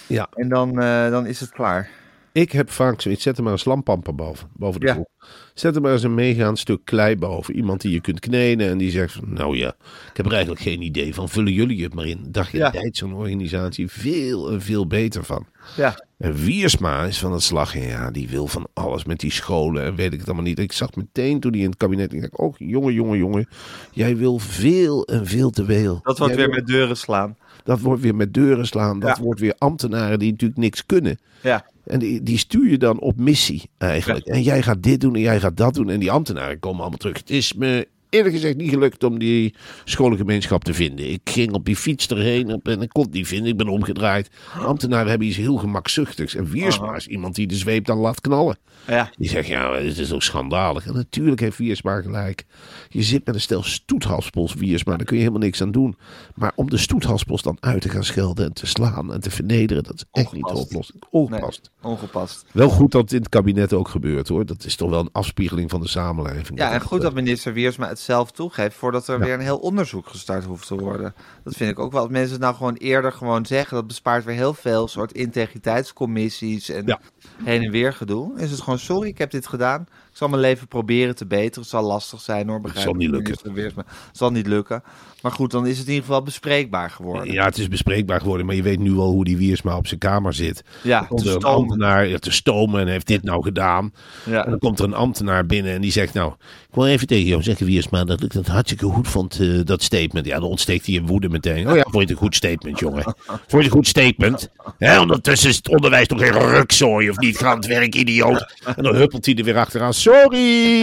Ja. 0.07 0.29
En 0.35 0.49
dan, 0.49 0.81
eh, 0.81 1.11
dan 1.11 1.27
is 1.27 1.41
het 1.41 1.51
klaar. 1.51 1.91
Ik 2.33 2.53
heb 2.53 2.71
vaak 2.71 3.01
zoiets, 3.01 3.23
zet 3.23 3.37
er 3.37 3.43
maar 3.43 3.53
een 3.53 3.59
slampamper 3.59 4.15
boven, 4.15 4.49
boven 4.57 4.81
de 4.81 4.87
Ja. 4.87 4.93
groep. 4.93 5.09
Zet 5.55 5.75
er 5.77 5.81
maar 5.83 5.93
eens 5.93 6.03
een 6.03 6.15
meegaand 6.15 6.59
stuk 6.59 6.81
klei 6.85 7.17
boven. 7.17 7.57
Iemand 7.57 7.81
die 7.81 7.93
je 7.93 8.01
kunt 8.01 8.21
kneden 8.21 8.69
en 8.69 8.79
die 8.79 8.91
zegt 8.91 9.13
van, 9.13 9.33
nou 9.33 9.57
ja, 9.57 9.69
ik 10.11 10.17
heb 10.17 10.27
er 10.27 10.33
eigenlijk 10.33 10.63
geen 10.63 10.83
idee 10.83 11.15
van. 11.15 11.29
Vullen 11.29 11.53
jullie 11.53 11.83
het 11.83 11.95
maar 11.95 12.07
in. 12.07 12.27
Dacht 12.29 12.51
je, 12.51 12.59
Ja. 12.59 12.71
tijd 12.71 12.97
zo'n 12.97 13.15
organisatie 13.15 13.89
veel 13.89 14.51
en 14.51 14.63
veel 14.63 14.87
beter 14.87 15.25
van. 15.25 15.47
Ja. 15.77 16.05
En 16.19 16.35
Wiersma 16.35 17.05
is 17.05 17.19
van 17.19 17.33
het 17.33 17.43
slag. 17.43 17.79
Ja, 17.79 18.11
die 18.11 18.29
wil 18.29 18.47
van 18.47 18.69
alles 18.75 19.05
met 19.05 19.21
die 19.21 19.33
scholen 19.33 19.85
en 19.85 19.95
weet 19.95 20.13
ik 20.13 20.19
het 20.19 20.27
allemaal 20.27 20.45
niet. 20.47 20.59
Ik 20.59 20.73
zag 20.73 20.95
meteen 20.95 21.41
toen 21.41 21.53
hij 21.53 21.61
in 21.61 21.69
het 21.69 21.77
kabinet. 21.79 22.13
Ik 22.13 22.21
dacht, 22.21 22.37
oh 22.37 22.55
jongen, 22.59 22.93
jongen, 22.95 23.19
jongen. 23.19 23.49
Jij 23.93 24.17
wil 24.17 24.39
veel 24.39 25.07
en 25.07 25.27
veel 25.27 25.51
te 25.51 25.65
veel. 25.65 26.01
Dat 26.03 26.19
wordt 26.19 26.35
Jij 26.35 26.43
weer 26.45 26.51
wil- 26.55 26.63
met 26.65 26.67
deuren 26.67 26.97
slaan. 26.97 27.37
Dat 27.65 27.81
wordt 27.81 28.03
weer 28.03 28.15
met 28.15 28.35
deuren 28.35 28.67
slaan. 28.67 28.99
Dat 29.01 29.17
Ja. 29.17 29.23
wordt 29.23 29.41
weer 29.41 29.55
ambtenaren 29.59 30.19
die 30.19 30.31
natuurlijk 30.31 30.61
niks 30.61 30.87
kunnen. 30.87 31.19
Ja. 31.43 31.67
En 31.89 31.99
die, 31.99 32.23
die 32.23 32.39
stuur 32.39 32.71
je 32.71 32.79
dan 32.79 33.01
op 33.01 33.17
missie 33.17 33.71
eigenlijk. 33.79 34.27
En 34.27 34.43
jij 34.43 34.63
gaat 34.63 34.83
dit 34.83 35.01
doen 35.01 35.15
en 35.15 35.21
jij 35.21 35.41
gaat 35.41 35.57
dat 35.57 35.75
doen. 35.75 35.91
En 35.91 36.01
die 36.01 36.11
ambtenaren 36.11 36.59
komen 36.59 36.81
allemaal 36.81 36.99
terug. 36.99 37.17
Het 37.17 37.31
is 37.31 37.53
me 37.53 37.89
eerlijk 38.11 38.35
gezegd 38.35 38.57
niet 38.57 38.71
gelukt 38.71 39.05
om 39.05 39.19
die 39.19 39.55
scholengemeenschap 39.85 40.65
te 40.65 40.75
vinden. 40.75 41.11
Ik 41.13 41.21
ging 41.25 41.53
op 41.53 41.65
die 41.65 41.77
fiets 41.77 42.09
erheen 42.09 42.53
op- 42.53 42.69
en 42.69 42.83
ik 42.83 42.89
kon 42.89 43.03
het 43.03 43.13
niet 43.13 43.27
vinden. 43.27 43.51
Ik 43.51 43.57
ben 43.57 43.69
omgedraaid. 43.69 44.31
Ambtenaren 44.61 45.09
hebben 45.09 45.29
iets 45.29 45.37
heel 45.37 45.57
gemakzuchtigs. 45.57 46.35
En 46.35 46.45
Wiersma 46.51 46.97
is 46.97 47.07
iemand 47.07 47.35
die 47.35 47.47
de 47.47 47.57
zweep 47.57 47.85
dan 47.85 47.99
laat 47.99 48.21
knallen. 48.21 48.59
Ja. 48.87 49.11
Die 49.17 49.29
zegt, 49.29 49.49
ja, 49.49 49.75
het 49.75 49.99
is 49.99 50.13
ook 50.13 50.23
schandalig. 50.23 50.87
En 50.87 50.95
natuurlijk 50.95 51.41
heeft 51.41 51.59
Wiersma 51.59 52.01
gelijk. 52.01 52.45
Je 52.89 53.03
zit 53.03 53.27
met 53.27 53.35
een 53.35 53.41
stel 53.41 53.63
stoethalspols, 53.63 54.55
Wiersma. 54.55 54.97
Daar 54.97 55.07
kun 55.07 55.17
je 55.17 55.23
helemaal 55.23 55.43
niks 55.43 55.63
aan 55.63 55.71
doen. 55.73 55.97
Maar 56.35 56.53
om 56.55 56.71
de 56.71 56.77
stoethalspols 56.77 57.43
dan 57.43 57.57
uit 57.61 57.81
te 57.81 57.89
gaan 57.89 58.05
schelden 58.05 58.47
en 58.47 58.53
te 58.53 58.67
slaan 58.67 59.13
en 59.13 59.21
te 59.21 59.31
vernederen... 59.31 59.83
dat 59.83 59.95
is 59.95 60.05
echt 60.13 60.33
niet 60.33 60.43
de 60.43 60.49
Ongepast. 60.49 60.71
oplossing. 60.71 61.03
Nee, 61.11 61.23
Ongepast. 61.23 61.71
ongepast. 61.83 62.45
Wel 62.53 62.69
goed 62.69 62.93
dat 62.93 63.03
het 63.03 63.13
in 63.13 63.19
het 63.19 63.29
kabinet 63.29 63.73
ook 63.73 63.89
gebeurt, 63.89 64.29
hoor. 64.29 64.47
Dat 64.47 64.65
is 64.65 64.77
toch 64.77 64.91
wel 64.91 65.01
een 65.01 65.09
afspiegeling 65.13 65.71
van 65.71 65.81
de 65.81 65.89
samenleving. 65.89 66.59
Ja, 66.59 66.73
en 66.73 66.81
goed 66.81 67.01
dat 67.03 67.15
minister 67.15 67.53
Wiersma 67.53 67.89
het 67.99 68.07
zelf 68.07 68.31
toegeeft 68.31 68.77
voordat 68.77 69.09
er 69.09 69.19
weer 69.19 69.35
een 69.35 69.41
heel 69.41 69.59
onderzoek 69.59 70.09
gestart 70.09 70.45
hoeft 70.45 70.67
te 70.67 70.75
worden. 70.75 71.15
Dat 71.45 71.55
vind 71.57 71.71
ik 71.71 71.79
ook 71.79 71.93
wel. 71.93 72.01
Als 72.03 72.11
mensen 72.11 72.33
het 72.33 72.41
nou 72.41 72.55
gewoon 72.55 72.75
eerder 72.75 73.13
gewoon 73.13 73.47
zeggen, 73.47 73.77
dat 73.77 73.87
bespaart 73.87 74.25
weer 74.25 74.35
heel 74.35 74.55
veel 74.55 74.89
soort 74.89 75.13
integriteitscommissies 75.13 76.69
en 76.69 76.87
Ja. 76.87 77.01
heen 77.45 77.63
en 77.63 77.71
weer 77.71 77.93
gedoe. 77.93 78.39
Is 78.41 78.51
het 78.51 78.61
gewoon, 78.61 78.79
sorry, 78.79 79.09
ik 79.09 79.19
heb 79.19 79.31
dit 79.31 79.47
gedaan. 79.47 79.87
Ik 80.19 80.25
zal 80.25 80.33
mijn 80.33 80.49
leven 80.49 80.69
proberen 80.69 81.15
te 81.15 81.27
beteren. 81.27 81.61
Het 81.61 81.71
zal 81.71 81.83
lastig 81.83 82.21
zijn 82.21 82.49
hoor, 82.49 82.61
begrijp 82.61 82.85
zal 82.85 82.93
ik, 82.93 82.99
niet 82.99 83.11
lukken. 83.11 83.37
Het 83.75 83.87
zal 84.13 84.31
niet 84.31 84.47
lukken. 84.47 84.83
Maar 85.23 85.33
goed, 85.33 85.51
dan 85.51 85.67
is 85.67 85.79
het 85.79 85.87
in 85.87 85.93
ieder 85.93 86.07
geval 86.07 86.23
bespreekbaar 86.23 86.91
geworden. 86.91 87.33
Ja, 87.33 87.45
het 87.45 87.59
is 87.59 87.69
bespreekbaar 87.69 88.21
geworden, 88.21 88.47
maar 88.47 88.55
je 88.55 88.63
weet 88.63 88.79
nu 88.79 88.97
al 88.97 89.11
hoe 89.11 89.25
die 89.25 89.37
Wiersma 89.37 89.77
op 89.77 89.87
zijn 89.87 90.01
kamer 90.01 90.35
zit. 90.35 90.65
Ja, 90.83 91.01
komt 91.01 91.23
te 91.23 91.29
er 91.29 91.35
een 91.35 91.41
stomen. 91.41 91.61
ambtenaar 91.61 92.19
te 92.19 92.31
stomen 92.31 92.81
en 92.81 92.87
heeft 92.87 93.07
dit 93.07 93.23
nou 93.23 93.43
gedaan. 93.43 93.93
Ja. 94.25 94.45
En 94.45 94.51
dan 94.51 94.59
komt 94.59 94.79
er 94.79 94.85
een 94.85 94.95
ambtenaar 94.95 95.47
binnen 95.47 95.73
en 95.73 95.81
die 95.81 95.93
zegt 95.93 96.15
nou, 96.15 96.33
ik 96.69 96.75
wil 96.75 96.87
even 96.87 97.07
tegen 97.07 97.27
jou 97.27 97.43
zeggen 97.43 97.67
Wiersma 97.67 98.05
dat 98.05 98.23
ik 98.23 98.33
het 98.33 98.47
hartstikke 98.47 98.87
goed 98.87 99.09
vond, 99.09 99.41
eh, 99.41 99.61
dat 99.65 99.83
statement. 99.83 100.27
Ja, 100.27 100.39
dan 100.39 100.49
ontsteekt 100.49 100.87
hij 100.87 100.95
in 100.95 101.07
woede 101.07 101.29
meteen. 101.29 101.69
Oh 101.69 101.77
ja, 101.77 101.83
vond 101.83 101.95
je 101.95 102.01
het 102.01 102.11
een 102.11 102.17
goed 102.17 102.35
statement, 102.35 102.79
jongen? 102.79 103.03
Vond 103.03 103.41
je 103.49 103.57
het 103.57 103.65
een 103.65 103.71
goed 103.71 103.87
statement? 103.87 104.51
Hè, 104.79 105.01
ondertussen 105.01 105.51
is 105.51 105.57
het 105.57 105.69
onderwijs 105.69 106.07
toch 106.07 106.21
geen 106.21 106.39
rukzooi 106.39 107.11
of 107.11 107.19
niet? 107.19 107.39
Ga 107.39 107.51
aan 107.51 107.57
het 107.57 107.67
werk, 107.67 107.95
idioot. 107.95 108.55
En 108.77 108.83
dan 108.83 108.95
huppelt 108.95 109.27
hij 109.27 109.35
er 109.35 109.45
weer 109.45 109.57
achteraan. 109.59 109.95
Sorry, 110.09 110.83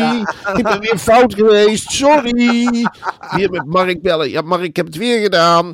ik 0.55 0.63
ben 0.63 0.79
weer 0.79 0.97
fout 0.97 1.33
geweest. 1.33 1.91
Sorry. 1.91 2.87
Hier 3.35 3.49
met 3.49 3.65
Mark 3.65 4.01
bellen. 4.01 4.29
Ja, 4.29 4.41
Mark, 4.41 4.61
ik 4.63 4.75
heb 4.75 4.85
het 4.85 4.95
weer 4.95 5.21
gedaan. 5.21 5.69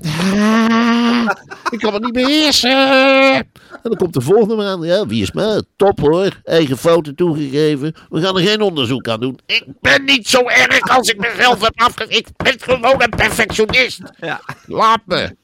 Ik 1.69 1.79
kan 1.79 1.93
het 1.93 2.03
niet 2.03 2.13
beheersen. 2.13 2.71
En 2.71 3.89
dan 3.89 3.95
komt 3.95 4.13
de 4.13 4.21
volgende 4.21 4.63
aan. 4.63 4.81
Ja, 4.81 5.05
wie 5.05 5.21
is? 5.21 5.31
Top 5.75 5.99
hoor. 5.99 6.41
Eigen 6.43 6.77
fouten 6.77 7.15
toegegeven. 7.15 7.95
We 8.09 8.21
gaan 8.21 8.37
er 8.37 8.47
geen 8.47 8.61
onderzoek 8.61 9.07
aan 9.07 9.19
doen. 9.19 9.39
Ik 9.45 9.63
ben 9.81 10.03
niet 10.03 10.27
zo 10.27 10.47
erg 10.47 10.97
als 10.97 11.09
ik 11.09 11.17
mezelf 11.17 11.61
heb 11.61 11.81
afgegeven. 11.81 12.17
Ik 12.17 12.27
ben 12.35 12.59
gewoon 12.59 13.01
een 13.01 13.09
perfectionist. 13.09 14.01
Ja. 14.19 14.41
Laat 14.65 15.01
me. 15.05 15.35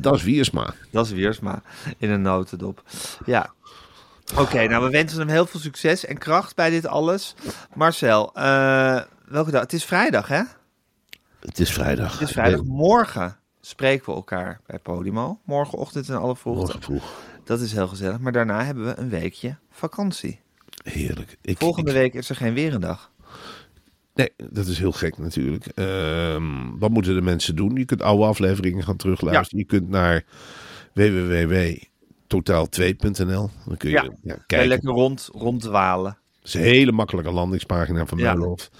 Dat 0.00 0.14
is 0.14 0.22
Wiersma. 0.22 0.74
Dat 0.90 1.06
is 1.06 1.12
Wiersma 1.12 1.62
in 1.98 2.10
een 2.10 2.22
notendop. 2.22 2.82
Ja. 3.26 3.52
Oké, 4.38 4.66
nou 4.66 4.84
we 4.84 4.90
wensen 4.90 5.18
hem 5.18 5.28
heel 5.28 5.46
veel 5.46 5.60
succes 5.60 6.04
en 6.04 6.18
kracht 6.18 6.56
bij 6.56 6.70
dit 6.70 6.86
alles. 6.86 7.34
Marcel, 7.74 8.34
eh, 8.34 9.00
welke 9.28 9.50
dag? 9.50 9.60
Het 9.60 9.72
is 9.72 9.84
vrijdag, 9.84 10.28
hè? 10.28 10.42
Het 11.40 11.58
is 11.58 11.72
vrijdag. 11.72 12.12
Het 12.12 12.28
is 12.28 12.30
vrijdag. 12.34 12.62
Morgen 12.64 13.36
spreken 13.60 14.06
we 14.06 14.12
elkaar 14.12 14.60
bij 14.66 14.78
Podimo. 14.78 15.40
Morgenochtend 15.44 16.08
in 16.08 16.14
alle 16.14 16.36
vroegte. 16.36 16.60
Morgen 16.62 16.82
vroeg. 16.82 17.12
Dat 17.44 17.60
is 17.60 17.72
heel 17.72 17.88
gezellig. 17.88 18.18
Maar 18.18 18.32
daarna 18.32 18.64
hebben 18.64 18.84
we 18.84 18.98
een 18.98 19.08
weekje 19.08 19.56
vakantie. 19.70 20.40
Heerlijk. 20.84 21.36
Ik, 21.42 21.58
Volgende 21.58 21.90
ik- 21.90 21.96
week 21.96 22.14
is 22.14 22.28
er 22.28 22.36
geen 22.36 22.54
weerendag. 22.54 23.10
Nee, 24.14 24.32
dat 24.36 24.66
is 24.66 24.78
heel 24.78 24.92
gek 24.92 25.18
natuurlijk. 25.18 25.66
Ehm, 25.66 26.78
wat 26.78 26.90
moeten 26.90 27.14
de 27.14 27.22
mensen 27.22 27.56
doen? 27.56 27.76
Je 27.76 27.84
kunt 27.84 28.02
oude 28.02 28.24
afleveringen 28.24 28.84
gaan 28.84 28.96
terugluisteren. 28.96 29.58
Je 29.58 29.64
kunt 29.64 29.88
naar 29.88 30.24
www.totaal2.nl. 32.28 33.50
Dan 33.66 33.76
kun 33.76 33.90
je 33.90 34.10
Ja. 34.22 34.36
kijken. 34.46 34.68
lekker 34.68 34.90
rond, 34.90 35.28
ronddwalen. 35.32 36.18
Het 36.38 36.46
is 36.48 36.54
een 36.54 36.60
hele 36.60 36.92
makkelijke 36.92 37.30
landingspagina 37.30 38.06
van 38.06 38.18
Ja. 38.18 38.34
Meulhof. 38.34 38.70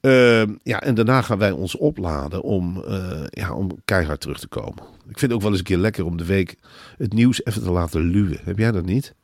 Ehm, 0.00 0.54
ja, 0.62 0.80
en 0.80 0.94
daarna 0.94 1.22
gaan 1.22 1.38
wij 1.38 1.50
ons 1.50 1.76
opladen 1.76 2.42
om, 2.42 2.82
eh, 2.84 3.22
ja, 3.30 3.52
om 3.54 3.70
keihard 3.84 4.20
terug 4.20 4.38
te 4.40 4.48
komen. 4.48 4.82
Ik 5.08 5.18
vind 5.18 5.20
het 5.20 5.32
ook 5.32 5.40
wel 5.40 5.50
eens 5.50 5.58
een 5.58 5.64
keer 5.64 5.76
lekker 5.76 6.04
om 6.04 6.16
de 6.16 6.24
week 6.24 6.56
het 6.98 7.12
nieuws 7.12 7.44
even 7.44 7.62
te 7.62 7.70
laten 7.70 8.00
luwen. 8.00 8.40
Heb 8.44 8.58
jij 8.58 8.72
dat 8.72 8.84
niet? 8.84 9.14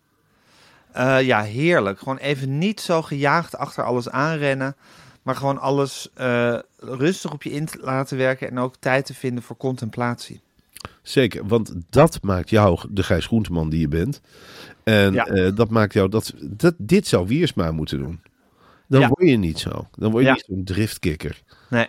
Eh, 0.92 1.22
ja, 1.22 1.42
heerlijk. 1.42 1.98
Gewoon 1.98 2.16
even 2.16 2.58
niet 2.58 2.80
zo 2.80 3.02
gejaagd 3.02 3.56
achter 3.56 3.84
alles 3.84 4.08
aanrennen. 4.10 4.76
Maar 5.22 5.36
gewoon 5.36 5.58
alles 5.60 6.08
eh, 6.14 6.58
rustig 6.78 7.32
op 7.32 7.42
je 7.42 7.50
in 7.50 7.66
te 7.66 7.78
laten 7.80 8.16
werken. 8.16 8.50
En 8.50 8.58
ook 8.58 8.74
tijd 8.78 9.06
te 9.06 9.14
vinden 9.14 9.42
voor 9.44 9.56
contemplatie. 9.56 10.40
Zeker, 11.04 11.46
want 11.46 11.72
dat 11.90 12.18
maakt 12.22 12.50
jou 12.50 12.78
de 12.90 13.02
Gijs 13.02 13.26
Groenteman 13.26 13.68
die 13.70 13.80
je 13.80 13.88
bent. 13.88 14.20
En 14.84 15.12
Ja. 15.12 15.26
eh, 15.26 15.56
dat 15.56 15.70
maakt 15.70 15.92
jou 15.92 16.08
dat, 16.08 16.34
dat 16.42 16.74
dit 16.78 17.06
zou 17.06 17.26
Wiersma 17.26 17.70
moeten 17.72 17.98
doen. 17.98 18.20
Dan 18.88 19.00
Ja. 19.00 19.08
word 19.08 19.28
je 19.28 19.36
niet 19.36 19.58
zo. 19.58 19.88
Dan 19.98 20.10
word 20.10 20.22
je 20.22 20.28
Ja. 20.28 20.34
niet 20.34 20.44
zo'n 20.46 20.64
driftkikker. 20.64 21.42
Nee. 21.70 21.86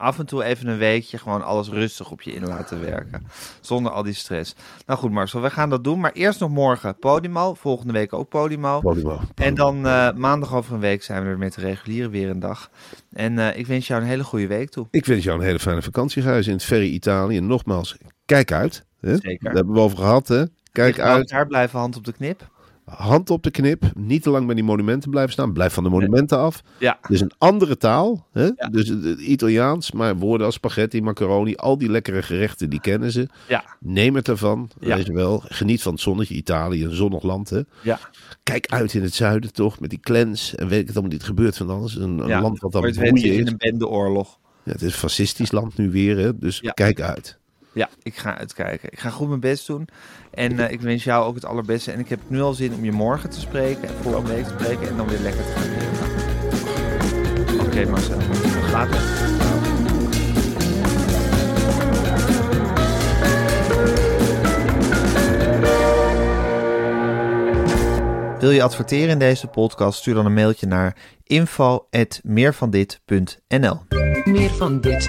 Af 0.00 0.18
en 0.18 0.26
toe 0.26 0.44
even 0.44 0.68
een 0.68 0.78
weekje 0.78 1.18
gewoon 1.18 1.42
alles 1.42 1.68
rustig 1.68 2.10
op 2.10 2.22
je 2.22 2.32
in 2.32 2.46
laten 2.46 2.80
werken. 2.80 3.26
Zonder 3.60 3.92
al 3.92 4.02
die 4.02 4.14
stress. 4.14 4.54
Nou 4.86 4.98
goed 4.98 5.10
Marcel, 5.10 5.40
we 5.40 5.50
gaan 5.50 5.70
dat 5.70 5.84
doen. 5.84 6.00
Maar 6.00 6.12
eerst 6.12 6.40
nog 6.40 6.50
morgen 6.50 6.98
Podimo. 6.98 7.54
Volgende 7.54 7.92
week 7.92 8.12
ook 8.12 8.28
Podimo. 8.28 8.80
Podimo. 8.80 9.20
En 9.34 9.54
dan 9.54 9.86
eh, 9.86 10.12
maandag 10.12 10.54
over 10.54 10.74
een 10.74 10.80
week 10.80 11.02
zijn 11.02 11.22
we 11.22 11.28
er 11.28 11.38
met 11.38 11.54
de 11.54 11.60
reguliere 11.60 12.08
weer 12.08 12.30
een 12.30 12.38
dag. 12.38 12.70
En 13.12 13.38
eh, 13.38 13.58
ik 13.58 13.66
wens 13.66 13.86
jou 13.86 14.02
een 14.02 14.08
hele 14.08 14.24
goede 14.24 14.46
week 14.46 14.70
toe. 14.70 14.86
Ik 14.90 15.06
wens 15.06 15.24
jou 15.24 15.38
een 15.38 15.44
hele 15.44 15.58
fijne 15.58 15.82
vakantie, 15.82 16.22
Gijs, 16.22 16.46
in 16.46 16.52
het 16.52 16.64
verre 16.64 16.86
Italië. 16.86 17.36
En 17.36 17.46
nogmaals, 17.46 17.96
kijk 18.24 18.52
uit. 18.52 18.84
Hè? 19.00 19.16
Zeker. 19.16 19.44
Daar 19.44 19.54
hebben 19.54 19.74
we 19.74 19.80
over 19.80 19.98
gehad. 19.98 20.28
Hè? 20.28 20.44
Kijk 20.72 20.98
uit. 20.98 21.30
elkaar 21.30 21.46
blijven 21.46 21.78
hand 21.78 21.96
op 21.96 22.04
de 22.04 22.12
knip. 22.12 22.48
Hand 22.96 23.30
op 23.30 23.42
de 23.42 23.50
knip. 23.50 23.82
Niet 23.94 24.22
te 24.22 24.30
lang 24.30 24.46
bij 24.46 24.54
die 24.54 24.64
monumenten 24.64 25.10
blijven 25.10 25.32
staan. 25.32 25.52
Blijf 25.52 25.72
van 25.72 25.84
de 25.84 25.90
monumenten 25.90 26.38
af. 26.38 26.62
Ja. 26.78 26.98
Is 27.08 27.20
een 27.20 27.32
andere 27.38 27.76
taal. 27.76 28.26
Hè? 28.32 28.44
Ja. 28.56 28.68
Dus 28.70 28.88
het, 28.88 29.04
het 29.04 29.20
Italiaans, 29.20 29.92
maar 29.92 30.16
woorden 30.16 30.46
als 30.46 30.54
spaghetti, 30.54 31.02
macaroni, 31.02 31.54
al 31.54 31.78
die 31.78 31.90
lekkere 31.90 32.22
gerechten, 32.22 32.70
die 32.70 32.80
kennen 32.80 33.12
ze. 33.12 33.28
Ja. 33.48 33.64
Neem 33.80 34.14
het 34.14 34.28
ervan. 34.28 34.70
Ja. 34.80 34.96
Weet 34.96 35.06
je 35.06 35.12
wel. 35.12 35.42
Geniet 35.48 35.82
van 35.82 35.92
het 35.92 36.00
zonnetje. 36.00 36.34
Italië, 36.34 36.84
een 36.84 36.94
zonnig 36.94 37.22
land. 37.22 37.50
Hè? 37.50 37.60
Ja. 37.82 37.98
Kijk 38.42 38.66
uit 38.66 38.94
in 38.94 39.02
het 39.02 39.14
zuiden 39.14 39.52
toch, 39.52 39.80
met 39.80 39.90
die 39.90 40.00
clans. 40.00 40.54
En 40.54 40.68
weet 40.68 40.80
ik 40.80 40.86
het 40.86 40.96
allemaal 40.96 41.14
niet 41.14 41.24
gebeurt 41.24 41.56
van 41.56 41.70
alles. 41.70 41.96
Een, 41.96 42.26
land 42.26 42.60
wat 42.60 42.72
dan 42.72 42.86
je 42.86 42.92
broeien 42.92 43.32
in 43.32 43.40
is. 43.40 43.50
een 43.50 43.56
bendeoorlog. 43.56 44.38
Ja, 44.64 44.72
het 44.72 44.82
is 44.82 44.92
een 44.92 44.98
fascistisch 44.98 45.52
land 45.52 45.76
nu 45.76 45.90
weer. 45.90 46.18
Hè? 46.18 46.38
Dus 46.38 46.60
kijk 46.74 47.00
uit. 47.00 47.38
Ja, 47.72 47.88
ik 48.02 48.16
ga 48.16 48.38
uitkijken. 48.38 48.92
Ik 48.92 48.98
ga 48.98 49.10
goed 49.10 49.28
mijn 49.28 49.40
best 49.40 49.66
doen. 49.66 49.88
En 50.30 50.58
eh, 50.58 50.70
ik 50.70 50.80
wens 50.80 51.04
jou 51.04 51.24
ook 51.24 51.34
het 51.34 51.44
allerbeste. 51.44 51.92
En 51.92 51.98
ik 51.98 52.08
heb 52.08 52.20
nu 52.26 52.40
al 52.40 52.54
zin 52.54 52.74
om 52.74 52.84
je 52.84 52.92
morgen 52.92 53.30
te 53.30 53.40
spreken. 53.40 53.88
En 53.88 53.94
volgende 54.02 54.34
week 54.34 54.44
te 54.44 54.54
spreken. 54.58 54.88
En 54.88 54.96
dan 54.96 55.08
weer 55.08 55.18
lekker 55.18 55.44
te 55.44 55.50
gaan. 55.50 55.68
Oké 57.66 57.90
Marcel, 57.90 58.18
later. 58.72 59.00
Wil 68.40 68.50
je 68.50 68.62
adverteren 68.62 69.08
in 69.08 69.18
deze 69.18 69.46
podcast? 69.46 69.98
Stuur 69.98 70.14
dan 70.14 70.26
een 70.26 70.34
mailtje 70.34 70.66
naar 70.66 70.96
info.meervandit.nl 71.24 73.78
Meer 74.24 74.50
van 74.50 74.80
dit. 74.80 75.08